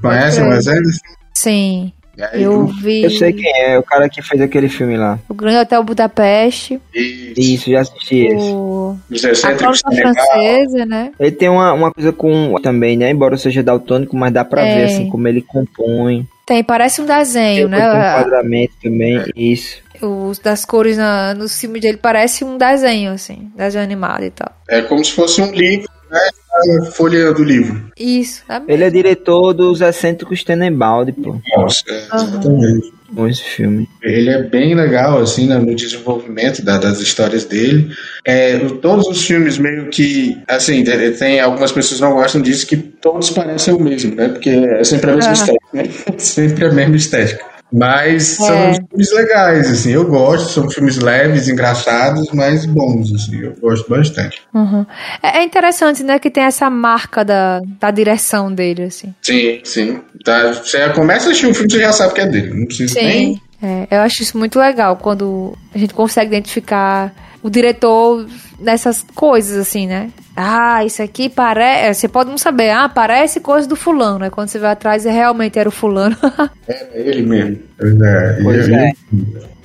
Conhece 0.00 0.40
o 0.40 0.48
Wes 0.48 0.66
Anderson? 0.68 1.00
Sim. 1.34 1.92
Eu 2.32 2.66
vi. 2.66 3.02
Eu 3.04 3.10
sei 3.10 3.32
quem 3.32 3.50
é, 3.62 3.78
o 3.78 3.82
cara 3.82 4.08
que 4.08 4.20
fez 4.20 4.40
aquele 4.40 4.68
filme 4.68 4.96
lá. 4.96 5.18
O 5.28 5.34
Grande 5.34 5.58
Hotel 5.58 5.84
Budapeste. 5.84 6.80
Isso, 6.92 7.40
Isso 7.40 7.70
já 7.70 7.80
assisti 7.80 8.28
o... 8.34 8.96
esse. 9.10 9.46
A 9.46 9.56
Costa 9.56 9.90
Francesa, 9.90 10.84
né? 10.84 11.12
Ele 11.18 11.30
tem 11.30 11.48
uma, 11.48 11.72
uma 11.72 11.92
coisa 11.92 12.12
com 12.12 12.56
também, 12.60 12.96
né? 12.96 13.10
Embora 13.10 13.36
seja 13.36 13.62
daltônico, 13.62 14.16
mas 14.16 14.32
dá 14.32 14.44
pra 14.44 14.66
é. 14.66 14.74
ver 14.74 14.84
assim 14.84 15.08
como 15.08 15.28
ele 15.28 15.42
compõe. 15.42 16.26
Tem, 16.44 16.64
parece 16.64 17.00
um 17.00 17.06
desenho, 17.06 17.68
tem, 17.68 17.78
né? 17.78 17.90
Tem 17.90 18.00
um 18.00 18.00
enquadramento 18.00 18.72
também, 18.82 19.18
é. 19.18 19.24
isso. 19.36 19.82
Os 20.00 20.38
das 20.38 20.64
cores 20.64 20.96
na, 20.96 21.34
no 21.34 21.48
filme 21.48 21.78
dele 21.80 21.98
parece 21.98 22.44
um 22.44 22.56
desenho, 22.56 23.12
assim, 23.12 23.50
desenho 23.54 23.84
animado 23.84 24.24
e 24.24 24.30
tal. 24.30 24.50
É 24.68 24.80
como 24.80 25.04
se 25.04 25.12
fosse 25.12 25.42
um 25.42 25.52
livro 25.52 25.88
né? 26.10 26.90
folha 26.92 27.32
do 27.32 27.44
livro. 27.44 27.90
Isso. 27.98 28.42
Tá 28.46 28.62
Ele 28.66 28.84
é 28.84 28.90
diretor 28.90 29.52
dos 29.52 29.80
Excêntricos 29.80 30.42
Tenenbaum, 30.42 31.06
pô. 31.12 31.40
Nossa, 31.56 31.84
é, 31.88 31.98
exatamente. 31.98 32.92
Bom 33.10 33.26
esse 33.26 33.42
filme. 33.42 33.88
Ele 34.02 34.28
é 34.28 34.42
bem 34.42 34.74
legal, 34.74 35.18
assim, 35.22 35.46
né, 35.46 35.56
no 35.56 35.74
desenvolvimento 35.74 36.62
da, 36.62 36.76
das 36.76 37.00
histórias 37.00 37.44
dele. 37.44 37.90
É, 38.24 38.58
todos 38.82 39.06
os 39.06 39.24
filmes 39.24 39.56
meio 39.56 39.88
que, 39.88 40.36
assim, 40.46 40.84
tem 41.18 41.40
algumas 41.40 41.72
pessoas 41.72 42.00
não 42.00 42.12
gostam 42.12 42.42
disso, 42.42 42.66
que 42.66 42.76
todos 42.76 43.30
parecem 43.30 43.72
o 43.72 43.80
mesmo, 43.80 44.14
né? 44.14 44.28
Porque 44.28 44.50
é 44.50 44.84
sempre 44.84 45.10
a 45.10 45.14
mesma 45.14 45.32
estética, 45.32 45.66
né? 45.72 45.84
sempre 46.18 46.64
a 46.66 46.72
mesma 46.72 46.96
estética. 46.96 47.57
Mas 47.72 48.40
é. 48.40 48.74
são 48.74 48.86
filmes 48.88 49.12
legais, 49.12 49.70
assim, 49.70 49.92
eu 49.92 50.06
gosto, 50.06 50.50
são 50.50 50.70
filmes 50.70 50.98
leves, 50.98 51.48
engraçados, 51.48 52.30
mas 52.32 52.64
bons, 52.64 53.14
assim, 53.14 53.40
eu 53.40 53.54
gosto 53.60 53.88
bastante. 53.88 54.40
Uhum. 54.54 54.86
É, 55.22 55.38
é 55.38 55.44
interessante, 55.44 56.02
né, 56.02 56.18
que 56.18 56.30
tem 56.30 56.44
essa 56.44 56.70
marca 56.70 57.24
da, 57.24 57.60
da 57.78 57.90
direção 57.90 58.52
dele, 58.52 58.84
assim. 58.84 59.14
Sim, 59.22 59.60
sim. 59.64 60.00
Tá, 60.24 60.52
você 60.52 60.88
começa 60.90 61.26
a 61.26 61.30
assistir 61.30 61.46
um 61.46 61.54
filme, 61.54 61.70
você 61.70 61.80
já 61.80 61.92
sabe 61.92 62.14
que 62.14 62.20
é 62.20 62.26
dele, 62.26 62.54
não 62.54 62.66
precisa 62.66 62.94
sim. 62.94 63.04
nem... 63.04 63.42
É, 63.60 63.88
eu 63.90 64.00
acho 64.02 64.22
isso 64.22 64.38
muito 64.38 64.58
legal, 64.58 64.96
quando 64.96 65.52
a 65.74 65.78
gente 65.78 65.92
consegue 65.92 66.28
identificar 66.28 67.12
o 67.42 67.50
diretor 67.50 68.26
nessas 68.58 69.04
coisas, 69.14 69.56
assim, 69.56 69.86
né? 69.86 70.10
Ah, 70.36 70.84
isso 70.84 71.02
aqui 71.02 71.28
parece. 71.28 72.00
Você 72.00 72.08
pode 72.08 72.30
não 72.30 72.38
saber, 72.38 72.70
ah, 72.70 72.88
parece 72.88 73.40
coisa 73.40 73.68
do 73.68 73.76
fulano, 73.76 74.20
né? 74.20 74.30
Quando 74.30 74.48
você 74.48 74.58
vai 74.58 74.72
atrás 74.72 75.04
e 75.04 75.10
realmente 75.10 75.58
era 75.58 75.68
o 75.68 75.72
fulano. 75.72 76.16
é 76.68 76.88
ele 76.94 77.22
mesmo. 77.22 77.58
É, 77.80 78.38
pois 78.42 78.68
é. 78.68 78.92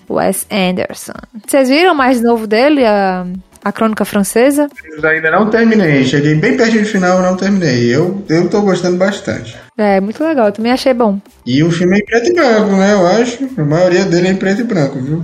Wes 0.09 0.47
Anderson. 0.51 1.13
Vocês 1.45 1.69
viram 1.69 1.95
mais 1.95 2.21
novo 2.21 2.45
dele? 2.47 2.85
A 2.85 3.25
a 3.63 3.71
Crônica 3.71 4.03
Francesa? 4.03 4.67
Eu 4.85 5.09
ainda 5.09 5.31
não 5.31 5.49
terminei. 5.49 6.03
Cheguei 6.03 6.35
bem 6.35 6.57
perto 6.57 6.79
do 6.79 6.85
final 6.85 7.19
e 7.19 7.21
não 7.21 7.37
terminei. 7.37 7.95
Eu, 7.95 8.23
eu 8.27 8.49
tô 8.49 8.61
gostando 8.61 8.97
bastante. 8.97 9.57
É, 9.77 10.01
muito 10.01 10.21
legal. 10.23 10.47
Eu 10.47 10.51
também 10.51 10.71
achei 10.71 10.93
bom. 10.93 11.19
E 11.45 11.63
o 11.63 11.71
filme 11.71 11.95
é 11.95 11.99
em 11.99 12.05
preto 12.05 12.29
e 12.29 12.33
branco, 12.33 12.71
né? 12.75 12.93
Eu 12.93 13.07
acho. 13.07 13.49
A 13.57 13.63
maioria 13.63 14.03
dele 14.03 14.27
é 14.27 14.31
em 14.31 14.35
preto 14.35 14.61
e 14.61 14.65
branco, 14.65 14.99
viu? 14.99 15.23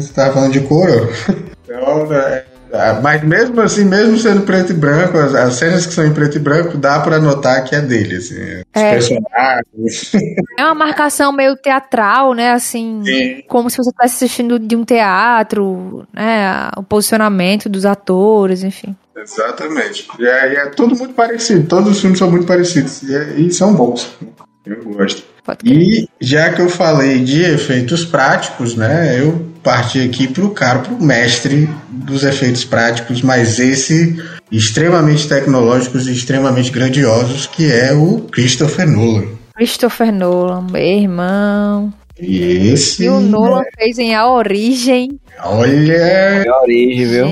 Você 0.00 0.12
tava 0.12 0.32
falando 0.32 0.52
de 0.52 0.60
cor, 0.60 0.88
ó. 0.88 1.32
Então, 1.64 2.12
é, 2.12 2.44
ah, 2.74 2.98
mas 3.00 3.22
mesmo 3.22 3.60
assim, 3.60 3.84
mesmo 3.84 4.18
sendo 4.18 4.42
preto 4.42 4.72
e 4.72 4.74
branco, 4.74 5.16
as, 5.16 5.34
as, 5.34 5.54
cenas 5.54 5.86
que 5.86 5.92
são 5.92 6.04
em 6.04 6.12
preto 6.12 6.36
e 6.36 6.40
branco, 6.40 6.76
dá 6.76 6.98
para 6.98 7.20
notar 7.20 7.62
que 7.64 7.74
é 7.74 7.80
dele, 7.80 8.16
assim, 8.16 8.34
os 8.34 8.64
é. 8.74 8.90
personagens. 8.90 10.12
É 10.58 10.64
uma 10.64 10.74
marcação 10.74 11.32
meio 11.32 11.56
teatral, 11.56 12.34
né, 12.34 12.52
assim, 12.52 13.02
Sim. 13.04 13.42
como 13.48 13.70
se 13.70 13.76
você 13.76 13.90
estivesse 13.90 14.24
assistindo 14.24 14.58
de 14.58 14.74
um 14.76 14.84
teatro, 14.84 16.06
né, 16.12 16.70
o 16.76 16.82
posicionamento 16.82 17.68
dos 17.68 17.86
atores, 17.86 18.62
enfim. 18.62 18.96
Exatamente. 19.16 20.08
E 20.18 20.26
é, 20.26 20.54
é 20.54 20.66
tudo 20.66 20.96
muito 20.96 21.14
parecido, 21.14 21.68
todos 21.68 21.92
os 21.92 22.00
filmes 22.00 22.18
são 22.18 22.30
muito 22.30 22.46
parecidos, 22.46 23.02
e, 23.02 23.14
é, 23.14 23.34
e 23.36 23.52
são 23.52 23.74
bons. 23.74 24.16
Eu 24.66 24.82
gosto. 24.84 25.22
E 25.62 26.08
já 26.20 26.52
que 26.52 26.60
eu 26.60 26.68
falei 26.68 27.20
de 27.20 27.42
efeitos 27.42 28.04
práticos, 28.04 28.74
né, 28.74 29.20
eu 29.20 29.53
parti 29.64 30.00
aqui 30.00 30.28
pro 30.28 30.50
cara, 30.50 30.80
pro 30.80 31.02
mestre 31.02 31.68
dos 31.88 32.22
efeitos 32.22 32.64
práticos, 32.64 33.22
mas 33.22 33.58
esse 33.58 34.22
extremamente 34.52 35.26
tecnológicos 35.26 36.06
e 36.06 36.12
extremamente 36.12 36.70
grandiosos, 36.70 37.46
que 37.46 37.72
é 37.72 37.92
o 37.92 38.20
Christopher 38.30 38.86
Nolan. 38.86 39.24
Christopher 39.56 40.12
Nolan, 40.12 40.66
meu 40.70 40.82
irmão. 40.82 41.92
E 42.20 42.70
esse. 42.72 43.04
E 43.04 43.08
o 43.08 43.18
Nolan 43.18 43.62
é... 43.62 43.70
fez 43.76 43.98
em 43.98 44.14
A 44.14 44.28
Origem. 44.28 45.18
Olha! 45.42 45.92
É 45.92 46.48
a 46.48 46.60
origem, 46.60 47.06
viu? 47.06 47.26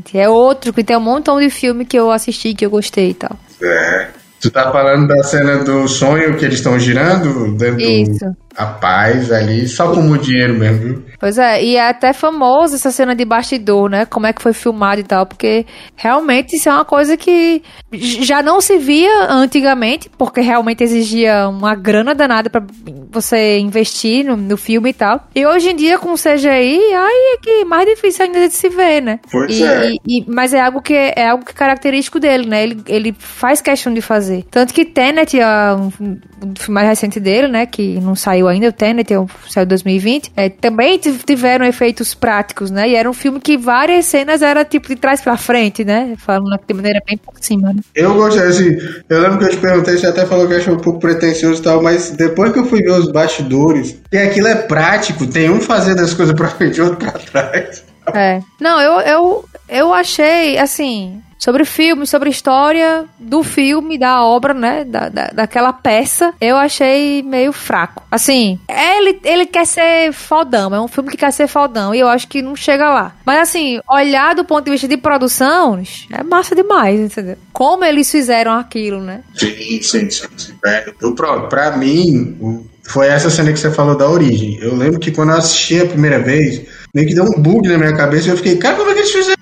Gente, 0.00 0.18
é 0.18 0.28
outro 0.28 0.72
que 0.72 0.84
tem 0.84 0.96
um 0.96 1.00
montão 1.00 1.40
de 1.40 1.48
filme 1.48 1.84
que 1.86 1.98
eu 1.98 2.10
assisti 2.10 2.52
que 2.52 2.66
eu 2.66 2.70
gostei 2.70 3.10
e 3.10 3.14
tal. 3.14 3.38
É. 3.62 4.08
Tu 4.40 4.50
tá 4.50 4.72
falando 4.72 5.06
da 5.06 5.22
cena 5.22 5.58
do 5.58 5.86
sonho 5.86 6.34
que 6.36 6.44
eles 6.44 6.56
estão 6.56 6.78
girando 6.78 7.52
dentro 7.58 7.80
Isso. 7.80 8.24
A 8.24 8.49
paz 8.54 9.30
ali, 9.32 9.66
só 9.68 9.92
como 9.92 10.18
dinheiro 10.18 10.58
mesmo, 10.58 10.78
viu? 10.78 11.04
Pois 11.18 11.38
é, 11.38 11.62
e 11.62 11.76
é 11.76 11.88
até 11.88 12.12
famosa 12.12 12.76
essa 12.76 12.90
cena 12.90 13.14
de 13.14 13.24
bastidor, 13.24 13.90
né? 13.90 14.04
Como 14.04 14.26
é 14.26 14.32
que 14.32 14.42
foi 14.42 14.52
filmado 14.52 15.00
e 15.00 15.04
tal, 15.04 15.26
porque 15.26 15.66
realmente 15.96 16.56
isso 16.56 16.68
é 16.68 16.72
uma 16.72 16.84
coisa 16.84 17.16
que 17.16 17.62
já 17.92 18.42
não 18.42 18.60
se 18.60 18.78
via 18.78 19.26
antigamente, 19.28 20.10
porque 20.16 20.40
realmente 20.40 20.82
exigia 20.82 21.48
uma 21.48 21.74
grana 21.74 22.14
danada 22.14 22.50
para 22.50 22.64
você 23.10 23.58
investir 23.58 24.24
no, 24.24 24.36
no, 24.36 24.56
filme 24.56 24.90
e 24.90 24.94
tal. 24.94 25.28
E 25.34 25.46
hoje 25.46 25.70
em 25.70 25.76
dia, 25.76 25.98
com 25.98 26.12
o 26.12 26.16
CGI, 26.16 26.48
aí 26.48 27.34
é 27.34 27.38
que 27.40 27.64
mais 27.64 27.86
difícil 27.86 28.24
ainda 28.24 28.48
de 28.48 28.54
se 28.54 28.68
ver, 28.68 29.02
né? 29.02 29.20
Pois 29.30 29.58
e, 29.58 29.64
é. 29.64 29.90
E, 30.06 30.24
mas 30.26 30.54
é 30.54 30.60
algo 30.60 30.80
que 30.80 30.94
é 30.94 31.28
algo 31.28 31.44
que 31.44 31.52
é 31.52 31.54
característico 31.54 32.18
dele, 32.18 32.48
né? 32.48 32.62
Ele, 32.62 32.82
ele 32.86 33.14
faz 33.18 33.60
questão 33.60 33.92
de 33.92 34.00
fazer. 34.00 34.44
Tanto 34.50 34.72
que 34.72 34.84
Tenet, 34.84 35.36
um, 35.38 36.16
um 36.44 36.54
filme 36.58 36.74
mais 36.74 36.88
recente 36.88 37.20
dele, 37.20 37.48
né? 37.48 37.66
Que 37.66 38.00
não 38.00 38.14
saiu 38.14 38.39
ainda, 38.48 38.68
o 38.68 38.72
Tenet, 38.72 39.12
saiu 39.48 39.64
em 39.64 39.68
2020, 39.68 40.32
é, 40.36 40.48
também 40.48 40.98
tiveram 40.98 41.64
efeitos 41.64 42.14
práticos, 42.14 42.70
né? 42.70 42.88
E 42.88 42.94
era 42.94 43.08
um 43.08 43.12
filme 43.12 43.40
que 43.40 43.56
várias 43.56 44.06
cenas 44.06 44.42
era 44.42 44.64
tipo 44.64 44.88
de 44.88 44.96
trás 44.96 45.20
pra 45.20 45.36
frente, 45.36 45.84
né? 45.84 46.14
Falando 46.18 46.58
de 46.66 46.74
maneira 46.74 47.00
bem 47.06 47.16
por 47.16 47.34
cima, 47.40 47.72
né? 47.72 47.80
Eu 47.94 48.14
gostei, 48.14 48.44
assim, 48.44 48.76
eu 49.08 49.20
lembro 49.20 49.38
que 49.38 49.44
eu 49.44 49.50
te 49.50 49.56
perguntei, 49.56 49.96
você 49.96 50.06
até 50.06 50.26
falou 50.26 50.46
que 50.46 50.54
achou 50.54 50.74
um 50.74 50.78
pouco 50.78 51.00
pretencioso 51.00 51.60
e 51.60 51.64
tal, 51.64 51.82
mas 51.82 52.10
depois 52.10 52.52
que 52.52 52.58
eu 52.58 52.66
fui 52.66 52.82
ver 52.82 52.92
os 52.92 53.10
bastidores, 53.10 53.96
e 54.12 54.18
aquilo 54.18 54.48
é 54.48 54.54
prático, 54.54 55.26
tem 55.26 55.50
um 55.50 55.60
fazendo 55.60 56.00
as 56.00 56.14
coisas 56.14 56.34
pra 56.34 56.48
frente 56.48 56.78
e 56.78 56.82
outro 56.82 56.96
pra 56.96 57.12
trás. 57.12 57.84
É. 58.14 58.40
Não, 58.60 58.80
eu, 58.80 59.00
eu, 59.00 59.44
eu 59.68 59.94
achei, 59.94 60.58
assim, 60.58 61.22
sobre 61.40 61.62
o 61.62 61.66
filme, 61.66 62.06
sobre 62.06 62.28
a 62.28 62.30
história 62.30 63.06
do 63.18 63.42
filme, 63.42 63.98
da 63.98 64.22
obra, 64.22 64.52
né? 64.52 64.84
Da, 64.84 65.08
da, 65.08 65.28
daquela 65.28 65.72
peça, 65.72 66.34
eu 66.38 66.56
achei 66.56 67.22
meio 67.22 67.50
fraco. 67.50 68.04
Assim, 68.10 68.60
ele, 68.68 69.18
ele 69.24 69.46
quer 69.46 69.66
ser 69.66 70.12
fodão, 70.12 70.74
é 70.74 70.80
um 70.80 70.86
filme 70.86 71.10
que 71.10 71.16
quer 71.16 71.32
ser 71.32 71.48
fodão, 71.48 71.94
e 71.94 72.00
eu 72.00 72.08
acho 72.08 72.28
que 72.28 72.42
não 72.42 72.54
chega 72.54 72.90
lá. 72.90 73.16
Mas 73.24 73.40
assim, 73.40 73.80
olhar 73.90 74.34
do 74.34 74.44
ponto 74.44 74.66
de 74.66 74.70
vista 74.70 74.86
de 74.86 74.98
produção, 74.98 75.82
é 76.12 76.22
massa 76.22 76.54
demais, 76.54 77.00
entendeu? 77.00 77.38
Como 77.52 77.84
eles 77.84 78.10
fizeram 78.10 78.52
aquilo, 78.52 79.00
né? 79.00 79.22
Sim, 79.34 79.80
sim, 79.82 80.10
sim. 80.10 80.26
sim. 80.36 80.54
É, 80.66 80.92
eu, 81.00 81.14
pra 81.14 81.76
mim, 81.76 82.68
foi 82.82 83.06
essa 83.06 83.30
cena 83.30 83.50
que 83.50 83.58
você 83.58 83.70
falou 83.70 83.96
da 83.96 84.08
origem. 84.08 84.58
Eu 84.60 84.76
lembro 84.76 85.00
que 85.00 85.10
quando 85.10 85.30
eu 85.30 85.36
assisti 85.36 85.80
a 85.80 85.86
primeira 85.86 86.18
vez, 86.18 86.62
meio 86.94 87.08
que 87.08 87.14
deu 87.14 87.24
um 87.24 87.40
bug 87.40 87.66
na 87.66 87.78
minha 87.78 87.96
cabeça 87.96 88.28
e 88.28 88.30
eu 88.30 88.36
fiquei, 88.36 88.56
cara, 88.56 88.76
como 88.76 88.90
é 88.90 88.92
que 88.92 89.00
eles 89.00 89.12
fizeram 89.12 89.39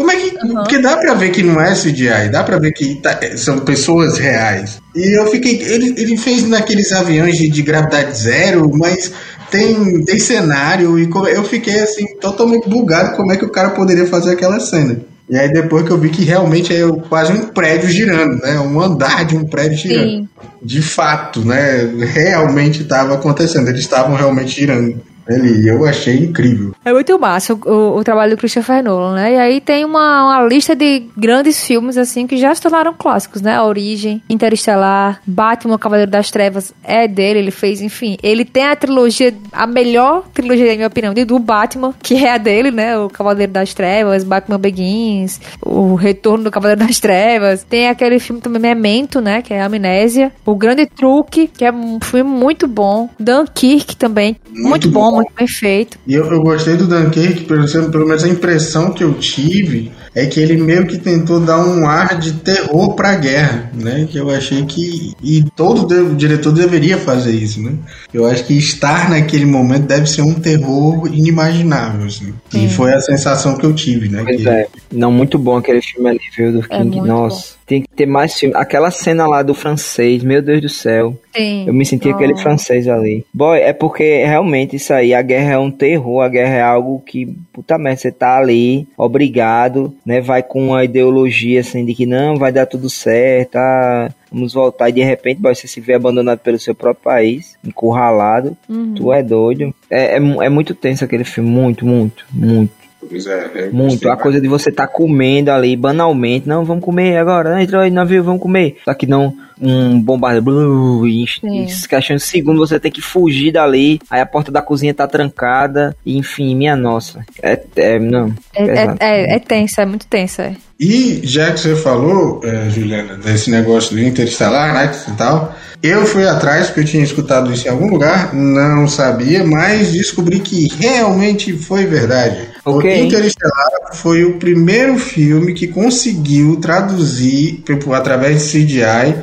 como 0.00 0.10
é 0.10 0.16
que. 0.16 0.34
Uhum. 0.46 0.54
Porque 0.54 0.78
dá 0.80 0.96
pra 0.96 1.12
ver 1.12 1.30
que 1.30 1.42
não 1.42 1.60
é 1.60 1.74
CGI, 1.74 2.30
dá 2.32 2.42
pra 2.42 2.58
ver 2.58 2.72
que 2.72 2.94
tá, 2.94 3.20
são 3.36 3.58
pessoas 3.58 4.16
reais. 4.16 4.80
E 4.96 5.18
eu 5.18 5.26
fiquei. 5.26 5.60
Ele, 5.60 5.94
ele 5.94 6.16
fez 6.16 6.48
naqueles 6.48 6.90
aviões 6.90 7.36
de, 7.36 7.50
de 7.50 7.60
gravidade 7.60 8.16
zero, 8.16 8.70
mas 8.74 9.12
tem, 9.50 10.02
tem 10.02 10.18
cenário, 10.18 10.98
e 10.98 11.06
eu 11.34 11.44
fiquei 11.44 11.80
assim, 11.80 12.16
totalmente 12.18 12.66
bugado 12.66 13.14
como 13.14 13.30
é 13.30 13.36
que 13.36 13.44
o 13.44 13.50
cara 13.50 13.70
poderia 13.70 14.06
fazer 14.06 14.32
aquela 14.32 14.58
cena. 14.58 15.02
E 15.28 15.36
aí 15.36 15.52
depois 15.52 15.84
que 15.84 15.90
eu 15.90 15.98
vi 15.98 16.08
que 16.08 16.24
realmente 16.24 16.74
é 16.74 16.80
quase 17.10 17.32
um 17.32 17.48
prédio 17.48 17.90
girando, 17.90 18.40
né? 18.40 18.58
Um 18.58 18.80
andar 18.80 19.26
de 19.26 19.36
um 19.36 19.44
prédio 19.44 19.76
girando. 19.76 20.08
Sim. 20.08 20.28
De 20.62 20.80
fato, 20.80 21.44
né? 21.44 21.84
Realmente 22.14 22.82
estava 22.82 23.14
acontecendo, 23.14 23.68
eles 23.68 23.82
estavam 23.82 24.16
realmente 24.16 24.60
girando. 24.60 24.98
Ele, 25.28 25.68
eu 25.68 25.84
achei 25.84 26.18
incrível. 26.18 26.74
É 26.84 26.92
muito 26.92 27.18
massa 27.18 27.54
o, 27.54 27.58
o, 27.64 27.98
o, 27.98 28.04
trabalho 28.04 28.32
do 28.32 28.38
Christopher 28.38 28.82
Nolan, 28.82 29.14
né? 29.14 29.34
E 29.34 29.36
aí 29.36 29.60
tem 29.60 29.84
uma, 29.84 30.24
uma 30.24 30.46
lista 30.46 30.74
de 30.74 31.04
grandes 31.16 31.64
filmes, 31.64 31.96
assim, 31.96 32.26
que 32.26 32.36
já 32.36 32.54
se 32.54 32.60
tornaram 32.60 32.94
clássicos, 32.94 33.42
né? 33.42 33.54
A 33.54 33.64
Origem, 33.64 34.22
Interestelar, 34.28 35.20
Batman, 35.26 35.78
Cavaleiro 35.78 36.10
das 36.10 36.30
Trevas, 36.30 36.72
é 36.82 37.06
dele, 37.06 37.40
ele 37.40 37.50
fez, 37.50 37.80
enfim. 37.80 38.16
Ele 38.22 38.44
tem 38.44 38.64
a 38.64 38.76
trilogia, 38.76 39.34
a 39.52 39.66
melhor 39.66 40.24
trilogia, 40.32 40.66
na 40.70 40.74
minha 40.74 40.86
opinião, 40.86 41.14
do 41.14 41.38
Batman, 41.38 41.94
que 42.02 42.14
é 42.14 42.32
a 42.32 42.38
dele, 42.38 42.70
né? 42.70 42.98
O 42.98 43.08
Cavaleiro 43.08 43.52
das 43.52 43.74
Trevas, 43.74 44.24
Batman 44.24 44.58
Begins, 44.58 45.40
o 45.60 45.94
Retorno 45.94 46.44
do 46.44 46.50
Cavaleiro 46.50 46.84
das 46.84 46.98
Trevas. 46.98 47.62
Tem 47.62 47.88
aquele 47.88 48.18
filme 48.18 48.40
também, 48.40 48.60
Memento, 48.60 49.20
né? 49.20 49.42
Que 49.42 49.54
é 49.54 49.62
Amnésia. 49.62 50.32
O 50.44 50.54
Grande 50.54 50.86
Truque, 50.86 51.46
que 51.46 51.64
é 51.64 51.72
um 51.72 51.98
filme 52.00 52.30
muito 52.30 52.66
bom. 52.66 53.08
Dunkirk 53.18 53.96
também, 53.96 54.36
muito, 54.48 54.68
muito 54.68 54.90
bom, 54.90 55.10
bom 55.10 55.19
muito 55.22 55.32
bem 55.36 55.46
feito. 55.46 55.98
E 56.06 56.14
eu, 56.14 56.30
eu 56.30 56.42
gostei 56.42 56.76
do 56.76 56.86
Dunkirk, 56.86 57.44
pelo, 57.44 57.90
pelo 57.90 58.06
menos 58.06 58.24
a 58.24 58.28
impressão 58.28 58.92
que 58.92 59.04
eu 59.04 59.14
tive 59.14 59.92
é 60.14 60.26
que 60.26 60.40
ele 60.40 60.56
meio 60.56 60.86
que 60.86 60.98
tentou 60.98 61.38
dar 61.38 61.64
um 61.64 61.86
ar 61.86 62.18
de 62.18 62.32
terror 62.32 62.94
pra 62.94 63.14
guerra, 63.14 63.70
né? 63.74 64.08
Que 64.10 64.18
eu 64.18 64.30
achei 64.30 64.64
que. 64.64 65.12
E 65.22 65.44
todo 65.54 65.86
de, 65.86 66.14
diretor 66.16 66.52
deveria 66.52 66.98
fazer 66.98 67.32
isso, 67.32 67.62
né? 67.62 67.74
Eu 68.12 68.26
acho 68.26 68.44
que 68.44 68.54
estar 68.54 69.08
naquele 69.08 69.46
momento 69.46 69.86
deve 69.86 70.06
ser 70.06 70.22
um 70.22 70.34
terror 70.34 71.06
inimaginável, 71.06 72.06
assim. 72.06 72.34
Sim. 72.50 72.64
E 72.64 72.68
foi 72.68 72.92
a 72.92 73.00
sensação 73.00 73.56
que 73.56 73.64
eu 73.64 73.72
tive, 73.72 74.08
né? 74.08 74.22
Pois 74.24 74.42
que... 74.42 74.48
é. 74.48 74.66
Não, 74.92 75.12
muito 75.12 75.38
bom 75.38 75.56
aquele 75.56 75.80
filme 75.80 76.10
ali, 76.10 76.20
viu, 76.36 76.52
do 76.52 76.66
é 76.68 76.78
King. 76.78 76.98
É 76.98 77.02
Nossa. 77.02 77.54
Bom. 77.54 77.59
Tem 77.70 77.82
que 77.82 77.88
ter 77.88 78.04
mais 78.04 78.34
filme. 78.34 78.52
Aquela 78.56 78.90
cena 78.90 79.28
lá 79.28 79.44
do 79.44 79.54
francês, 79.54 80.24
meu 80.24 80.42
Deus 80.42 80.60
do 80.60 80.68
céu. 80.68 81.16
Sim. 81.32 81.68
Eu 81.68 81.72
me 81.72 81.86
senti 81.86 82.08
oh. 82.08 82.10
aquele 82.16 82.36
francês 82.36 82.88
ali. 82.88 83.24
Boy, 83.32 83.60
é 83.60 83.72
porque 83.72 84.24
realmente 84.24 84.74
isso 84.74 84.92
aí, 84.92 85.14
a 85.14 85.22
guerra 85.22 85.52
é 85.52 85.58
um 85.58 85.70
terror, 85.70 86.20
a 86.20 86.28
guerra 86.28 86.56
é 86.56 86.62
algo 86.62 87.00
que, 87.06 87.26
puta 87.52 87.78
merda, 87.78 88.00
você 88.00 88.10
tá 88.10 88.36
ali, 88.36 88.88
obrigado, 88.98 89.94
né? 90.04 90.20
Vai 90.20 90.42
com 90.42 90.66
uma 90.66 90.84
ideologia 90.84 91.60
assim 91.60 91.84
de 91.84 91.94
que 91.94 92.06
não, 92.06 92.34
vai 92.34 92.50
dar 92.50 92.66
tudo 92.66 92.90
certo, 92.90 93.54
ah, 93.54 94.10
vamos 94.32 94.52
voltar 94.52 94.88
e 94.88 94.92
de 94.92 95.04
repente 95.04 95.40
boy, 95.40 95.54
você 95.54 95.68
se 95.68 95.80
vê 95.80 95.94
abandonado 95.94 96.40
pelo 96.40 96.58
seu 96.58 96.74
próprio 96.74 97.04
país, 97.04 97.56
encurralado, 97.64 98.56
uhum. 98.68 98.94
tu 98.94 99.12
é 99.12 99.22
doido. 99.22 99.72
É, 99.88 100.16
é, 100.16 100.16
é 100.16 100.48
muito 100.48 100.74
tenso 100.74 101.04
aquele 101.04 101.22
filme, 101.22 101.48
muito, 101.48 101.86
muito, 101.86 102.26
muito. 102.32 102.79
É, 103.26 103.66
é 103.66 103.70
Muito. 103.70 104.10
A 104.10 104.16
coisa 104.16 104.40
de 104.40 104.48
você 104.48 104.70
estar 104.70 104.86
tá 104.86 104.92
comendo 104.92 105.50
ali 105.50 105.74
banalmente. 105.76 106.48
Não, 106.48 106.64
vamos 106.64 106.84
comer 106.84 107.16
agora. 107.16 107.62
Entra 107.62 107.82
aí 107.82 107.90
no 107.90 107.96
navio, 107.96 108.22
vamos 108.22 108.42
comer. 108.42 108.76
Só 108.84 108.92
que 108.94 109.06
não 109.06 109.34
um 109.60 110.00
bombardeio. 110.00 111.06
E 111.06 111.24
em 111.42 111.66
questão 111.66 112.16
de 112.16 112.22
segundo 112.22 112.58
você 112.58 112.78
tem 112.78 112.90
que 112.90 113.00
fugir 113.00 113.52
dali. 113.52 114.00
Aí 114.10 114.20
a 114.20 114.26
porta 114.26 114.50
da 114.52 114.62
cozinha 114.62 114.94
tá 114.94 115.06
trancada. 115.06 115.96
E, 116.04 116.16
enfim, 116.16 116.54
minha 116.54 116.76
nossa. 116.76 117.24
É, 117.42 117.60
é 117.76 117.98
não. 117.98 118.34
É, 118.54 118.64
é, 118.64 118.96
é, 119.00 119.36
é 119.36 119.38
tensa, 119.38 119.82
é 119.82 119.86
muito 119.86 120.06
tensa. 120.06 120.54
E 120.80 121.20
já 121.24 121.52
que 121.52 121.60
você 121.60 121.76
falou, 121.76 122.40
é, 122.42 122.70
Juliana, 122.70 123.14
desse 123.16 123.50
negócio 123.50 123.94
do 123.94 124.00
Interestelar, 124.00 124.72
né, 124.72 124.90
e 125.08 125.12
tal, 125.12 125.54
eu 125.82 126.06
fui 126.06 126.26
atrás, 126.26 126.68
porque 126.68 126.80
eu 126.80 126.84
tinha 126.84 127.04
escutado 127.04 127.52
isso 127.52 127.68
em 127.68 127.70
algum 127.70 127.90
lugar, 127.90 128.34
não 128.34 128.88
sabia, 128.88 129.44
mas 129.44 129.92
descobri 129.92 130.40
que 130.40 130.68
realmente 130.78 131.52
foi 131.52 131.84
verdade. 131.84 132.48
Okay. 132.64 133.02
O 133.02 133.04
Interestelar 133.04 133.70
foi 133.92 134.24
o 134.24 134.38
primeiro 134.38 134.98
filme 134.98 135.52
que 135.52 135.68
conseguiu 135.68 136.56
traduzir, 136.56 137.62
através 137.94 138.42
de 138.42 138.64
CGI, 138.64 139.16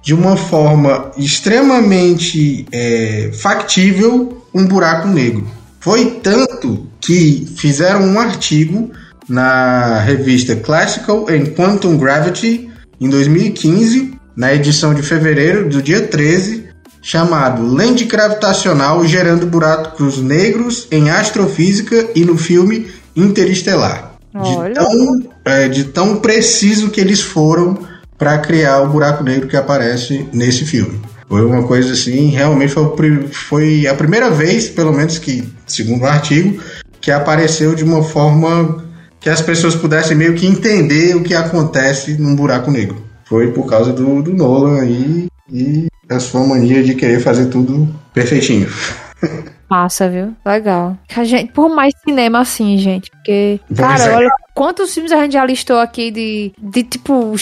de 0.00 0.14
uma 0.14 0.36
forma 0.36 1.10
extremamente 1.16 2.66
é, 2.70 3.30
factível 3.32 4.44
um 4.54 4.64
buraco 4.64 5.08
negro. 5.08 5.44
Foi 5.80 6.20
tanto 6.22 6.86
que 7.00 7.48
fizeram 7.56 8.02
um 8.02 8.20
artigo 8.20 8.92
na 9.30 10.00
revista 10.00 10.56
Classical 10.56 11.26
and 11.28 11.54
Quantum 11.54 11.96
Gravity 11.96 12.68
em 13.00 13.08
2015, 13.08 14.12
na 14.36 14.52
edição 14.52 14.92
de 14.92 15.02
fevereiro, 15.02 15.68
do 15.68 15.80
dia 15.80 16.02
13, 16.02 16.68
chamado 17.00 17.64
Lente 17.74 18.04
Gravitacional 18.04 19.06
Gerando 19.06 19.46
Buracos 19.46 20.18
Negros 20.20 20.88
em 20.90 21.10
Astrofísica 21.10 22.08
e 22.14 22.24
no 22.24 22.36
filme 22.36 22.88
Interestelar. 23.16 24.16
De 24.34 24.74
tão, 24.74 25.22
é, 25.44 25.68
de 25.68 25.84
tão 25.84 26.16
preciso 26.16 26.90
que 26.90 27.00
eles 27.00 27.20
foram 27.20 27.78
para 28.18 28.38
criar 28.38 28.82
o 28.82 28.88
buraco 28.88 29.24
negro 29.24 29.48
que 29.48 29.56
aparece 29.56 30.28
nesse 30.32 30.64
filme. 30.64 31.00
Foi 31.28 31.44
uma 31.44 31.62
coisa 31.62 31.92
assim, 31.92 32.26
realmente 32.26 32.72
foi, 32.72 33.28
foi 33.28 33.86
a 33.86 33.94
primeira 33.94 34.30
vez, 34.30 34.68
pelo 34.68 34.92
menos 34.92 35.18
que, 35.18 35.48
segundo 35.66 36.02
o 36.02 36.06
artigo, 36.06 36.60
que 37.00 37.10
apareceu 37.10 37.74
de 37.74 37.82
uma 37.82 38.02
forma 38.02 38.84
que 39.20 39.28
as 39.28 39.42
pessoas 39.42 39.74
pudessem 39.74 40.16
meio 40.16 40.34
que 40.34 40.46
entender 40.46 41.14
o 41.14 41.22
que 41.22 41.34
acontece 41.34 42.14
num 42.14 42.34
buraco 42.34 42.70
negro. 42.70 43.04
Foi 43.26 43.52
por 43.52 43.66
causa 43.66 43.92
do, 43.92 44.22
do 44.22 44.34
Nolan 44.34 44.80
aí 44.80 45.28
e 45.52 45.86
a 46.08 46.18
sua 46.18 46.44
mania 46.44 46.82
de 46.82 46.94
querer 46.94 47.20
fazer 47.20 47.46
tudo 47.46 47.88
perfeitinho. 48.12 48.68
Massa, 49.70 50.08
viu? 50.08 50.34
Legal. 50.44 50.98
A 51.16 51.22
gente, 51.22 51.52
por 51.52 51.68
mais 51.68 51.94
cinema 52.04 52.40
assim, 52.40 52.76
gente. 52.76 53.08
Porque, 53.10 53.60
cara, 53.76 54.04
é. 54.04 54.16
olha 54.16 54.30
quantos 54.60 54.92
filmes 54.92 55.12
a 55.12 55.22
gente 55.22 55.32
já 55.32 55.44
listou 55.44 55.78
aqui 55.78 56.10
de, 56.10 56.52
de 56.58 56.82
tipo, 56.82 57.34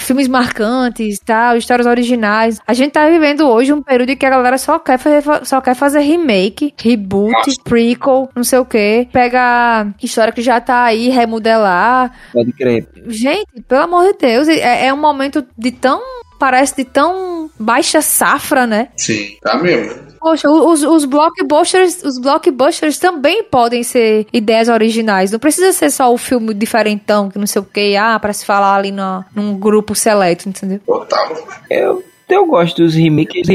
filmes 0.00 0.28
marcantes, 0.28 1.18
tal, 1.20 1.56
histórias 1.56 1.86
originais. 1.86 2.60
A 2.66 2.74
gente 2.74 2.92
tá 2.92 3.08
vivendo 3.08 3.48
hoje 3.48 3.72
um 3.72 3.82
período 3.82 4.10
em 4.10 4.16
que 4.16 4.26
a 4.26 4.30
galera 4.30 4.58
só 4.58 4.78
quer 4.78 4.98
fazer, 4.98 5.22
só 5.46 5.60
quer 5.60 5.74
fazer 5.74 6.00
remake, 6.00 6.74
reboot, 6.76 7.32
Nossa. 7.32 7.62
prequel, 7.64 8.28
não 8.34 8.44
sei 8.44 8.58
o 8.58 8.64
que. 8.64 9.08
Pega 9.12 9.86
história 10.02 10.32
que 10.32 10.42
já 10.42 10.60
tá 10.60 10.82
aí, 10.82 11.08
remodelar. 11.08 12.12
Pode 12.32 12.52
crer. 12.52 12.86
Gente, 13.06 13.62
pelo 13.66 13.82
amor 13.82 14.12
de 14.12 14.18
Deus, 14.18 14.48
é, 14.48 14.86
é 14.88 14.92
um 14.92 15.00
momento 15.00 15.46
de 15.56 15.70
tão 15.70 16.02
parece 16.42 16.74
de 16.74 16.84
tão 16.84 17.48
baixa 17.56 18.02
safra, 18.02 18.66
né? 18.66 18.88
Sim, 18.96 19.36
tá 19.40 19.58
mesmo. 19.58 19.94
Poxa, 20.18 20.48
os, 20.48 20.82
os 20.82 21.04
blockbusters, 21.04 22.02
os 22.02 22.20
blockbusters 22.20 22.98
também 22.98 23.44
podem 23.44 23.84
ser 23.84 24.26
ideias 24.32 24.68
originais. 24.68 25.30
Não 25.30 25.38
precisa 25.38 25.72
ser 25.72 25.88
só 25.90 26.12
o 26.12 26.18
filme 26.18 26.52
diferentão, 26.52 27.30
que 27.30 27.38
não 27.38 27.46
sei 27.46 27.62
o 27.62 27.64
que, 27.64 27.96
ah, 27.96 28.18
pra 28.18 28.32
se 28.32 28.44
falar 28.44 28.74
ali 28.74 28.90
no, 28.90 29.24
num 29.32 29.56
grupo 29.56 29.94
seleto, 29.94 30.48
entendeu? 30.48 30.80
Total. 30.84 31.32
Eu, 31.70 32.02
eu 32.28 32.44
gosto 32.44 32.82
dos 32.82 32.96
remakes 32.96 33.46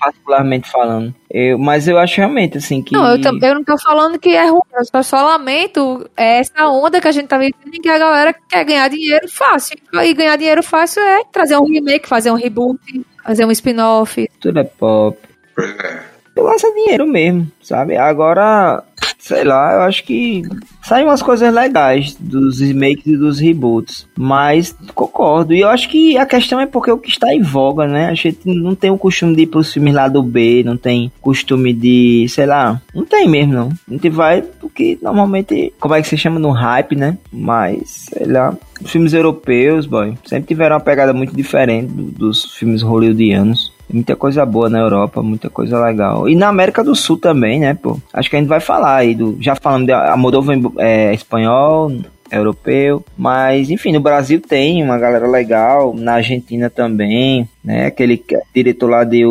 particularmente 0.00 0.68
falando. 0.68 1.14
Eu, 1.30 1.58
mas 1.58 1.86
eu 1.86 1.98
acho 1.98 2.16
realmente 2.16 2.58
assim 2.58 2.82
que. 2.82 2.94
Não, 2.94 3.06
eu, 3.06 3.18
eu 3.18 3.54
não 3.54 3.62
tô 3.62 3.78
falando 3.78 4.18
que 4.18 4.30
é 4.30 4.46
ruim, 4.46 4.60
eu 4.72 4.84
só, 4.84 5.02
só 5.02 5.22
lamento 5.22 6.08
essa 6.16 6.66
onda 6.66 7.00
que 7.00 7.06
a 7.06 7.12
gente 7.12 7.28
tá 7.28 7.38
vivendo 7.38 7.72
em 7.72 7.80
que 7.80 7.88
a 7.88 7.98
galera 7.98 8.34
quer 8.48 8.64
ganhar 8.64 8.88
dinheiro 8.88 9.28
fácil. 9.28 9.76
E 9.92 10.14
ganhar 10.14 10.36
dinheiro 10.36 10.62
fácil 10.62 11.02
é 11.02 11.22
trazer 11.30 11.56
um 11.56 11.68
remake, 11.68 12.08
fazer 12.08 12.30
um 12.30 12.36
reboot, 12.36 13.06
fazer 13.22 13.44
um 13.44 13.50
spin-off. 13.52 14.28
Tudo 14.40 14.58
é 14.58 14.64
pop. 14.64 15.18
Pois 15.54 15.70
é 15.78 16.09
lança 16.42 16.72
dinheiro 16.72 17.06
mesmo, 17.06 17.46
sabe? 17.62 17.96
Agora, 17.96 18.82
sei 19.18 19.44
lá, 19.44 19.74
eu 19.74 19.80
acho 19.82 20.02
que 20.04 20.42
saem 20.82 21.04
umas 21.04 21.22
coisas 21.22 21.52
legais 21.52 22.16
dos 22.18 22.60
remakes 22.60 23.06
e 23.06 23.16
dos 23.16 23.38
reboots, 23.38 24.06
mas 24.16 24.74
concordo. 24.94 25.54
E 25.54 25.60
eu 25.60 25.68
acho 25.68 25.88
que 25.88 26.16
a 26.16 26.26
questão 26.26 26.58
é 26.58 26.66
porque 26.66 26.90
o 26.90 26.98
que 26.98 27.10
está 27.10 27.32
em 27.32 27.42
voga, 27.42 27.86
né? 27.86 28.06
A 28.06 28.14
gente 28.14 28.40
não 28.44 28.74
tem 28.74 28.90
o 28.90 28.98
costume 28.98 29.36
de 29.36 29.42
ir 29.42 29.46
pros 29.46 29.72
filmes 29.72 29.94
lá 29.94 30.08
do 30.08 30.22
B, 30.22 30.62
não 30.64 30.76
tem 30.76 31.12
costume 31.20 31.72
de, 31.72 32.26
sei 32.28 32.46
lá, 32.46 32.80
não 32.94 33.04
tem 33.04 33.28
mesmo 33.28 33.52
não. 33.52 33.72
A 33.88 33.92
gente 33.92 34.08
vai 34.08 34.42
porque 34.42 34.98
normalmente, 35.02 35.72
como 35.78 35.94
é 35.94 36.02
que 36.02 36.08
se 36.08 36.16
chama 36.16 36.38
no 36.38 36.50
hype, 36.50 36.96
né? 36.96 37.18
Mas, 37.32 38.06
sei 38.12 38.26
lá, 38.26 38.56
filmes 38.84 39.12
europeus, 39.12 39.86
boy, 39.86 40.14
sempre 40.24 40.48
tiveram 40.48 40.76
uma 40.76 40.82
pegada 40.82 41.12
muito 41.12 41.34
diferente 41.34 41.92
dos 41.92 42.54
filmes 42.54 42.82
hollywoodianos. 42.82 43.72
Muita 43.92 44.16
coisa 44.16 44.46
boa 44.46 44.68
na 44.68 44.78
Europa, 44.78 45.22
muita 45.22 45.50
coisa 45.50 45.82
legal. 45.84 46.28
E 46.28 46.36
na 46.36 46.48
América 46.48 46.84
do 46.84 46.94
Sul 46.94 47.16
também, 47.18 47.60
né, 47.60 47.74
pô? 47.74 47.98
Acho 48.12 48.30
que 48.30 48.36
a 48.36 48.38
gente 48.38 48.48
vai 48.48 48.60
falar 48.60 48.96
aí 48.96 49.14
do. 49.14 49.36
Já 49.40 49.54
falamos 49.54 49.86
de 49.86 49.92
Amodova 49.92 50.52
é, 50.78 51.12
espanhol, 51.12 51.92
europeu. 52.30 53.04
Mas, 53.16 53.70
enfim, 53.70 53.92
no 53.92 54.00
Brasil 54.00 54.40
tem 54.40 54.82
uma 54.82 54.98
galera 54.98 55.28
legal, 55.28 55.94
na 55.94 56.14
Argentina 56.14 56.70
também, 56.70 57.48
né? 57.64 57.86
Aquele 57.86 58.22
diretor 58.54 58.88
lá 58.88 59.04
de 59.04 59.22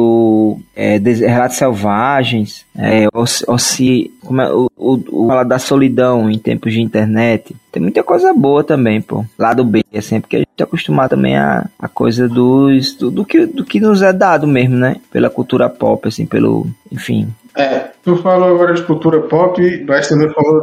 é, 0.75 0.97
Relatos 0.97 1.57
Selvagens, 1.57 2.65
é, 2.77 3.07
ou, 3.13 3.25
ou 3.47 3.57
se, 3.57 4.11
como 4.21 4.41
é, 4.41 4.53
o, 4.53 4.69
o, 4.77 4.99
o 5.11 5.27
falar 5.27 5.43
da 5.43 5.59
solidão 5.59 6.29
em 6.29 6.37
tempos 6.37 6.73
de 6.73 6.81
internet. 6.81 7.55
Tem 7.71 7.81
muita 7.81 8.03
coisa 8.03 8.33
boa 8.33 8.63
também, 8.63 9.01
pô. 9.01 9.25
Lá 9.37 9.53
do 9.53 9.63
B, 9.63 9.83
assim, 9.93 10.19
porque 10.19 10.37
a 10.37 10.39
gente 10.39 10.49
é 10.57 10.63
acostumado 10.63 11.11
também 11.11 11.37
a, 11.37 11.67
a 11.77 11.87
coisa 11.87 12.27
dos, 12.27 12.95
do, 12.95 13.11
do, 13.11 13.25
que, 13.25 13.45
do 13.45 13.63
que 13.63 13.79
nos 13.79 14.01
é 14.01 14.11
dado 14.11 14.47
mesmo, 14.47 14.75
né? 14.75 14.97
Pela 15.11 15.29
cultura 15.29 15.69
pop, 15.69 16.07
assim, 16.07 16.25
pelo, 16.25 16.67
enfim, 16.91 17.27
é, 17.55 17.89
tu 18.03 18.17
falou 18.17 18.53
agora 18.53 18.73
de 18.73 18.83
cultura 18.83 19.21
pop, 19.21 19.85
mas 19.87 20.07
também 20.07 20.31
falou 20.33 20.61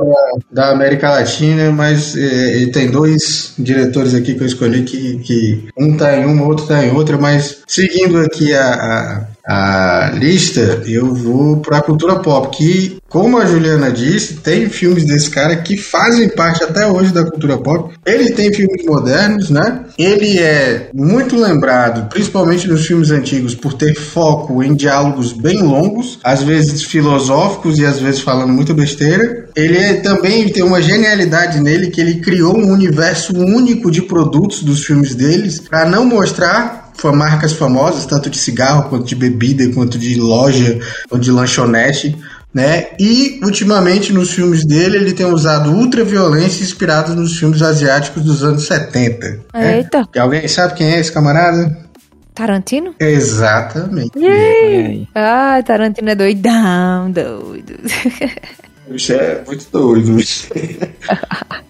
da, 0.53 0.65
da 0.65 0.71
América 0.73 1.11
Latina, 1.11 1.71
mas 1.71 2.17
é, 2.17 2.67
tem 2.67 2.91
dois 2.91 3.55
diretores 3.59 4.15
aqui 4.15 4.35
que 4.35 4.43
eu 4.43 4.47
escolhi 4.47 4.85
que, 4.85 5.19
que 5.19 5.69
um 5.77 5.97
tá 5.97 6.17
em 6.17 6.25
uma, 6.25 6.47
outro 6.47 6.67
tá 6.67 6.85
em 6.85 6.93
outra, 6.93 7.17
mas 7.19 7.63
seguindo 7.67 8.19
aqui 8.19 8.55
a, 8.55 8.75
a 8.75 9.27
a 9.49 10.11
lista, 10.13 10.83
eu 10.87 11.15
vou 11.15 11.59
para 11.59 11.79
a 11.79 11.83
cultura 11.83 12.17
pop, 12.17 12.57
que, 12.57 12.97
como 13.09 13.39
a 13.39 13.47
Juliana 13.47 13.93
disse, 13.93 14.39
tem 14.39 14.69
filmes 14.69 15.05
desse 15.05 15.31
cara 15.31 15.55
que 15.55 15.77
fazem 15.77 16.29
parte 16.29 16.65
até 16.65 16.85
hoje 16.85 17.13
da 17.13 17.25
cultura 17.25 17.57
pop. 17.57 17.95
Ele 18.05 18.31
tem 18.33 18.53
filmes 18.53 18.85
modernos, 18.85 19.49
né? 19.49 19.85
Ele 19.97 20.41
é 20.41 20.91
muito 20.93 21.37
lembrado, 21.37 22.09
principalmente 22.09 22.67
nos 22.67 22.85
filmes 22.87 23.13
antigos, 23.13 23.55
por 23.55 23.75
ter 23.75 23.95
foco 23.95 24.65
em 24.65 24.75
diálogos 24.75 25.33
bem 25.33 25.63
longos, 25.63 26.19
às 26.25 26.43
vezes 26.43 26.83
filosóficos 26.83 27.79
e 27.79 27.87
às 27.87 28.01
vezes 28.01 28.21
falando 28.21 28.53
muita 28.53 28.75
besteira. 28.75 29.49
Ele 29.55 29.79
é, 29.79 29.95
também 29.95 30.49
tem 30.49 30.65
uma 30.65 30.83
genialidade 30.83 31.61
nele 31.61 31.91
que 31.91 32.01
ele 32.01 32.21
criou 32.21 32.57
um 32.57 32.73
universo 32.73 33.33
único 33.37 33.93
de 33.93 34.03
produtos 34.03 34.65
dos 34.65 34.85
filmes 34.85 35.15
deles 35.15 35.61
para 35.61 35.87
não 35.89 36.05
mostrar 36.05 36.86
marcas 37.15 37.53
famosas, 37.53 38.07
tanto 38.07 38.31
de 38.31 38.39
cigarro 38.39 38.89
quanto 38.89 39.05
de 39.05 39.15
bebida, 39.15 39.73
quanto 39.73 39.99
de 39.99 40.19
loja, 40.19 40.81
quanto 41.09 41.23
de 41.23 41.31
lanchonete. 41.31 42.17
Né? 42.53 42.87
E 42.99 43.39
ultimamente 43.43 44.15
nos 44.15 44.31
filmes 44.31 44.65
dele 44.65 44.97
ele 44.97 45.13
tem 45.13 45.27
usado 45.27 45.71
ultraviolência 45.73 46.63
inspirado 46.63 47.15
nos 47.15 47.39
filmes 47.39 47.61
asiáticos 47.61 48.23
dos 48.23 48.43
anos 48.43 48.67
70. 48.67 49.41
Né? 49.53 49.77
Eita. 49.77 49.99
Né? 49.99 50.21
Alguém 50.21 50.49
sabe 50.49 50.75
quem 50.75 50.87
é 50.87 50.99
esse 50.99 51.13
camarada? 51.13 51.87
Tarantino? 52.35 52.95
Exatamente. 52.99 54.13
Ah, 55.15 55.63
Tarantino 55.65 56.11
é 56.11 56.15
doidão, 56.15 57.11
doido. 57.11 57.75
Isso 58.91 59.13
é 59.13 59.43
muito 59.47 59.67
doido. 59.71 60.17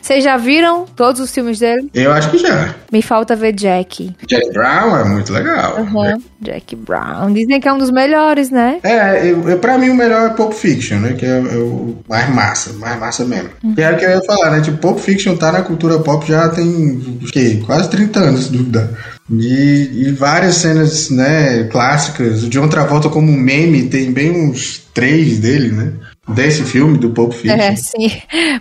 Vocês 0.00 0.24
já 0.24 0.36
viram 0.36 0.86
todos 0.96 1.20
os 1.20 1.32
filmes 1.32 1.58
dele? 1.58 1.90
Eu 1.94 2.12
acho 2.12 2.30
que 2.30 2.38
já. 2.38 2.74
Me 2.90 3.02
falta 3.02 3.36
ver 3.36 3.52
Jack. 3.52 4.14
Jack 4.26 4.52
Brown 4.52 4.96
é 4.96 5.04
muito 5.04 5.32
legal. 5.32 5.80
Uhum. 5.80 6.22
Jack 6.40 6.74
Brown. 6.76 7.32
Dizem 7.32 7.60
que 7.60 7.68
é 7.68 7.72
um 7.72 7.78
dos 7.78 7.90
melhores, 7.90 8.50
né? 8.50 8.78
É, 8.82 9.30
eu, 9.30 9.48
eu, 9.48 9.58
pra 9.58 9.78
mim 9.78 9.90
o 9.90 9.94
melhor 9.94 10.30
é 10.30 10.34
Pulp 10.34 10.52
Fiction, 10.52 10.98
né? 10.98 11.12
Que 11.12 11.26
é, 11.26 11.38
é 11.38 11.56
o 11.56 11.98
mais 12.08 12.28
massa, 12.34 12.72
mais 12.74 12.98
massa 12.98 13.24
mesmo. 13.24 13.50
Uhum. 13.62 13.74
Que 13.74 13.82
era 13.82 13.96
o 13.96 13.98
que 13.98 14.04
eu 14.04 14.10
ia 14.10 14.22
falar, 14.22 14.50
né? 14.50 14.60
Tipo, 14.60 14.78
Pulp 14.78 14.98
Fiction 14.98 15.36
tá 15.36 15.52
na 15.52 15.62
cultura 15.62 15.98
pop 15.98 16.26
já 16.26 16.48
tem, 16.48 16.68
o 17.22 17.26
quê? 17.30 17.62
Quase 17.64 17.90
30 17.90 18.20
anos, 18.20 18.44
se 18.44 18.52
duvidar. 18.52 18.88
E, 19.30 20.06
e, 20.08 20.12
várias 20.12 20.56
cenas, 20.56 21.08
né, 21.10 21.64
clássicas. 21.64 22.42
O 22.42 22.48
John 22.48 22.68
Travolta 22.68 23.08
como 23.08 23.30
meme 23.30 23.84
tem 23.84 24.12
bem 24.12 24.30
uns 24.30 24.82
três 24.92 25.38
dele, 25.38 25.70
né? 25.70 25.92
Desse 26.34 26.62
filme, 26.62 26.98
do 26.98 27.10
Pulp 27.10 27.32
Fiction. 27.32 27.56
É, 27.56 27.76
sim. 27.76 28.10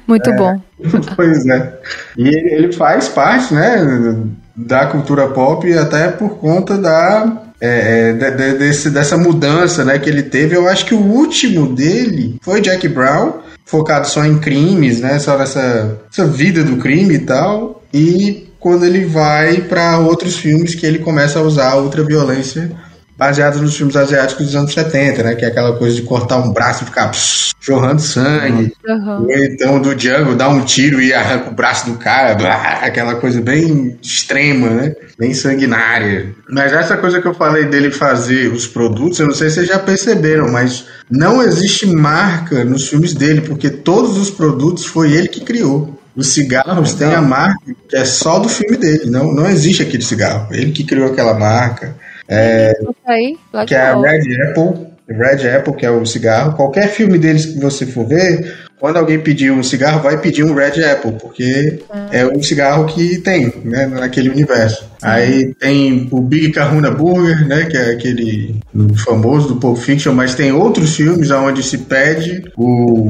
Muito 0.08 0.30
é, 0.30 0.36
bom. 0.36 0.62
Pois 1.16 1.46
é. 1.46 1.74
E 2.18 2.28
ele 2.28 2.72
faz 2.72 3.10
parte, 3.10 3.54
né, 3.54 4.16
da 4.56 4.86
cultura 4.88 5.28
pop 5.28 5.72
até 5.78 6.08
por 6.10 6.38
conta 6.38 6.78
da 6.78 7.50
é, 7.62 8.10
é, 8.10 8.14
de, 8.14 8.32
de, 8.32 8.58
desse, 8.58 8.90
dessa 8.90 9.18
mudança 9.18 9.84
né, 9.84 10.00
que 10.00 10.10
ele 10.10 10.24
teve. 10.24 10.56
Eu 10.56 10.68
acho 10.68 10.86
que 10.86 10.96
o 10.96 11.02
último 11.02 11.74
dele 11.74 12.38
foi 12.42 12.62
Jack 12.62 12.88
Brown, 12.88 13.34
focado 13.66 14.08
só 14.08 14.24
em 14.26 14.40
crimes, 14.40 15.02
né, 15.02 15.20
só 15.20 15.38
nessa 15.38 16.00
essa 16.12 16.26
vida 16.26 16.64
do 16.64 16.78
crime 16.78 17.16
e 17.16 17.20
tal. 17.20 17.84
E 17.94 18.48
quando 18.60 18.86
ele 18.86 19.06
vai 19.06 19.62
para 19.62 20.00
outros 20.00 20.38
filmes 20.38 20.76
que 20.76 20.86
ele 20.86 21.00
começa 21.00 21.40
a 21.40 21.42
usar 21.42 21.72
a 21.72 21.78
ultraviolência 21.78 22.72
baseadas 23.20 23.60
nos 23.60 23.76
filmes 23.76 23.98
asiáticos 23.98 24.46
dos 24.46 24.56
anos 24.56 24.74
70, 24.74 25.22
né? 25.22 25.36
Que 25.36 25.44
é 25.44 25.50
aquela 25.50 25.74
coisa 25.74 25.94
de 25.94 26.04
cortar 26.04 26.38
um 26.38 26.54
braço 26.54 26.84
e 26.84 26.86
ficar 26.86 27.10
pss, 27.10 27.54
jorrando 27.60 28.02
sangue. 28.02 28.74
Uhum. 28.88 29.24
Ou 29.24 29.32
então 29.32 29.82
do 29.82 29.94
Django 29.94 30.36
dar 30.36 30.48
um 30.48 30.62
tiro 30.62 31.02
e 31.02 31.14
arranca 31.14 31.50
o 31.50 31.54
braço 31.54 31.92
do 31.92 31.98
cara, 31.98 32.34
blá, 32.34 32.80
aquela 32.82 33.16
coisa 33.16 33.42
bem 33.42 34.00
extrema, 34.02 34.70
né? 34.70 34.96
Bem 35.18 35.34
sanguinária. 35.34 36.34
Mas 36.50 36.72
essa 36.72 36.96
coisa 36.96 37.22
que 37.22 37.28
eu 37.28 37.34
falei 37.34 37.66
dele 37.66 37.92
fazer 37.92 38.48
os 38.54 38.66
produtos, 38.66 39.20
eu 39.20 39.28
não 39.28 39.34
sei 39.34 39.50
se 39.50 39.56
vocês 39.56 39.68
já 39.68 39.78
perceberam, 39.78 40.50
mas 40.50 40.86
não 41.12 41.44
existe 41.44 41.86
marca 41.86 42.64
nos 42.64 42.88
filmes 42.88 43.14
dele, 43.14 43.42
porque 43.42 43.70
todos 43.70 44.18
os 44.18 44.32
produtos 44.32 44.86
foi 44.86 45.12
ele 45.12 45.28
que 45.28 45.42
criou. 45.42 46.00
Os 46.16 46.28
cigarros 46.30 46.94
têm 46.94 47.14
a 47.14 47.22
marca 47.22 47.60
que 47.88 47.96
é 47.96 48.06
só 48.06 48.40
do 48.40 48.48
filme 48.48 48.78
dele, 48.78 49.10
não, 49.10 49.34
não 49.34 49.46
existe 49.50 49.84
aquele 49.84 50.04
cigarro. 50.04 50.48
Ele 50.52 50.72
que 50.72 50.86
criou 50.86 51.08
aquela 51.08 51.34
marca. 51.34 51.96
É, 52.30 52.74
que 53.66 53.74
é 53.74 53.82
a 53.82 54.00
Red 54.00 54.22
Apple, 54.44 54.88
Red 55.08 55.50
Apple, 55.50 55.74
que 55.74 55.86
é 55.86 55.90
o 55.90 56.06
cigarro. 56.06 56.56
Qualquer 56.56 56.88
filme 56.90 57.18
deles 57.18 57.48
que 57.48 57.60
você 57.60 57.86
for 57.86 58.06
ver, 58.06 58.56
quando 58.80 58.98
alguém 58.98 59.20
pedir 59.20 59.52
um 59.52 59.64
cigarro, 59.64 60.02
vai 60.02 60.22
pedir 60.22 60.44
um 60.44 60.54
Red 60.54 60.84
Apple, 60.84 61.14
porque 61.20 61.82
ah. 61.90 62.10
é 62.12 62.26
o 62.26 62.42
cigarro 62.44 62.86
que 62.86 63.18
tem, 63.18 63.52
né, 63.66 63.88
naquele 63.88 64.30
universo. 64.30 64.88
Aí 65.02 65.54
tem 65.56 66.08
o 66.12 66.22
Big 66.22 66.52
Kahuna 66.52 66.92
Burger, 66.92 67.48
né, 67.48 67.66
que 67.66 67.78
é 67.78 67.92
aquele 67.92 68.56
famoso 69.06 69.50
do 69.50 69.56
Pulp 69.56 69.78
Fiction, 69.78 70.14
mas 70.14 70.36
tem 70.36 70.52
outros 70.52 70.96
filmes 70.96 71.32
onde 71.32 71.64
se 71.64 71.78
pede 71.80 72.44
o, 72.58 73.08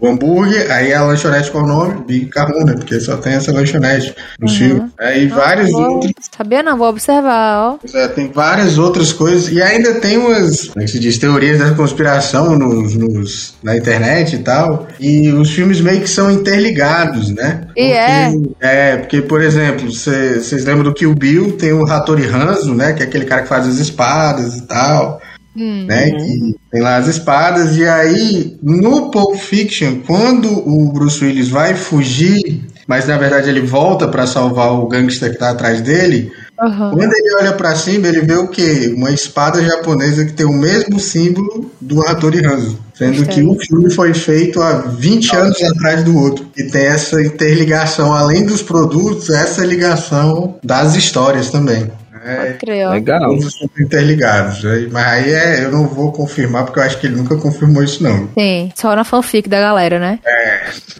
o 0.00 0.06
hambúrguer, 0.06 0.70
aí 0.70 0.92
a 0.92 1.02
lanchonete 1.02 1.50
qual 1.50 1.64
o 1.64 1.66
nome? 1.66 2.04
Big 2.06 2.26
Kahuna, 2.26 2.74
porque 2.74 3.00
só 3.00 3.16
tem 3.16 3.34
essa 3.34 3.52
lanchonete 3.52 4.14
no 4.40 4.48
uhum. 4.48 4.54
filme. 4.54 4.90
Aí 4.98 5.26
vários 5.26 5.70
vou, 5.70 5.82
outros... 5.82 6.12
Sabia 6.36 6.62
não, 6.62 6.76
vou 6.76 6.88
observar, 6.88 7.78
ó. 7.82 7.98
É, 7.98 8.08
tem 8.08 8.30
várias 8.30 8.78
outras 8.78 9.12
coisas, 9.12 9.50
e 9.50 9.60
ainda 9.60 9.94
tem 9.94 10.16
umas, 10.16 10.68
como 10.68 10.82
é 10.82 10.84
que 10.84 10.92
se 10.92 10.98
diz, 10.98 11.18
teorias 11.18 11.58
da 11.58 11.72
conspiração 11.72 12.56
nos, 12.58 12.94
nos, 12.94 13.54
na 13.62 13.76
internet 13.76 14.36
e 14.36 14.38
tal, 14.38 14.86
e 14.98 15.30
os 15.30 15.50
filmes 15.50 15.80
meio 15.80 16.00
que 16.00 16.08
são 16.08 16.30
interligados, 16.30 17.30
né? 17.30 17.66
E 17.76 17.92
é. 17.92 18.30
porque, 18.30 18.56
é. 18.60 18.76
É, 18.76 18.96
porque, 18.96 19.22
por 19.22 19.42
exemplo, 19.42 19.90
vocês 19.90 20.64
lembram 20.64 20.84
do 20.84 20.94
Kill 20.94 21.14
Bill, 21.14 21.25
tem 21.52 21.72
o 21.72 21.84
Hattori 21.84 22.26
Hanzo, 22.26 22.74
né? 22.74 22.92
Que 22.92 23.02
é 23.02 23.06
aquele 23.06 23.24
cara 23.24 23.42
que 23.42 23.48
faz 23.48 23.66
as 23.66 23.78
espadas 23.78 24.56
e 24.56 24.62
tal. 24.62 25.20
Hum, 25.56 25.86
né, 25.86 26.10
uhum. 26.10 26.18
que 26.18 26.56
tem 26.70 26.82
lá 26.82 26.96
as 26.96 27.08
espadas, 27.08 27.78
e 27.78 27.88
aí 27.88 28.58
no 28.62 29.10
Pulp 29.10 29.36
Fiction, 29.36 30.02
quando 30.06 30.50
o 30.50 30.92
Bruce 30.92 31.24
Willis 31.24 31.48
vai 31.48 31.74
fugir, 31.74 32.60
mas 32.86 33.06
na 33.06 33.16
verdade 33.16 33.48
ele 33.48 33.62
volta 33.62 34.06
para 34.06 34.26
salvar 34.26 34.74
o 34.74 34.86
gangster 34.86 35.32
que 35.32 35.38
tá 35.38 35.48
atrás 35.48 35.80
dele, 35.80 36.30
Uhum. 36.60 36.90
Quando 36.90 37.12
ele 37.12 37.34
olha 37.40 37.52
para 37.52 37.74
cima, 37.74 38.08
ele 38.08 38.22
vê 38.22 38.34
o 38.34 38.48
quê? 38.48 38.92
Uma 38.96 39.10
espada 39.10 39.62
japonesa 39.62 40.24
que 40.24 40.32
tem 40.32 40.46
o 40.46 40.52
mesmo 40.52 40.98
símbolo 40.98 41.70
do 41.80 42.00
Hattori 42.06 42.44
Hanzo. 42.44 42.78
Sendo 42.94 43.26
que 43.26 43.42
um 43.42 43.58
filme 43.58 43.90
foi 43.90 44.14
feito 44.14 44.62
há 44.62 44.78
20 44.78 45.36
anos 45.36 45.62
atrás 45.62 46.02
do 46.02 46.16
outro. 46.16 46.46
E 46.56 46.64
tem 46.64 46.86
essa 46.86 47.20
interligação, 47.20 48.12
além 48.14 48.46
dos 48.46 48.62
produtos, 48.62 49.28
essa 49.28 49.62
ligação 49.64 50.58
das 50.64 50.94
histórias 50.94 51.50
também. 51.50 51.90
É, 52.26 52.56
Legal. 52.90 53.20
Todos 53.20 53.54
interligados. 53.78 54.64
Mas 54.90 55.06
aí 55.06 55.30
é, 55.30 55.64
eu 55.64 55.70
não 55.70 55.86
vou 55.86 56.10
confirmar, 56.10 56.64
porque 56.64 56.80
eu 56.80 56.82
acho 56.82 56.98
que 56.98 57.06
ele 57.06 57.14
nunca 57.14 57.36
confirmou 57.36 57.84
isso, 57.84 58.02
não. 58.02 58.28
Sim, 58.36 58.72
só 58.74 58.96
na 58.96 59.04
fanfic 59.04 59.48
da 59.48 59.60
galera, 59.60 60.00
né? 60.00 60.18
É. 60.26 60.45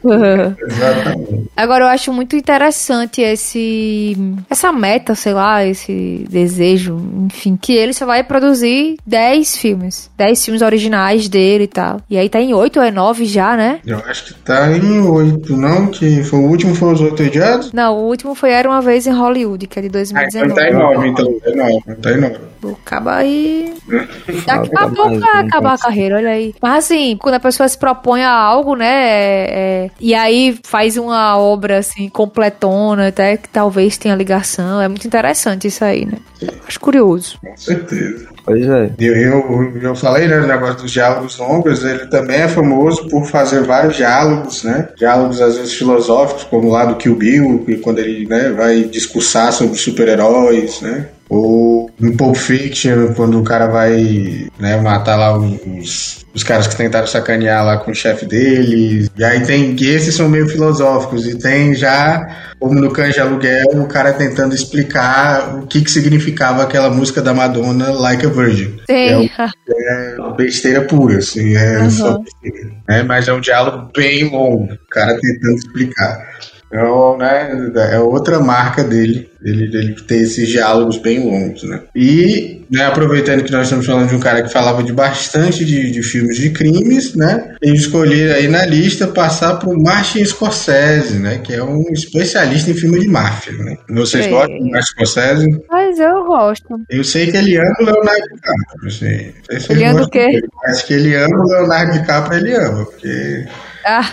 Exatamente. 0.67 1.51
Agora 1.57 1.85
eu 1.85 1.89
acho 1.89 2.13
muito 2.13 2.37
interessante 2.37 3.21
esse. 3.21 4.17
essa 4.49 4.73
meta, 4.73 5.15
sei 5.15 5.33
lá, 5.33 5.65
esse 5.65 6.25
desejo, 6.29 6.97
enfim, 7.27 7.57
que 7.61 7.73
ele 7.73 7.93
só 7.93 8.07
vai 8.07 8.23
produzir 8.23 8.97
10 9.07 9.57
filmes. 9.57 10.11
10 10.17 10.45
filmes 10.45 10.63
originais 10.63 11.29
dele 11.29 11.65
e 11.65 11.69
tal. 11.69 12.01
E 12.09 12.19
aí 12.19 12.29
tá 12.29 12.41
em 12.41 12.53
8 12.55 12.79
ou 12.79 12.85
é 12.85 12.91
9 12.91 13.25
já, 13.25 13.57
né? 13.57 13.81
Eu 13.87 13.99
acho 14.07 14.27
que 14.27 14.35
tá 14.35 14.71
em 14.73 15.01
8, 15.01 15.57
não? 15.57 15.89
Que 15.89 16.23
foi 16.23 16.39
o 16.39 16.49
último 16.49 16.75
foi 16.75 16.93
Os 16.93 17.01
Oito 17.01 17.23
Odiados? 17.23 17.73
Não, 17.73 17.97
o 17.97 18.07
último 18.07 18.35
foi 18.35 18.51
Era 18.51 18.69
uma 18.69 18.81
Vez 18.81 19.07
em 19.07 19.13
Hollywood, 19.13 19.67
que 19.67 19.79
é 19.79 19.83
de 19.83 19.89
2019. 19.89 20.37
Ah, 20.37 20.45
então 20.45 20.57
tá 20.57 20.69
em 20.69 20.75
9, 20.75 21.09
então. 21.09 21.41
É 21.45 21.55
9, 21.55 21.95
tá 21.97 22.13
em 22.13 22.21
9. 22.21 22.37
Acaba 22.83 23.17
aí. 23.17 23.75
Daqui 24.47 24.71
a 24.77 24.89
pouco 24.89 25.19
vai 25.19 25.41
acabar 25.41 25.75
a 25.75 25.79
carreira, 25.79 26.17
olha 26.17 26.31
aí. 26.31 26.55
Mas 26.61 26.85
assim, 26.85 27.17
quando 27.17 27.35
a 27.35 27.41
pessoa 27.41 27.69
se 27.69 27.79
propõe 27.79 28.23
a 28.23 28.33
algo, 28.33 28.75
né? 28.75 29.47
É, 29.57 29.87
é, 29.87 29.91
e 29.99 30.15
aí 30.15 30.59
faz 30.63 30.99
uma 30.99 31.39
obra 31.39 31.79
assim, 31.79 32.11
completona, 32.11 33.09
até 33.09 33.39
que 33.39 33.49
talvez 33.49 33.97
tenha 33.97 34.15
ligação. 34.15 34.83
É 34.83 34.87
muito 34.87 35.07
interessante 35.07 35.67
isso 35.67 35.83
aí, 35.83 36.05
né? 36.05 36.19
Acho 36.69 36.79
curioso. 36.79 37.39
Com 37.41 37.57
certeza. 37.57 38.29
Pois 38.45 38.65
é. 38.65 38.91
Eu, 38.99 39.15
eu, 39.15 39.79
eu 39.83 39.97
falei, 39.97 40.29
né, 40.29 40.39
o 40.39 40.47
negócio 40.47 40.83
dos 40.83 40.93
diálogos 40.93 41.39
longos, 41.39 41.83
ele 41.83 42.07
também 42.07 42.43
é 42.43 42.49
famoso 42.49 43.09
por 43.09 43.27
fazer 43.27 43.65
vários 43.65 43.97
diálogos, 43.97 44.63
né? 44.63 44.89
Diálogos 44.97 45.41
às 45.41 45.57
vezes 45.57 45.73
filosóficos, 45.73 46.45
como 46.45 46.71
lá 46.71 46.85
do 46.85 46.97
Kill 46.97 47.17
Bill, 47.17 47.67
quando 47.83 47.99
ele 47.99 48.27
né, 48.27 48.51
vai 48.51 48.85
discursar 48.85 49.53
sobre 49.53 49.77
super-heróis, 49.77 50.81
né? 50.81 51.09
Ou 51.29 51.76
em 52.01 52.15
Pulp 52.17 52.37
Fiction, 52.37 53.15
quando 53.15 53.41
o 53.41 53.45
cara 53.45 53.67
vai 53.67 54.49
né, 54.59 54.77
matar 54.77 55.17
lá 55.17 55.37
os, 55.37 56.27
os 56.35 56.43
caras 56.43 56.67
que 56.67 56.77
tentaram 56.77 57.07
sacanear 57.07 57.65
lá 57.65 57.79
com 57.79 57.91
o 57.91 57.95
chefe 57.95 58.27
dele. 58.27 59.09
E 59.17 59.25
aí 59.25 59.41
tem 59.41 59.75
que 59.75 59.89
esses 59.89 60.15
são 60.15 60.29
meio 60.29 60.47
filosóficos. 60.47 61.27
E 61.27 61.39
tem 61.39 61.75
já, 61.75 62.55
como 62.61 62.75
no 62.75 62.93
de 62.93 63.21
Aluguel, 63.21 63.81
o 63.81 63.87
cara 63.87 64.13
tentando 64.13 64.55
explicar 64.55 65.57
o 65.57 65.67
que, 65.67 65.81
que 65.81 65.91
significava 65.91 66.63
aquela 66.63 66.91
música 66.91 67.23
da 67.23 67.33
Madonna, 67.33 67.91
Like 67.91 68.27
a 68.27 68.29
Virgin. 68.29 68.79
Sim. 68.89 69.31
É, 69.39 70.17
é 70.19 70.37
besteira 70.37 70.83
pura, 70.83 71.19
assim, 71.19 71.57
é 71.57 71.79
uhum. 71.79 71.91
só 71.91 72.19
besteira. 72.19 72.71
É, 72.89 73.03
mas 73.03 73.27
é 73.27 73.33
um 73.33 73.41
diálogo 73.41 73.91
bem 73.97 74.29
longo, 74.31 74.65
o 74.65 74.89
cara 74.91 75.19
tentando 75.19 75.57
explicar. 75.57 76.36
Então, 76.69 77.17
né, 77.17 77.71
é 77.93 77.99
outra 78.01 78.41
marca 78.41 78.83
dele, 78.83 79.31
ele, 79.43 79.65
ele 79.77 79.95
ter 80.03 80.17
esses 80.17 80.49
diálogos 80.49 80.99
bem 80.99 81.25
longos, 81.25 81.63
né? 81.63 81.83
E, 81.95 82.65
né, 82.69 82.85
aproveitando 82.85 83.45
que 83.45 83.53
nós 83.53 83.65
estamos 83.65 83.87
falando 83.87 84.09
de 84.09 84.17
um 84.17 84.21
cara 84.21 84.43
que 84.43 84.53
falava 84.53 84.83
de 84.83 84.93
bastante 84.93 85.65
de, 85.65 85.91
de 85.91 86.03
filmes 86.03 86.37
de 86.37 86.51
crimes, 86.51 87.15
né? 87.15 87.55
Eu 87.63 87.73
escolhi 87.73 88.33
aí 88.33 88.49
na 88.49 88.67
lista 88.67 89.07
passar 89.07 89.57
por 89.57 89.81
Martin 89.81 90.25
Scorsese, 90.25 91.19
né? 91.19 91.39
Que 91.39 91.55
é 91.55 91.63
um 91.63 91.85
especialista 91.93 92.71
em 92.71 92.75
filme 92.75 92.99
de 92.99 93.09
máfia, 93.09 93.53
né? 93.53 93.77
Vocês 93.89 94.27
gostam 94.27 94.59
de 94.59 94.71
Martin 94.71 94.91
Scorsese? 94.91 95.65
Mas 95.71 95.99
eu 96.01 96.25
gosto. 96.25 96.81
Eu 96.91 97.05
sei 97.05 97.31
que 97.31 97.37
ele 97.37 97.57
ama 97.57 97.77
o 97.81 97.85
Leonardo 97.85 98.29
DiCaprio, 98.35 98.89
assim. 98.89 99.61
Se 99.61 99.73
ele 99.73 99.85
ama 99.85 100.03
o 100.03 100.11
quê? 100.11 100.41
Acho 100.65 100.87
que 100.87 100.95
ele 100.95 101.15
ama 101.15 101.39
o 101.39 101.49
Leonardo 101.49 101.93
DiCaprio, 101.93 102.39
ele 102.41 102.55
ama, 102.57 102.85
porque... 102.85 103.47
Ah. 103.87 104.05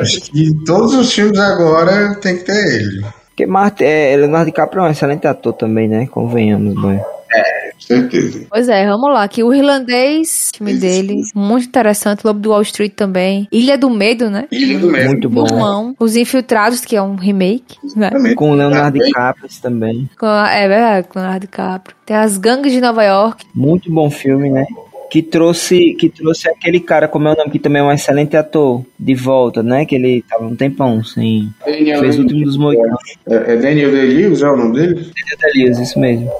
Acho 0.00 0.20
que 0.20 0.54
todos 0.64 0.94
os 0.94 1.12
filmes 1.12 1.38
agora 1.38 2.14
tem 2.20 2.36
que 2.36 2.44
ter 2.44 2.52
ele. 2.52 3.04
Porque 3.28 3.46
Marte, 3.46 3.82
é, 3.82 4.14
Leonardo 4.14 4.46
DiCaprio 4.46 4.82
é 4.82 4.88
um 4.88 4.90
excelente 4.90 5.26
ator 5.26 5.54
também, 5.54 5.88
né? 5.88 6.06
Convenhamos, 6.06 6.74
boy. 6.74 7.00
É, 7.34 7.70
certeza. 7.78 8.44
Pois 8.50 8.68
é, 8.68 8.86
vamos 8.86 9.10
lá. 9.10 9.22
Aqui 9.22 9.42
o 9.42 9.54
irlandês, 9.54 10.50
filme 10.54 10.74
dele, 10.74 11.22
muito 11.34 11.66
interessante. 11.66 12.26
Lobo 12.26 12.40
do 12.40 12.50
Wall 12.50 12.60
Street 12.60 12.92
também. 12.94 13.48
Ilha 13.50 13.78
do 13.78 13.88
Medo, 13.88 14.28
né? 14.28 14.46
Ilha 14.52 14.78
do 14.78 14.88
Medo. 14.88 15.06
Muito 15.06 15.30
bom. 15.30 15.94
Os 15.98 16.14
Infiltrados, 16.14 16.84
que 16.84 16.94
é 16.94 17.02
um 17.02 17.14
remake. 17.14 17.78
Né? 17.96 18.10
Com 18.36 18.50
o 18.50 18.54
Leonardo 18.54 18.98
DiCaprio 18.98 19.48
também. 19.62 20.10
Com, 20.18 20.26
é 20.26 20.68
verdade, 20.68 21.08
com 21.08 21.18
o 21.18 21.22
Leonardo 21.22 21.46
DiCaprio. 21.46 21.96
Tem 22.04 22.16
as 22.16 22.36
Gangues 22.36 22.72
de 22.72 22.82
Nova 22.82 23.02
York. 23.02 23.46
Muito 23.54 23.90
bom 23.90 24.10
filme, 24.10 24.50
né? 24.50 24.66
Que 25.12 25.22
trouxe 25.22 25.92
que 25.92 26.08
trouxe 26.08 26.48
aquele 26.48 26.80
cara, 26.80 27.06
como 27.06 27.28
é 27.28 27.32
o 27.32 27.36
nome, 27.36 27.50
que 27.50 27.58
também 27.58 27.82
é 27.82 27.84
um 27.84 27.92
excelente 27.92 28.34
ator, 28.34 28.82
de 28.98 29.14
volta, 29.14 29.62
né? 29.62 29.84
Que 29.84 29.96
ele 29.96 30.24
tava 30.26 30.46
um 30.46 30.56
tempão 30.56 31.04
sem. 31.04 31.52
Daniel 31.66 32.00
fez 32.00 32.16
o 32.16 32.22
último 32.22 32.44
dos 32.46 32.56
Moicanos. 32.56 32.98
É, 33.28 33.52
é 33.52 33.56
Daniel 33.58 33.92
Day-Lewis, 33.92 34.40
é 34.40 34.50
o 34.50 34.56
nome 34.56 34.72
dele? 34.72 34.94
Daniel 34.94 35.38
Day-Lewis, 35.38 35.78
isso 35.80 36.00
mesmo. 36.00 36.30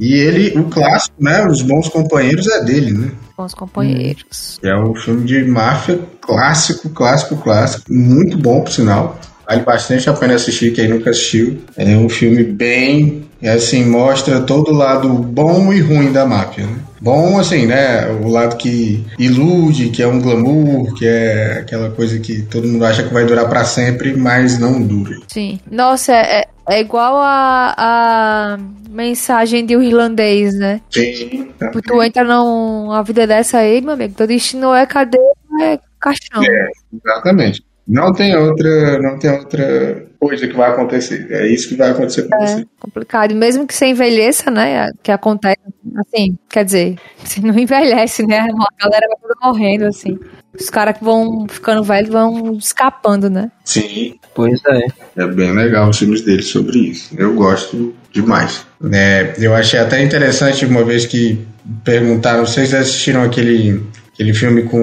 E 0.00 0.14
ele, 0.14 0.58
o 0.58 0.64
clássico, 0.64 1.14
né? 1.20 1.46
Os 1.46 1.62
Bons 1.62 1.88
Companheiros 1.88 2.48
é 2.48 2.64
dele, 2.64 2.92
né? 2.92 3.12
Bons 3.38 3.54
Companheiros. 3.54 4.58
É 4.64 4.74
um 4.74 4.92
filme 4.96 5.24
de 5.24 5.44
máfia 5.44 6.00
clássico, 6.20 6.90
clássico, 6.90 7.36
clássico. 7.36 7.94
Muito 7.94 8.36
bom, 8.36 8.62
por 8.62 8.72
sinal. 8.72 9.20
Vale 9.46 9.62
bastante 9.62 10.10
a 10.10 10.14
pena 10.14 10.34
assistir, 10.34 10.72
quem 10.72 10.88
nunca 10.88 11.10
assistiu. 11.10 11.58
É 11.76 11.96
um 11.96 12.08
filme 12.08 12.42
bem, 12.42 13.24
assim, 13.48 13.84
mostra 13.84 14.40
todo 14.40 14.70
o 14.70 14.74
lado 14.74 15.08
bom 15.08 15.72
e 15.72 15.80
ruim 15.80 16.12
da 16.12 16.26
máfia, 16.26 16.66
né? 16.66 16.78
Bom, 17.00 17.38
assim, 17.38 17.66
né? 17.66 18.06
O 18.08 18.28
lado 18.28 18.56
que 18.56 19.04
ilude, 19.18 19.90
que 19.90 20.02
é 20.02 20.06
um 20.06 20.20
glamour, 20.20 20.94
que 20.94 21.06
é 21.06 21.58
aquela 21.58 21.90
coisa 21.90 22.18
que 22.18 22.40
todo 22.42 22.66
mundo 22.66 22.84
acha 22.84 23.02
que 23.02 23.12
vai 23.12 23.26
durar 23.26 23.46
para 23.46 23.62
sempre, 23.64 24.16
mas 24.16 24.58
não 24.58 24.80
dura. 24.80 25.18
Sim. 25.28 25.60
Nossa, 25.70 26.14
é, 26.14 26.46
é 26.66 26.80
igual 26.80 27.16
a, 27.16 27.74
a 27.76 28.58
mensagem 28.88 29.66
de 29.66 29.76
um 29.76 29.82
irlandês, 29.82 30.54
né? 30.54 30.80
Sim. 30.90 31.50
Também. 31.58 31.82
Tu 31.82 32.02
entra 32.02 32.24
numa 32.24 33.02
vida 33.02 33.26
dessa 33.26 33.58
aí, 33.58 33.82
meu 33.82 33.92
amigo, 33.92 34.14
teu 34.14 34.26
destino 34.26 34.72
é 34.72 34.86
cadeia, 34.86 35.22
é 35.60 35.78
caixão. 36.00 36.42
É, 36.42 36.70
exatamente. 36.94 37.62
Não 37.86 38.12
tem 38.12 38.34
outra, 38.36 38.98
não 38.98 39.18
tem 39.18 39.30
outra 39.30 40.06
coisa 40.18 40.48
que 40.48 40.56
vai 40.56 40.70
acontecer. 40.70 41.26
É 41.30 41.46
isso 41.46 41.68
que 41.68 41.76
vai 41.76 41.90
acontecer 41.90 42.28
com 42.28 42.42
é, 42.42 42.46
você. 42.46 42.66
complicado. 42.80 43.32
E 43.32 43.34
mesmo 43.34 43.66
que 43.66 43.74
você 43.74 43.86
envelheça, 43.86 44.50
né? 44.50 44.90
Que 45.02 45.12
acontece, 45.12 45.60
assim, 45.98 46.38
quer 46.48 46.64
dizer, 46.64 46.96
você 47.22 47.40
não 47.40 47.58
envelhece, 47.58 48.26
né? 48.26 48.38
A 48.38 48.84
galera 48.84 49.06
vai 49.08 49.16
toda 49.20 49.34
morrendo, 49.42 49.84
assim. 49.84 50.18
Os 50.58 50.70
caras 50.70 50.96
que 50.96 51.04
vão 51.04 51.46
ficando 51.48 51.82
velhos 51.82 52.10
vão 52.10 52.54
escapando, 52.54 53.28
né? 53.28 53.50
Sim. 53.64 54.14
Pois 54.34 54.60
é. 54.66 54.86
É 55.16 55.26
bem 55.26 55.52
legal 55.52 55.88
os 55.88 55.98
filmes 55.98 56.22
dele 56.22 56.42
sobre 56.42 56.78
isso. 56.78 57.14
Eu 57.16 57.34
gosto 57.34 57.94
demais. 58.12 58.66
É, 58.92 59.34
eu 59.38 59.54
achei 59.54 59.78
até 59.78 60.02
interessante 60.02 60.66
uma 60.66 60.84
vez 60.84 61.06
que 61.06 61.46
perguntaram, 61.84 62.44
vocês 62.44 62.74
assistiram 62.74 63.22
aquele, 63.22 63.82
aquele 64.14 64.32
filme 64.32 64.62
com 64.62 64.78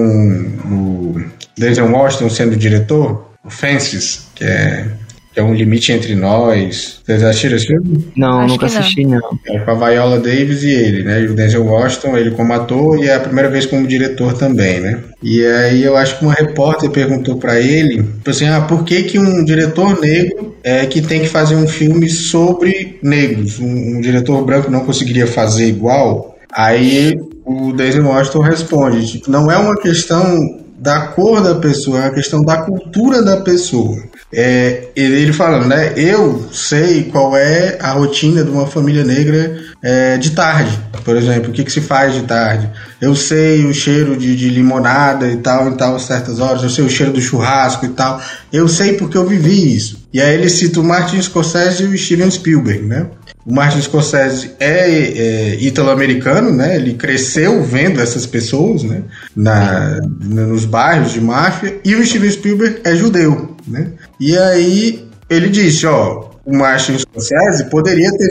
o 0.66 1.24
Denzel 1.58 1.90
Washington 1.90 2.30
sendo 2.30 2.56
diretor? 2.56 3.32
O 3.44 3.50
Fences, 3.50 4.28
que 4.36 4.44
é 4.44 4.86
que 5.32 5.40
é 5.40 5.42
um 5.42 5.54
limite 5.54 5.92
entre 5.92 6.14
nós. 6.14 7.00
Vocês 7.04 7.22
assistiram 7.22 7.56
esse 7.56 7.66
filme? 7.66 8.12
Não, 8.14 8.40
Acho 8.40 8.48
nunca 8.48 8.66
assisti, 8.66 9.04
não. 9.04 9.18
não. 9.18 9.38
É 9.48 9.58
com 9.60 9.70
a 9.70 9.74
Viola 9.74 10.20
Davis 10.20 10.62
e 10.62 10.70
ele, 10.70 11.02
né? 11.02 11.22
E 11.22 11.26
o 11.26 11.34
Denzel 11.34 11.64
Washington, 11.64 12.18
ele 12.18 12.32
como 12.32 12.52
ator 12.52 13.02
e 13.02 13.08
é 13.08 13.14
a 13.14 13.20
primeira 13.20 13.48
vez 13.48 13.64
como 13.64 13.86
diretor 13.86 14.34
também, 14.34 14.80
né? 14.80 15.00
E 15.22 15.44
aí 15.44 15.82
eu 15.82 15.96
acho 15.96 16.18
que 16.18 16.24
uma 16.24 16.34
repórter 16.34 16.90
perguntou 16.90 17.36
para 17.38 17.58
ele, 17.58 18.02
tipo 18.02 18.30
assim, 18.30 18.46
ah, 18.46 18.60
por 18.60 18.84
que 18.84 19.04
que 19.04 19.18
um 19.18 19.42
diretor 19.44 19.98
negro 19.98 20.54
é 20.62 20.84
que 20.84 21.00
tem 21.00 21.22
que 21.22 21.28
fazer 21.28 21.56
um 21.56 21.66
filme 21.66 22.10
sobre 22.10 22.98
negros? 23.02 23.58
Um, 23.58 23.96
um 23.96 24.00
diretor 24.02 24.44
branco 24.44 24.70
não 24.70 24.84
conseguiria 24.84 25.26
fazer 25.26 25.66
igual? 25.66 26.36
Aí 26.52 27.16
o 27.44 27.72
Denzel 27.72 28.06
Washington 28.06 28.40
responde, 28.40 29.06
tipo, 29.06 29.30
não 29.30 29.50
é 29.50 29.56
uma 29.56 29.76
questão 29.76 30.38
da 30.82 31.06
cor 31.08 31.40
da 31.40 31.54
pessoa, 31.54 31.98
é 31.98 32.00
uma 32.02 32.14
questão 32.14 32.42
da 32.42 32.56
cultura 32.58 33.22
da 33.22 33.36
pessoa. 33.36 34.02
É, 34.34 34.88
ele 34.96 35.32
falando, 35.32 35.68
né? 35.68 35.92
Eu 35.96 36.48
sei 36.52 37.04
qual 37.04 37.36
é 37.36 37.78
a 37.80 37.92
rotina 37.92 38.42
de 38.42 38.50
uma 38.50 38.66
família 38.66 39.04
negra 39.04 39.60
é, 39.80 40.16
de 40.16 40.30
tarde, 40.30 40.76
por 41.04 41.16
exemplo, 41.16 41.50
o 41.50 41.52
que, 41.52 41.62
que 41.62 41.70
se 41.70 41.80
faz 41.80 42.14
de 42.14 42.22
tarde. 42.22 42.68
Eu 43.00 43.14
sei 43.14 43.64
o 43.64 43.72
cheiro 43.72 44.16
de, 44.16 44.34
de, 44.34 44.48
limonada 44.48 45.28
e 45.28 45.36
tal, 45.36 45.68
em 45.68 45.76
tal 45.76 45.98
certas 46.00 46.40
horas, 46.40 46.62
eu 46.64 46.70
sei 46.70 46.84
o 46.84 46.90
cheiro 46.90 47.12
do 47.12 47.20
churrasco 47.20 47.84
e 47.86 47.90
tal. 47.90 48.20
Eu 48.52 48.66
sei 48.66 48.94
porque 48.94 49.16
eu 49.16 49.26
vivi 49.26 49.76
isso. 49.76 50.02
E 50.12 50.20
aí 50.20 50.34
ele 50.34 50.48
cita 50.48 50.80
o 50.80 50.84
Martin 50.84 51.22
Scorsese 51.22 51.84
e 51.84 51.86
o 51.86 51.96
Steven 51.96 52.30
Spielberg, 52.30 52.86
né? 52.86 53.06
O 53.44 53.52
Martin 53.52 53.80
Scorsese 53.80 54.52
é, 54.60 54.88
é 54.88 55.56
italo-americano, 55.60 56.50
né? 56.52 56.76
Ele 56.76 56.94
cresceu 56.94 57.62
vendo 57.62 58.00
essas 58.00 58.24
pessoas, 58.24 58.84
né? 58.84 59.02
Na, 59.34 60.00
nos 60.20 60.64
bairros 60.64 61.12
de 61.12 61.20
máfia. 61.20 61.80
E 61.84 61.94
o 61.94 62.06
Steven 62.06 62.30
Spielberg 62.30 62.80
é 62.84 62.94
judeu, 62.94 63.56
né? 63.66 63.88
E 64.20 64.36
aí 64.36 65.08
ele 65.28 65.48
disse, 65.48 65.86
ó, 65.86 66.30
o 66.44 66.56
Martin 66.56 66.98
Scorsese 66.98 67.64
poderia 67.70 68.10
ter 68.12 68.30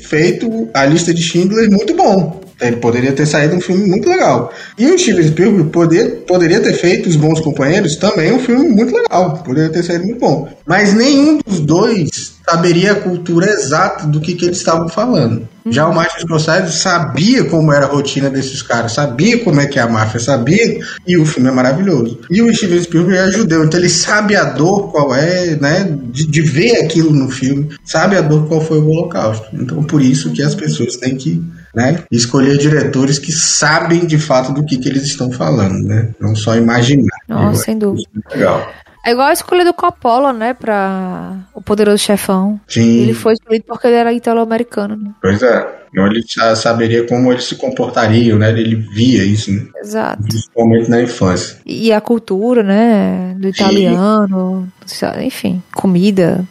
feito 0.00 0.68
a 0.72 0.84
lista 0.84 1.12
de 1.12 1.22
Schindler 1.22 1.70
muito 1.70 1.94
bom. 1.94 2.40
Ele 2.60 2.76
poderia 2.76 3.12
ter 3.12 3.26
saído 3.26 3.56
um 3.56 3.60
filme 3.60 3.88
muito 3.88 4.08
legal. 4.08 4.52
E 4.78 4.86
o 4.86 4.96
Steven 4.96 5.26
Spielberg 5.26 5.70
poder, 5.70 6.24
poderia 6.26 6.60
ter 6.60 6.74
feito 6.74 7.08
Os 7.08 7.16
Bons 7.16 7.40
Companheiros 7.40 7.96
também 7.96 8.32
um 8.32 8.38
filme 8.38 8.68
muito 8.68 8.94
legal. 8.94 9.42
Poderia 9.44 9.70
ter 9.70 9.82
saído 9.82 10.04
muito 10.04 10.20
bom. 10.20 10.48
Mas 10.64 10.94
nenhum 10.94 11.40
dos 11.44 11.58
dois 11.58 12.34
saberia 12.48 12.92
a 12.92 13.00
cultura 13.00 13.46
exata 13.50 14.06
do 14.06 14.20
que, 14.20 14.34
que 14.34 14.44
eles 14.44 14.58
estavam 14.58 14.88
falando. 14.88 15.48
Já 15.66 15.86
o 15.86 15.94
Martin 15.94 16.20
Scorsese 16.20 16.76
sabia 16.76 17.44
como 17.44 17.72
era 17.72 17.86
a 17.86 17.88
rotina 17.88 18.28
desses 18.28 18.62
caras, 18.62 18.92
sabia 18.92 19.38
como 19.44 19.60
é 19.60 19.66
que 19.66 19.78
é 19.78 19.82
a 19.82 19.88
máfia, 19.88 20.18
sabia, 20.18 20.80
e 21.06 21.16
o 21.16 21.24
filme 21.24 21.48
é 21.48 21.52
maravilhoso. 21.52 22.18
E 22.28 22.42
o 22.42 22.52
Steven 22.52 22.82
Spielberg 22.82 23.28
é 23.28 23.30
judeu, 23.30 23.64
então 23.64 23.78
ele 23.78 23.88
sabe 23.88 24.34
a 24.34 24.44
dor 24.44 24.90
qual 24.90 25.14
é, 25.14 25.56
né, 25.56 25.96
de, 26.10 26.26
de 26.26 26.42
ver 26.42 26.84
aquilo 26.84 27.12
no 27.12 27.30
filme, 27.30 27.68
sabe 27.84 28.16
a 28.16 28.20
dor 28.20 28.48
qual 28.48 28.60
foi 28.60 28.78
o 28.78 28.88
holocausto. 28.88 29.46
Então 29.52 29.84
por 29.84 30.02
isso 30.02 30.32
que 30.32 30.42
as 30.42 30.54
pessoas 30.54 30.96
têm 30.96 31.16
que 31.16 31.40
né? 31.74 32.04
Escolher 32.10 32.58
diretores 32.58 33.18
que 33.18 33.32
sabem 33.32 34.04
de 34.04 34.18
fato 34.18 34.52
do 34.52 34.64
que, 34.64 34.76
que 34.76 34.88
eles 34.88 35.04
estão 35.04 35.32
falando, 35.32 35.82
né? 35.82 36.10
Não 36.20 36.36
só 36.36 36.54
imaginar. 36.54 37.16
Nossa, 37.26 37.64
sem 37.64 37.78
dúvida. 37.78 38.06
É 38.30 38.36
legal. 38.36 38.70
É 39.04 39.10
igual 39.10 39.28
a 39.28 39.32
escolha 39.32 39.64
do 39.64 39.74
Coppola, 39.74 40.32
né, 40.32 40.54
pra 40.54 41.36
O 41.54 41.60
Poderoso 41.60 41.98
Chefão. 41.98 42.60
Sim. 42.68 43.00
Ele 43.00 43.14
foi 43.14 43.32
escolhido 43.32 43.64
porque 43.66 43.88
ele 43.88 43.96
era 43.96 44.12
italo-americano, 44.12 44.96
né? 44.96 45.10
Pois 45.20 45.42
é. 45.42 45.82
Então 45.90 46.06
ele 46.06 46.24
já 46.26 46.54
saberia 46.56 47.06
como 47.06 47.30
eles 47.30 47.44
se 47.44 47.56
comportariam, 47.56 48.38
né? 48.38 48.50
Ele 48.50 48.76
via 48.76 49.24
isso, 49.24 49.52
né? 49.52 49.66
Exato. 49.76 50.22
Principalmente 50.22 50.88
na 50.88 51.02
infância. 51.02 51.58
E 51.66 51.92
a 51.92 52.00
cultura, 52.00 52.62
né? 52.62 53.34
Do 53.38 53.48
italiano, 53.48 54.72
Sim. 54.86 55.06
enfim, 55.22 55.62
comida, 55.74 56.46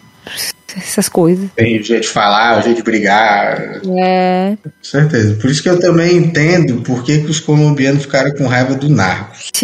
essas 0.78 1.10
coisas. 1.10 1.50
Tem 1.56 1.80
o 1.80 1.84
jeito 1.84 2.04
de 2.04 2.10
falar, 2.10 2.60
o 2.60 2.62
jeito 2.62 2.78
de 2.78 2.84
brigar. 2.84 3.82
É. 3.98 4.58
Com 4.64 4.70
certeza. 4.82 5.36
Por 5.36 5.50
isso 5.50 5.62
que 5.62 5.70
eu 5.70 5.80
também 5.80 6.18
entendo 6.18 6.82
por 6.82 7.04
que, 7.04 7.20
que 7.20 7.32
os 7.32 7.40
colombianos 7.40 8.04
ficaram 8.04 8.32
com 8.32 8.48
raiva 8.48 8.76
do 8.76 8.90
Narcos. 8.90 9.52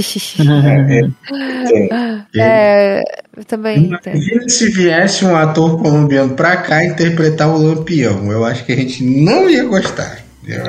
é, 2.35 2.99
é, 2.99 3.03
eu 3.35 3.43
também 3.45 3.91
entendo. 3.91 4.49
se 4.49 4.69
viesse 4.69 5.25
um 5.25 5.35
ator 5.35 5.81
colombiano 5.81 6.33
pra 6.33 6.57
cá 6.57 6.83
interpretar 6.83 7.49
o 7.49 7.57
Lampião, 7.57 8.31
eu 8.31 8.45
acho 8.45 8.65
que 8.65 8.71
a 8.71 8.75
gente 8.75 9.03
não 9.03 9.49
ia 9.49 9.63
gostar. 9.63 10.26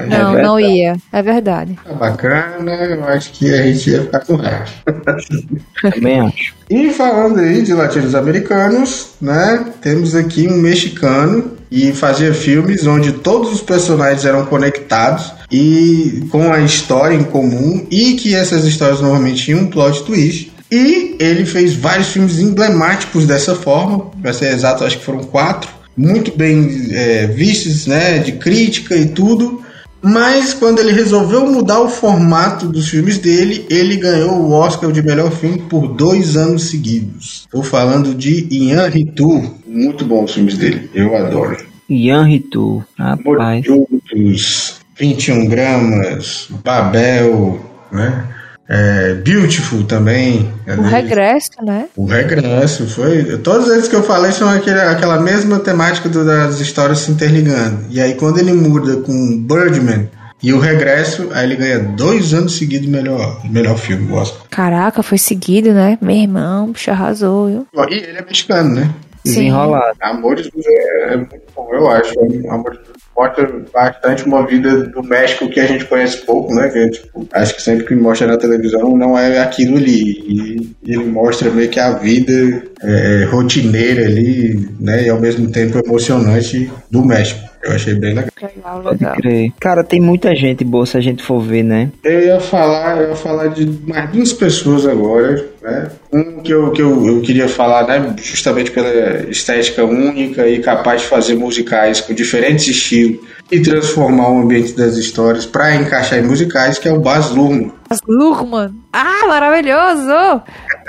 Não, 0.09 0.39
é 0.39 0.43
não 0.43 0.61
ia. 0.61 0.97
É 1.13 1.23
verdade. 1.23 1.79
Tá 1.85 1.93
bacana, 1.95 2.73
eu 2.73 3.05
acho 3.05 3.33
que 3.33 3.53
a 3.53 3.63
gente 3.63 3.91
ia 3.91 4.03
ficar 4.03 4.21
com 4.21 4.37
raiva. 4.37 4.67
Também 5.95 6.21
acho. 6.21 6.55
E 6.71 6.91
falando 6.91 7.41
aí 7.41 7.63
de 7.63 7.73
latinos 7.73 8.15
americanos, 8.15 9.11
né? 9.21 9.65
Temos 9.81 10.15
aqui 10.15 10.49
um 10.49 10.57
mexicano 10.57 11.57
e 11.71 11.93
fazia 11.93 12.35
filmes 12.35 12.87
onde 12.87 13.13
todos 13.13 13.53
os 13.53 13.61
personagens 13.61 14.25
eram 14.25 14.45
conectados 14.47 15.33
e 15.51 16.27
com 16.31 16.53
a 16.53 16.61
história 16.61 17.15
em 17.15 17.25
comum 17.25 17.87
e 17.91 18.15
que 18.15 18.35
essas 18.35 18.65
histórias 18.65 19.01
normalmente 19.01 19.45
tinham 19.45 19.61
um 19.61 19.67
plot 19.67 20.05
twist. 20.05 20.53
E 20.71 21.17
ele 21.19 21.47
fez 21.47 21.75
vários 21.75 22.09
filmes 22.09 22.39
emblemáticos 22.39 23.27
dessa 23.27 23.55
forma, 23.55 24.11
para 24.21 24.35
ser 24.35 24.53
exato, 24.53 24.85
acho 24.85 24.99
que 24.99 25.05
foram 25.05 25.25
quatro, 25.25 25.71
muito 25.97 26.37
bem 26.37 26.89
é, 26.91 27.27
vistos, 27.27 27.87
né, 27.87 28.19
de 28.19 28.33
crítica 28.33 28.95
e 28.95 29.07
tudo. 29.07 29.63
Mas 30.01 30.55
quando 30.55 30.79
ele 30.79 30.93
resolveu 30.93 31.47
mudar 31.47 31.81
o 31.81 31.89
formato 31.89 32.69
dos 32.69 32.89
filmes 32.89 33.19
dele, 33.19 33.67
ele 33.69 33.97
ganhou 33.97 34.33
o 34.33 34.53
Oscar 34.53 34.93
de 34.93 35.03
melhor 35.03 35.31
filme 35.33 35.59
por 35.63 35.89
dois 35.89 36.37
anos 36.37 36.71
seguidos. 36.71 37.43
Estou 37.45 37.63
falando 37.63 38.15
de 38.15 38.47
Ian 38.51 38.89
Ritu. 38.89 39.57
Muito 39.67 40.05
bom 40.05 40.25
os 40.25 40.33
filmes 40.33 40.57
dele, 40.57 40.89
eu 40.95 41.17
adoro. 41.17 41.57
Ian 41.89 42.25
Ritu, 42.25 42.85
rapaz. 42.97 43.67
Mortos, 43.67 44.77
21 44.99 45.47
gramas, 45.47 46.49
Babel, 46.63 47.61
né? 47.91 48.38
É, 48.69 49.15
Beautiful 49.15 49.85
também. 49.85 50.53
O 50.67 50.83
regresso, 50.83 51.51
né? 51.63 51.87
O 51.97 52.05
regresso, 52.05 52.87
foi. 52.87 53.39
Todas 53.39 53.71
as 53.71 53.89
que 53.89 53.97
eu 53.97 54.03
falei 54.03 54.31
são 54.31 54.49
aquele, 54.49 54.81
aquela 54.81 55.19
mesma 55.19 55.59
temática 55.59 56.09
do, 56.09 56.25
das 56.25 56.61
histórias 56.61 56.99
se 57.01 57.11
interligando. 57.11 57.87
E 57.89 58.01
aí 58.01 58.15
quando 58.15 58.39
ele 58.39 58.53
muda 58.53 58.97
com 58.99 59.39
Birdman 59.39 60.11
e 60.43 60.53
o 60.53 60.59
regresso, 60.59 61.29
aí 61.33 61.47
ele 61.47 61.57
ganha 61.57 61.79
dois 61.79 62.35
anos 62.35 62.57
seguidos 62.57 62.89
melhor, 62.89 63.41
melhor 63.45 63.77
filme, 63.79 64.13
Oscar. 64.13 64.43
Caraca, 64.51 65.03
foi 65.03 65.19
seguido, 65.19 65.73
né? 65.73 65.99
Meu 66.01 66.17
irmão, 66.17 66.73
puxa, 66.73 66.93
arrasou, 66.93 67.47
viu? 67.49 67.67
E 67.89 67.95
ele 67.95 68.19
é 68.19 68.23
mexicano, 68.23 68.75
né? 68.75 68.91
Desenrolado. 69.29 69.97
Amores 70.01 70.51
é, 70.67 71.15
é 71.15 71.17
muito 71.17 71.41
bom, 71.55 71.69
eu 71.73 71.89
acho. 71.89 72.15
Amores 72.51 72.79
mostra 73.19 73.53
bastante 73.73 74.25
uma 74.25 74.47
vida 74.47 74.85
do 74.85 75.03
México 75.03 75.49
que 75.49 75.59
a 75.59 75.67
gente 75.67 75.85
conhece 75.87 76.19
pouco, 76.19 76.55
né? 76.55 76.69
Que, 76.69 76.89
tipo, 76.91 77.27
acho 77.33 77.57
que 77.57 77.63
sempre 77.63 77.85
que 77.85 77.95
mostra 77.97 78.29
na 78.29 78.37
televisão 78.37 78.97
não 78.97 79.19
é 79.19 79.41
aquilo 79.41 79.77
ali. 79.77 80.23
E 80.29 80.77
ele 80.87 81.05
mostra 81.05 81.51
meio 81.51 81.69
que 81.69 81.81
a 81.81 81.91
vida 81.91 82.63
é, 82.81 83.25
rotineira 83.25 84.07
ali, 84.07 84.69
né? 84.79 85.05
E 85.05 85.09
ao 85.09 85.21
mesmo 85.21 85.51
tempo 85.51 85.79
emocionante 85.79 86.71
do 86.89 87.05
México. 87.05 87.48
Eu 87.63 87.73
achei 87.73 87.95
bem 87.95 88.15
legal. 88.15 88.31
Legal, 88.41 88.83
legal. 88.83 89.53
Cara, 89.61 89.85
tem 89.85 90.01
muita 90.01 90.35
gente 90.35 90.65
boa 90.65 90.87
se 90.87 90.97
a 90.97 91.01
gente 91.01 91.23
for 91.23 91.41
ver, 91.41 91.63
né? 91.63 91.91
Eu 92.05 92.21
ia 92.21 92.41
falar, 92.41 92.99
eu 93.03 93.11
ia 93.11 93.17
falar 93.17 93.49
de 93.49 93.67
mais 93.87 94.11
duas 94.11 94.33
pessoas 94.33 94.87
agora, 94.87 95.45
né? 95.61 95.91
Um 96.13 96.41
que 96.41 96.53
eu, 96.53 96.71
que 96.71 96.81
eu, 96.81 97.07
eu 97.07 97.21
queria 97.21 97.49
falar, 97.49 97.87
né? 97.87 98.15
Justamente 98.23 98.71
pela 98.71 99.29
estética 99.29 99.85
única 99.85 100.49
e 100.49 100.61
capaz 100.61 101.03
de 101.03 101.09
fazer 101.09 101.35
musicais 101.35 102.01
com 102.01 102.15
diferentes 102.15 102.69
estilos 102.69 103.21
e 103.51 103.61
transformar 103.61 104.31
o 104.31 104.43
ambiente 104.43 104.75
das 104.75 104.97
histórias 104.97 105.47
para 105.47 105.75
encaixar 105.75 106.19
em 106.19 106.23
musicais, 106.23 106.79
que 106.79 106.89
é 106.89 106.93
o 106.93 107.01
Baz 107.01 107.31
Luhrmann. 107.31 107.73
Baz 107.89 108.01
Luhrmann. 108.07 108.75
Ah, 108.93 109.27
maravilhoso! 109.27 110.43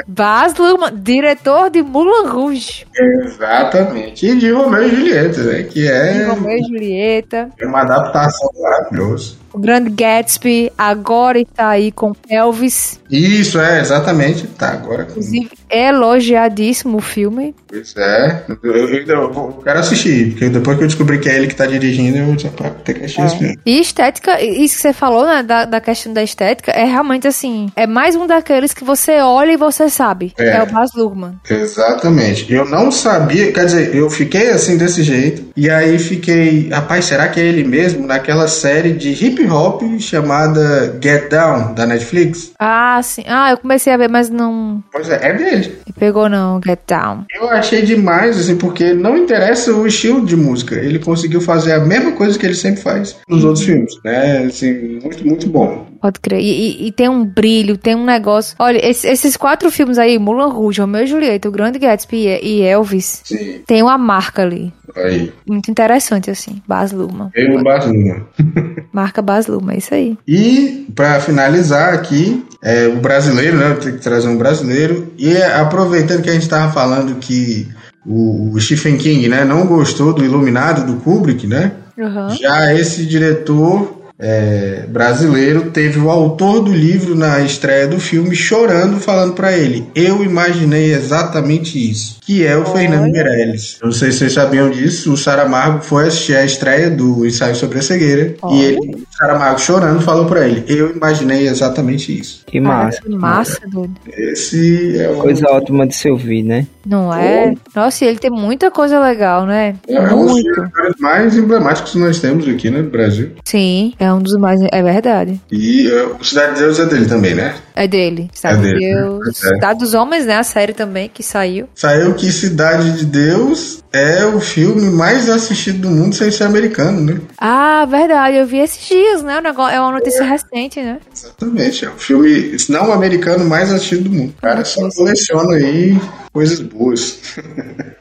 Baz 0.08 0.56
Luhrmann, 0.58 0.96
diretor 0.96 1.70
de 1.70 1.82
Moulin 1.82 2.28
Rouge. 2.30 2.86
Exatamente. 2.96 4.26
E 4.26 4.36
de 4.36 4.52
Romeu 4.52 4.84
e 4.84 4.96
Julieta, 4.96 5.44
né? 5.44 5.64
Que 5.64 5.88
é... 5.88 6.14
De 6.14 6.24
Romeu 6.24 6.58
e 6.58 6.64
Julieta. 6.64 7.50
É 7.60 7.66
uma 7.66 7.82
adaptação 7.82 8.50
maravilhosa. 8.60 9.36
O 9.54 9.60
Grande 9.60 9.90
Gatsby 9.90 10.72
agora 10.78 11.40
está 11.40 11.70
aí 11.70 11.92
com 11.92 12.14
Elvis. 12.30 13.00
Isso, 13.10 13.60
é, 13.60 13.82
exatamente. 13.82 14.48
Tá, 14.48 14.70
agora. 14.70 15.04
Inclusive, 15.10 15.50
elogiadíssimo 15.70 16.98
o 16.98 17.02
filme. 17.02 17.56
Pois 17.68 17.96
é. 17.98 18.44
Eu, 18.64 18.74
eu, 18.74 19.06
eu, 19.08 19.62
quero 19.64 19.80
assistir, 19.80 20.32
porque 20.32 20.50
depois 20.50 20.78
que 20.78 20.84
eu 20.84 20.88
descobri 20.88 21.20
que 21.20 21.30
é 21.30 21.36
ele 21.36 21.48
que 21.48 21.56
tá 21.56 21.66
dirigindo, 21.66 22.18
eu 22.18 22.38
já 22.38 22.50
ter 22.84 22.94
que 22.94 23.06
assistir 23.06 23.22
é. 23.22 23.26
esse 23.26 23.38
filme. 23.38 23.60
E 23.66 23.80
estética, 23.80 24.42
isso 24.42 24.76
que 24.76 24.82
você 24.82 24.94
falou, 24.94 25.26
né, 25.26 25.44
da, 25.44 25.66
da 25.66 25.82
questão 25.82 26.14
da 26.14 26.24
estética, 26.24 26.72
é 26.72 26.86
realmente 26.86 27.28
assim, 27.28 27.70
é 27.76 27.88
mais 27.88 28.16
um 28.16 28.28
daqueles 28.28 28.74
que 28.74 28.84
você 28.84 29.20
olha 29.20 29.52
e 29.52 29.58
você 29.58 29.90
sabe. 29.90 30.34
É, 30.38 30.58
é 30.58 30.64
o 30.64 30.68
Baz 30.68 30.92
Luhrmann. 30.96 31.40
Exatamente. 31.50 32.52
Eu 32.52 32.66
não 32.66 32.92
sabia, 32.92 33.52
quer 33.52 33.66
dizer, 33.66 33.96
eu 33.96 34.10
fiquei 34.10 34.50
assim 34.50 34.78
desse 34.78 35.04
jeito, 35.04 35.46
e 35.56 35.70
aí 35.70 35.98
fiquei, 36.00 36.70
rapaz, 36.70 37.06
será 37.06 37.28
que 37.28 37.40
é 37.40 37.44
ele 37.44 37.64
mesmo? 37.64 38.06
Naquela 38.06 38.48
série 38.48 38.94
de 38.94 39.12
hip 39.12 39.39
hop 39.48 39.82
chamada 40.00 40.98
Get 41.02 41.30
Down, 41.30 41.74
da 41.74 41.86
Netflix? 41.86 42.52
Ah, 42.60 43.00
sim. 43.04 43.24
Ah, 43.28 43.52
eu 43.52 43.58
comecei 43.58 43.94
a 43.94 43.98
ver, 43.98 44.10
mas 44.10 44.30
não. 44.30 44.84
Pois 44.92 45.10
é, 45.10 45.20
é 45.22 45.34
dele. 45.34 45.80
E 45.88 45.94
pegou 45.94 46.30
não, 46.30 46.60
Get 46.66 46.80
Down. 46.88 47.26
Eu 47.34 47.50
achei 47.50 47.82
demais, 47.82 48.40
assim, 48.40 48.58
porque 48.58 48.94
não 48.94 49.18
interessa 49.18 49.74
o 49.74 49.86
estilo 49.88 50.26
de 50.26 50.36
música. 50.36 50.76
Ele 50.76 51.00
conseguiu 51.00 51.42
fazer 51.42 51.74
a 51.74 51.80
mesma 51.80 52.12
coisa 52.14 52.38
que 52.38 52.46
ele 52.46 52.56
sempre 52.56 52.82
faz 52.82 53.16
nos 53.28 53.44
outros 53.44 53.66
filmes, 53.66 53.94
né? 54.04 54.46
Assim, 54.46 55.00
muito, 55.02 55.26
muito 55.26 55.48
bom. 55.48 55.88
Pode 56.02 56.20
crer. 56.20 56.40
E, 56.40 56.46
e, 56.46 56.88
e, 56.88 56.92
tem 56.92 57.10
um 57.10 57.26
brilho, 57.26 57.78
tem 57.78 57.96
um 57.96 58.06
negócio. 58.06 58.56
Olha, 58.58 58.80
esses, 58.84 59.04
esses 59.04 59.36
quatro 59.36 59.70
filmes 59.70 59.98
aí, 59.98 60.18
Mulan 60.18 60.48
Rouge, 60.48 60.80
Romeu 60.80 61.04
e 61.04 61.08
Julieta, 61.08 61.50
O 61.50 61.52
Grande 61.52 61.78
Gatsby 61.78 62.40
e 62.42 62.62
Elvis, 62.62 63.22
Sim. 63.26 63.62
tem 63.68 63.84
uma 63.84 63.98
marca 63.98 64.42
ali. 64.42 64.74
Aí. 64.96 65.32
Muito 65.46 65.70
interessante, 65.70 66.32
assim. 66.32 66.62
Baz 66.68 66.92
Luhrmann. 66.92 67.30
Eu, 67.36 67.62
Baz 67.64 67.86
Luhrmann. 67.86 68.26
Marca 68.92 69.22
Baz 69.22 69.48
Luhrmann, 69.48 69.76
é 69.76 69.78
isso 69.78 69.94
aí. 69.94 70.18
E, 70.28 70.88
para 70.96 71.20
finalizar 71.20 71.94
aqui, 71.94 72.46
é, 72.64 72.88
o 72.88 72.98
brasileiro, 72.98 73.58
né? 73.58 73.72
Eu 73.72 73.80
tenho 73.80 73.96
que 73.96 74.04
trazer 74.04 74.28
um 74.28 74.38
brasileiro. 74.38 75.12
E 75.18 75.36
aproveitando 75.38 76.22
que 76.22 76.30
a 76.30 76.34
gente 76.34 76.44
estava 76.44 76.72
falando 76.72 77.16
que 77.16 77.68
o, 78.06 78.54
o, 78.54 78.60
Stephen 78.60 78.98
King, 78.98 79.28
né, 79.28 79.44
não 79.44 79.66
gostou 79.68 80.14
do 80.14 80.24
Iluminado, 80.24 80.86
do 80.86 81.00
Kubrick, 81.02 81.46
né? 81.46 81.74
Uhum. 81.98 82.30
Já 82.30 82.74
esse 82.74 83.06
diretor 83.06 83.99
é, 84.22 84.84
brasileiro 84.90 85.72
teve 85.72 85.98
o 85.98 86.10
autor 86.10 86.62
do 86.62 86.74
livro 86.74 87.16
na 87.16 87.40
estreia 87.40 87.88
do 87.88 88.02
filme 88.02 88.36
chorando, 88.36 89.00
falando 89.00 89.34
para 89.34 89.58
ele: 89.58 89.88
Eu 89.96 90.24
imaginei 90.24 90.94
exatamente 90.94 91.80
isso. 91.80 92.18
Que 92.22 92.46
é 92.46 92.58
o. 92.58 92.66
Fernando 92.66 93.10
Meirelles. 93.10 93.78
Não 93.82 93.94
sei 93.94 94.12
se 94.12 94.20
vocês 94.20 94.34
sabiam 94.34 94.70
disso. 94.70 95.14
O 95.14 95.18
Saramago 95.18 95.82
foi 95.82 96.08
assistir 96.08 96.36
a 96.36 96.44
estreia 96.44 96.90
do 96.90 97.26
ensaio 97.26 97.56
sobre 97.56 97.80
a 97.80 97.82
cegueira. 97.82 98.36
Olha. 98.42 98.56
E 98.56 98.66
ele, 98.66 99.08
Saramago 99.20 99.60
chorando, 99.60 100.02
falou 100.02 100.26
para 100.26 100.48
ele: 100.48 100.64
Eu 100.68 100.96
imaginei 100.96 101.46
exatamente 101.46 102.18
isso. 102.18 102.44
Que 102.48 102.62
massa. 102.62 103.02
que 103.02 103.10
massa, 103.10 103.60
doido. 103.68 103.94
Esse 104.08 104.98
é 104.98 105.10
um... 105.10 105.20
Coisa 105.20 105.46
ótima 105.50 105.86
de 105.86 105.94
se 105.94 106.10
ouvir, 106.10 106.42
né? 106.42 106.66
Não 106.86 107.14
é? 107.14 107.54
Oh. 107.54 107.80
Nossa, 107.80 108.06
ele 108.06 108.18
tem 108.18 108.32
muita 108.32 108.72
coisa 108.72 108.98
legal, 109.00 109.46
né? 109.46 109.76
É, 109.88 110.00
Muito. 110.00 110.62
um 110.62 110.64
dos 110.64 111.00
mais 111.00 111.36
emblemáticos 111.36 111.92
que 111.92 112.00
nós 112.00 112.20
temos 112.20 112.48
aqui, 112.48 112.70
né, 112.70 112.82
no 112.82 112.90
Brasil. 112.90 113.32
Sim, 113.44 113.94
é 114.00 114.12
um 114.12 114.22
dos 114.22 114.36
mais. 114.38 114.62
É 114.72 114.82
verdade. 114.82 115.40
E 115.52 115.88
uh, 115.90 116.16
o 116.20 116.24
Cidade 116.24 116.54
de 116.54 116.60
Deus 116.62 116.80
é 116.80 116.86
dele 116.86 117.06
também, 117.06 117.36
né? 117.36 117.56
É 117.76 117.88
dele. 117.88 118.30
Cidade 118.34 118.56
é 118.56 118.62
de 118.62 118.80
dele. 118.80 118.96
Deus. 118.96 119.44
É. 119.44 119.56
Cidade 119.56 119.80
dos 119.80 119.94
Homens, 119.94 120.26
né? 120.26 120.38
A 120.38 120.44
série 120.44 120.74
também 120.74 121.12
que 121.14 121.22
saiu. 121.22 121.68
Saiu 121.76 122.14
que 122.14 122.32
Cidade 122.32 122.98
de 122.98 123.06
Deus 123.06 123.84
é 123.92 124.26
o 124.26 124.40
filme 124.40 124.90
mais 124.90 125.30
assistido 125.30 125.80
do 125.80 125.90
mundo 125.90 126.14
sem 126.14 126.30
ser 126.32 126.44
americano, 126.44 127.02
né? 127.02 127.22
Ah, 127.38 127.86
verdade. 127.86 128.38
Eu 128.38 128.46
vi 128.46 128.60
esses 128.60 128.88
dias, 128.88 129.24
né? 129.24 129.42
É 129.72 129.80
uma 129.80 129.92
notícia 129.92 130.24
é. 130.24 130.28
recente, 130.28 130.82
né? 130.82 131.00
Exatamente. 131.14 131.86
É 131.86 131.90
o 131.90 131.98
filme 131.98 132.56
não 132.70 132.94
americano 132.94 133.46
mais 133.46 133.72
assistido 133.72 134.04
do 134.04 134.16
mundo. 134.16 134.34
Cara, 134.42 134.64
só 134.64 134.88
coleciona 134.90 135.56
aí 135.56 135.98
coisas 136.32 136.60
boas. 136.62 137.20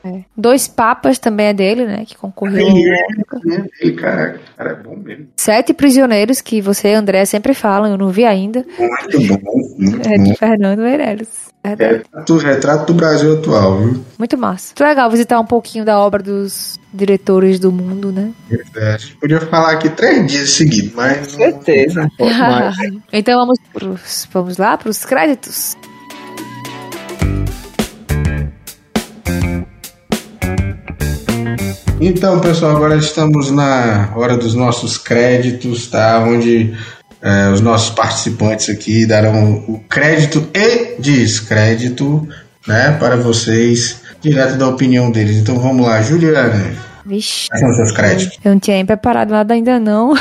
É. 0.05 0.23
Dois 0.37 0.69
Papas 0.69 1.19
também 1.19 1.47
é 1.47 1.53
dele, 1.53 1.85
né? 1.85 2.05
Que 2.07 2.17
concorreu. 2.17 2.69
É, 2.69 3.55
é, 3.55 3.65
ele, 3.81 3.93
cara, 3.95 4.41
cara, 4.57 4.71
é 4.71 4.75
bom 4.75 4.97
mesmo. 4.97 5.29
Sete 5.37 5.75
Prisioneiros, 5.75 6.41
que 6.41 6.61
você 6.61 6.89
e 6.89 6.95
André 6.95 7.25
sempre 7.25 7.53
falam, 7.53 7.91
eu 7.91 7.99
não 7.99 8.11
vi 8.11 8.25
ainda. 8.25 8.65
Muito 8.79 9.39
bom, 9.41 9.75
muito 9.79 10.09
é 10.09 10.17
de 10.19 10.35
Fernando 10.37 10.81
Meirelles. 10.81 11.48
É 11.73 11.93
retrato, 11.93 12.37
retrato 12.39 12.93
do 12.93 12.95
Brasil 12.95 13.39
atual, 13.39 13.79
viu? 13.79 14.05
Muito 14.19 14.39
massa. 14.39 14.69
Muito 14.69 14.89
legal 14.89 15.11
visitar 15.11 15.41
um 15.41 15.45
pouquinho 15.45 15.85
da 15.85 15.99
obra 15.99 16.23
dos 16.23 16.79
diretores 16.93 17.59
do 17.59 17.71
mundo, 17.71 18.11
né? 18.11 18.31
É, 18.77 18.95
a 18.95 18.97
gente 18.97 19.17
podia 19.17 19.41
falar 19.41 19.73
aqui 19.73 19.89
três 19.91 20.27
dias 20.27 20.51
seguidos, 20.51 20.93
mas. 20.95 21.33
Com 21.33 21.37
certeza. 21.39 22.09
então 23.13 23.39
vamos, 23.39 23.59
pros, 23.73 24.29
vamos 24.33 24.57
lá 24.57 24.77
para 24.77 24.89
os 24.89 25.05
créditos. 25.05 25.77
Então, 32.01 32.41
pessoal, 32.41 32.77
agora 32.77 32.97
estamos 32.97 33.51
na 33.51 34.13
hora 34.15 34.37
dos 34.37 34.55
nossos 34.55 34.97
créditos, 34.97 35.89
tá? 35.89 36.21
Onde 36.21 36.73
é, 37.23 37.49
os 37.51 37.61
nossos 37.61 37.91
participantes 37.91 38.69
aqui 38.69 39.07
darão 39.07 39.65
o 39.69 39.81
crédito 39.89 40.49
e 40.55 41.01
descrédito, 41.01 42.29
né? 42.67 42.97
Para 42.99 43.17
vocês, 43.17 44.03
direto 44.21 44.57
da 44.57 44.69
opinião 44.69 45.11
deles. 45.11 45.37
Então, 45.37 45.59
vamos 45.59 45.87
lá, 45.87 46.01
Juliana. 46.03 46.77
Vixe. 47.05 47.49
Quais 47.49 47.61
são 47.61 47.71
os 47.71 47.77
seus 47.77 47.93
créditos? 47.93 48.39
Eu 48.45 48.53
não 48.53 48.61
tinha 48.61 48.77
nem 48.77 48.87
preparado 48.87 49.31
nada 49.31 49.55
ainda, 49.55 49.81
não. 49.81 50.15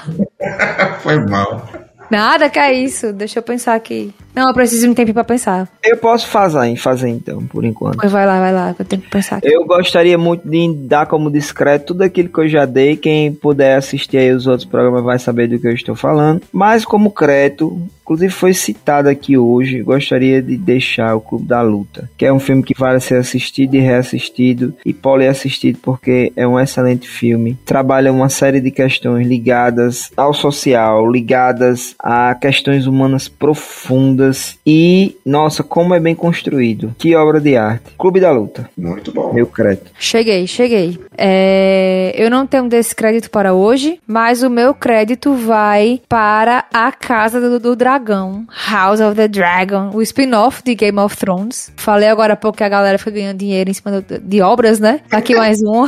Foi 1.00 1.24
mal. 1.26 1.68
Nada 2.10 2.50
que 2.50 2.58
é 2.58 2.72
isso. 2.72 3.12
Deixa 3.12 3.38
eu 3.38 3.42
pensar 3.42 3.74
aqui. 3.74 4.12
Não, 4.34 4.48
eu 4.48 4.54
preciso 4.54 4.82
de 4.82 4.88
um 4.88 4.94
tempo 4.94 5.12
para 5.12 5.24
pensar. 5.24 5.68
Eu 5.82 5.96
posso 5.96 6.26
fazer, 6.26 6.76
fazer 6.76 7.08
então, 7.08 7.42
por 7.46 7.64
enquanto. 7.64 7.98
Pois 7.98 8.12
vai 8.12 8.26
lá, 8.26 8.38
vai 8.38 8.52
lá, 8.52 8.74
que 8.74 8.82
eu 8.82 8.86
tenho 8.86 9.02
que 9.02 9.10
pensar. 9.10 9.36
Aqui. 9.36 9.48
Eu 9.48 9.64
gostaria 9.64 10.16
muito 10.16 10.48
de 10.48 10.74
dar 10.86 11.06
como 11.06 11.30
discreto 11.30 11.86
tudo 11.86 12.02
aquilo 12.02 12.28
que 12.28 12.38
eu 12.38 12.48
já 12.48 12.64
dei. 12.64 12.96
Quem 12.96 13.32
puder 13.32 13.76
assistir 13.76 14.18
aí 14.18 14.32
os 14.32 14.46
outros 14.46 14.68
programas 14.68 15.02
vai 15.02 15.18
saber 15.18 15.48
do 15.48 15.58
que 15.58 15.66
eu 15.66 15.72
estou 15.72 15.94
falando. 15.94 16.42
Mas 16.52 16.84
como 16.84 17.10
crédito, 17.10 17.80
inclusive 18.02 18.32
foi 18.32 18.54
citado 18.54 19.08
aqui 19.08 19.36
hoje, 19.36 19.82
gostaria 19.82 20.42
de 20.42 20.56
deixar 20.56 21.14
o 21.14 21.20
Clube 21.20 21.46
da 21.46 21.62
Luta, 21.62 22.10
que 22.16 22.26
é 22.26 22.32
um 22.32 22.40
filme 22.40 22.62
que 22.62 22.74
vale 22.78 23.00
ser 23.00 23.16
assistido 23.16 23.74
e 23.74 23.78
reassistido 23.78 24.74
e 24.84 24.92
poliassistido 24.92 25.78
porque 25.82 26.32
é 26.36 26.46
um 26.46 26.58
excelente 26.58 27.08
filme. 27.08 27.58
Trabalha 27.64 28.12
uma 28.12 28.28
série 28.28 28.60
de 28.60 28.70
questões 28.70 29.26
ligadas 29.26 30.10
ao 30.16 30.32
social, 30.32 31.10
ligadas 31.10 31.94
a 31.98 32.34
questões 32.34 32.86
humanas 32.86 33.28
profundas 33.28 34.19
e, 34.66 35.16
nossa, 35.24 35.62
como 35.62 35.94
é 35.94 36.00
bem 36.00 36.14
construído. 36.14 36.94
Que 36.98 37.14
obra 37.14 37.40
de 37.40 37.56
arte. 37.56 37.94
Clube 37.98 38.20
da 38.20 38.30
Luta. 38.30 38.68
Muito 38.76 39.12
bom. 39.12 39.32
Meu 39.32 39.46
crédito. 39.46 39.90
Cheguei, 39.98 40.46
cheguei. 40.46 40.98
É, 41.16 42.12
eu 42.16 42.30
não 42.30 42.46
tenho 42.46 42.68
desse 42.68 42.94
crédito 42.94 43.30
para 43.30 43.52
hoje, 43.52 44.00
mas 44.06 44.42
o 44.42 44.50
meu 44.50 44.74
crédito 44.74 45.34
vai 45.34 46.00
para 46.08 46.64
A 46.72 46.90
Casa 46.92 47.40
do, 47.40 47.58
do 47.58 47.76
Dragão. 47.76 48.46
House 48.70 49.00
of 49.00 49.14
the 49.14 49.28
Dragon. 49.28 49.90
O 49.94 50.02
spin-off 50.02 50.62
de 50.64 50.74
Game 50.74 50.98
of 50.98 51.16
Thrones. 51.16 51.72
Falei 51.76 52.08
agora 52.08 52.34
há 52.34 52.36
pouco 52.36 52.58
que 52.58 52.64
a 52.64 52.68
galera 52.68 52.98
foi 52.98 53.12
ganhando 53.12 53.38
dinheiro 53.38 53.70
em 53.70 53.74
cima 53.74 54.02
de, 54.02 54.18
de 54.18 54.40
obras, 54.42 54.80
né? 54.80 55.00
Aqui 55.10 55.34
mais 55.36 55.58
um. 55.62 55.86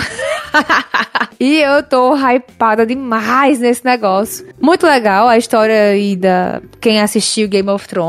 e 1.40 1.58
eu 1.58 1.82
tô 1.82 2.14
hypada 2.16 2.86
demais 2.86 3.58
nesse 3.58 3.84
negócio. 3.84 4.46
Muito 4.60 4.86
legal 4.86 5.28
a 5.28 5.36
história 5.36 5.90
aí 5.90 6.16
da 6.16 6.60
quem 6.80 7.00
assistiu 7.00 7.48
Game 7.48 7.68
of 7.68 7.86
Thrones 7.88 8.02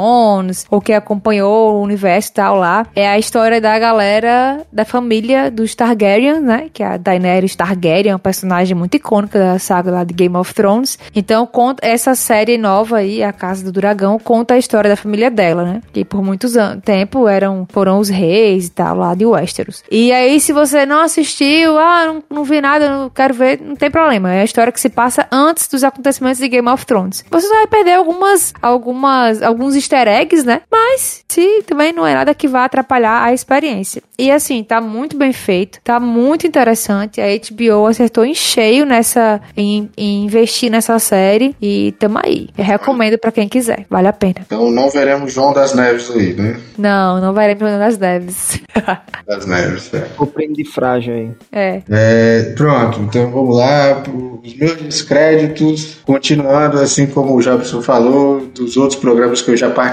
ou 0.70 0.82
quem 0.82 0.96
acompanhou 0.96 1.76
o 1.76 1.82
universo 1.82 2.30
e 2.30 2.34
tal 2.34 2.56
lá. 2.56 2.86
É 2.96 3.08
a 3.08 3.18
história 3.18 3.60
da 3.60 3.78
galera 3.80 4.62
da 4.72 4.86
família 4.86 5.50
dos 5.50 5.76
Targaryen, 5.76 6.40
né? 6.40 6.70
Que 6.72 6.84
é 6.84 6.88
a 6.88 6.98
Daenerys 6.98 7.56
Targaryen, 7.56 8.14
uma 8.14 8.20
personagem 8.20 8.76
muito 8.76 8.96
icônica 8.96 9.40
da 9.40 9.60
saga 9.60 9.92
lá 9.92 10.04
de 10.04 10.14
Game 10.14 10.36
of 10.36 10.54
Thrones. 10.54 11.00
Então, 11.16 11.46
conta 11.46 11.86
essa 11.86 12.16
série 12.16 12.58
nova 12.58 12.98
aí, 12.98 13.24
A 13.24 13.34
Casa 13.34 13.64
do 13.64 13.72
Dragão, 13.72 14.20
conta 14.20 14.54
a 14.54 14.58
história 14.58 14.90
da 14.90 14.96
família 14.96 15.32
dela, 15.32 15.64
né? 15.64 15.82
Que 15.92 16.06
por 16.06 16.22
muitos 16.22 16.56
anos, 16.56 16.84
tempo 16.84 17.28
eram 17.28 17.66
foram 17.70 18.00
os 18.00 18.10
reis 18.10 18.68
e 18.68 18.72
tal 18.72 18.98
lá 18.98 19.16
de 19.16 19.26
Westeros. 19.26 19.84
E 19.90 20.12
aí, 20.12 20.40
se 20.40 20.54
você 20.54 20.86
não 20.86 21.02
assistiu, 21.02 21.78
ah, 21.78 22.06
não, 22.06 22.24
não 22.30 22.44
vi 22.44 22.62
nada, 22.62 22.90
não 22.90 23.10
quero 23.10 23.34
ver, 23.34 23.60
não 23.62 23.76
tem 23.76 23.90
problema. 23.90 24.34
É 24.34 24.42
a 24.42 24.46
história 24.46 24.72
que 24.72 24.80
se 24.80 24.90
passa 24.90 25.28
antes 25.32 25.68
dos 25.68 25.84
acontecimentos 25.84 26.40
de 26.40 26.48
Game 26.48 26.68
of 26.70 26.86
Thrones. 26.86 27.24
Você 27.30 27.48
só 27.48 27.54
vai 27.56 27.68
perder 27.68 27.94
algumas, 27.94 28.54
algumas, 28.62 29.42
alguns 29.42 29.76
easter 29.76 30.03
eggs, 30.08 30.46
né? 30.46 30.62
Mas, 30.72 31.24
se 31.28 31.64
também 31.64 31.94
não 31.94 32.06
é 32.06 32.14
nada 32.14 32.34
que 32.34 32.48
vá 32.48 32.66
atrapalhar 32.66 33.24
a 33.24 33.34
experiência. 33.34 34.02
E 34.18 34.32
assim, 34.32 34.64
tá 34.64 34.80
muito 34.80 35.18
bem 35.18 35.34
feito, 35.34 35.80
tá 35.84 36.00
muito 36.00 36.46
interessante. 36.48 37.20
A 37.20 37.26
HBO 37.28 37.88
acertou 37.88 38.24
em 38.26 38.34
cheio 38.34 38.86
nessa, 38.86 39.42
em, 39.58 39.90
em 39.98 40.26
investir 40.26 40.70
nessa 40.70 40.98
série 41.00 41.56
e 41.62 41.94
tamo 42.00 42.20
aí. 42.24 42.50
Eu 42.58 42.64
recomendo 42.64 43.18
para 43.18 43.32
quem 43.32 43.48
quiser, 43.48 43.86
vale 43.90 44.08
a 44.08 44.14
pena. 44.14 44.36
Então 44.46 44.70
não 44.72 44.90
veremos 44.90 45.34
João 45.34 45.54
das 45.54 45.74
Neves 45.74 46.12
aí, 46.12 46.34
né? 46.34 46.60
Não, 46.78 47.20
não 47.20 47.34
veremos 47.34 47.68
João 47.68 47.80
das 47.80 47.98
Neves. 47.98 48.62
das 49.28 49.46
Neves, 49.46 49.94
é. 49.94 50.08
O 50.18 50.26
prêmio 50.26 50.56
de 50.56 50.66
frágil 50.66 51.14
aí. 51.14 51.32
É. 51.52 51.82
é 51.90 52.04
É, 52.34 52.54
pronto, 52.56 53.00
então 53.02 53.32
vamos 53.32 53.58
lá. 53.58 54.04
Os 54.44 54.56
meus 54.56 55.02
créditos, 55.02 55.98
continuando 56.06 56.80
assim 56.80 57.08
como 57.08 57.36
o 57.36 57.42
Jobson 57.42 57.82
falou, 57.82 58.48
dos 58.48 58.78
outros 58.78 59.00
programas 59.00 59.42
que 59.42 59.52
eu 59.52 59.58
já 59.58 59.70
participei. 59.70 59.93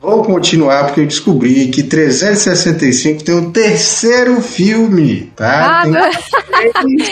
Vou 0.00 0.22
continuar 0.22 0.84
porque 0.86 1.00
eu 1.00 1.06
descobri 1.06 1.68
que 1.68 1.82
365 1.82 3.24
tem 3.24 3.34
o 3.34 3.50
terceiro 3.50 4.40
filme, 4.40 5.32
tá? 5.36 5.80
Ah, 5.80 5.82
tem 5.82 5.92
três 6.72 7.08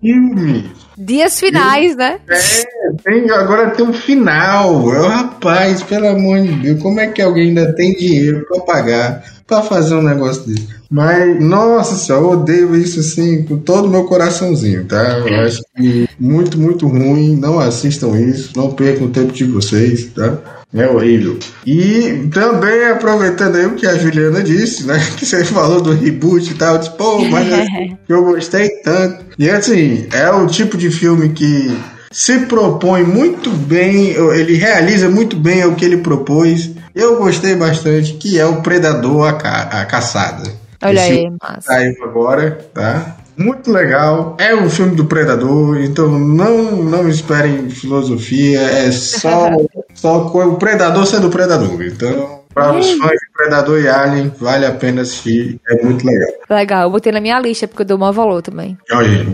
filmes. 0.00 0.64
Dias 1.02 1.40
finais, 1.40 1.96
né? 1.96 2.18
É, 2.28 2.64
tem, 3.02 3.30
agora 3.30 3.70
tem 3.70 3.86
um 3.86 3.92
final. 3.92 4.92
Eu, 4.92 5.08
rapaz, 5.08 5.82
pelo 5.82 6.08
amor 6.08 6.42
de 6.42 6.52
Deus, 6.52 6.82
como 6.82 7.00
é 7.00 7.06
que 7.06 7.22
alguém 7.22 7.48
ainda 7.48 7.72
tem 7.72 7.94
dinheiro 7.94 8.44
para 8.46 8.60
pagar 8.60 9.24
para 9.46 9.62
fazer 9.62 9.94
um 9.94 10.02
negócio 10.02 10.42
desse? 10.46 10.68
Mas, 10.90 11.40
nossa 11.40 11.94
senhora, 11.94 12.24
eu 12.24 12.30
odeio 12.30 12.76
isso 12.76 13.00
assim 13.00 13.44
com 13.44 13.58
todo 13.58 13.86
o 13.86 13.90
meu 13.90 14.04
coraçãozinho, 14.04 14.84
tá? 14.84 15.18
Eu 15.18 15.40
acho 15.40 15.62
que 15.76 16.08
muito, 16.18 16.58
muito 16.58 16.86
ruim. 16.86 17.36
Não 17.36 17.58
assistam 17.58 18.18
isso, 18.18 18.52
não 18.54 18.72
percam 18.72 19.06
o 19.06 19.10
tempo 19.10 19.32
de 19.32 19.44
vocês, 19.44 20.06
tá? 20.12 20.38
É 20.72 20.86
horrível. 20.86 21.36
E 21.66 22.28
também 22.32 22.84
aproveitando 22.84 23.56
aí 23.56 23.66
o 23.66 23.74
que 23.74 23.86
a 23.86 23.96
Juliana 23.96 24.42
disse, 24.42 24.86
né? 24.86 24.98
Que 25.16 25.26
você 25.26 25.44
falou 25.44 25.80
do 25.80 25.92
reboot 25.92 26.48
e 26.48 26.54
tal. 26.54 26.74
Eu 26.74 26.78
disse, 26.78 26.96
pô, 26.96 27.24
mas 27.24 27.48
eu 28.08 28.24
gostei 28.24 28.68
tanto. 28.82 29.24
E 29.38 29.50
assim, 29.50 30.06
é 30.12 30.30
o 30.30 30.46
tipo 30.46 30.76
de 30.76 30.90
filme 30.90 31.30
que 31.30 31.76
se 32.12 32.40
propõe 32.40 33.02
muito 33.02 33.50
bem, 33.50 34.10
ele 34.10 34.54
realiza 34.54 35.08
muito 35.08 35.36
bem 35.36 35.64
o 35.64 35.74
que 35.74 35.84
ele 35.84 35.98
propôs. 35.98 36.70
Eu 36.94 37.16
gostei 37.16 37.56
bastante, 37.56 38.14
que 38.14 38.38
é 38.38 38.46
o 38.46 38.62
Predador 38.62 39.28
a, 39.28 39.32
ca 39.32 39.62
a 39.72 39.84
Caçada. 39.84 40.50
Olha 40.82 41.00
Esse 41.00 41.12
aí, 41.12 41.30
massa. 41.40 41.60
Saiu 41.62 42.04
agora, 42.04 42.58
tá? 42.72 43.16
Muito 43.40 43.72
legal. 43.72 44.36
É 44.38 44.54
um 44.54 44.68
filme 44.68 44.94
do 44.94 45.06
Predador, 45.06 45.80
então 45.80 46.18
não, 46.18 46.76
não 46.76 47.08
esperem 47.08 47.70
filosofia. 47.70 48.60
É 48.60 48.90
só, 48.92 49.48
só 49.94 50.26
o 50.26 50.56
Predador 50.56 51.06
sendo 51.06 51.30
Predador. 51.30 51.82
Então, 51.82 52.40
para 52.52 52.74
os 52.74 52.90
fãs 52.92 53.12
de 53.12 53.32
Predador 53.34 53.80
e 53.80 53.88
Alien, 53.88 54.32
vale 54.38 54.66
a 54.66 54.72
pena 54.72 55.00
assistir. 55.00 55.58
É 55.68 55.82
muito 55.82 56.04
legal. 56.04 56.28
Legal, 56.50 56.82
eu 56.82 56.90
botei 56.90 57.12
na 57.12 57.20
minha 57.20 57.40
lista 57.40 57.66
porque 57.66 57.82
eu 57.82 57.86
dou 57.86 57.98
maior 57.98 58.12
valor 58.12 58.42
também. 58.42 58.76
Olha, 58.92 59.26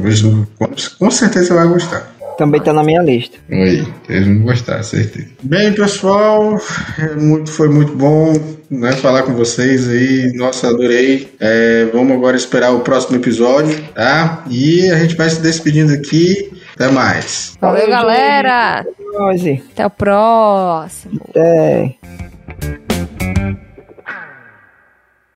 com 0.98 1.10
certeza 1.10 1.46
você 1.46 1.54
vai 1.54 1.66
gostar. 1.66 2.15
Também 2.36 2.60
tá 2.60 2.72
na 2.72 2.84
minha 2.84 3.02
lista. 3.02 3.38
Oi, 3.50 3.86
eles 4.08 4.26
vão 4.26 4.40
gostar, 4.40 4.82
certeza. 4.82 5.28
Bem, 5.42 5.72
pessoal, 5.72 6.60
é 6.98 7.14
muito, 7.14 7.50
foi 7.50 7.68
muito 7.68 7.94
bom 7.94 8.34
né, 8.70 8.92
falar 8.92 9.22
com 9.22 9.34
vocês 9.34 9.88
aí. 9.88 10.32
Nossa, 10.34 10.68
adorei. 10.68 11.28
É, 11.40 11.86
vamos 11.92 12.12
agora 12.12 12.36
esperar 12.36 12.72
o 12.72 12.80
próximo 12.80 13.16
episódio, 13.16 13.80
tá? 13.94 14.44
E 14.50 14.90
a 14.90 14.98
gente 14.98 15.16
vai 15.16 15.30
se 15.30 15.40
despedindo 15.40 15.92
aqui. 15.92 16.52
Até 16.74 16.88
mais. 16.88 17.56
Valeu, 17.60 17.88
galera. 17.88 18.84
Até 19.72 19.86
o 19.86 19.90
próximo. 19.90 21.20
Até. 21.30 21.96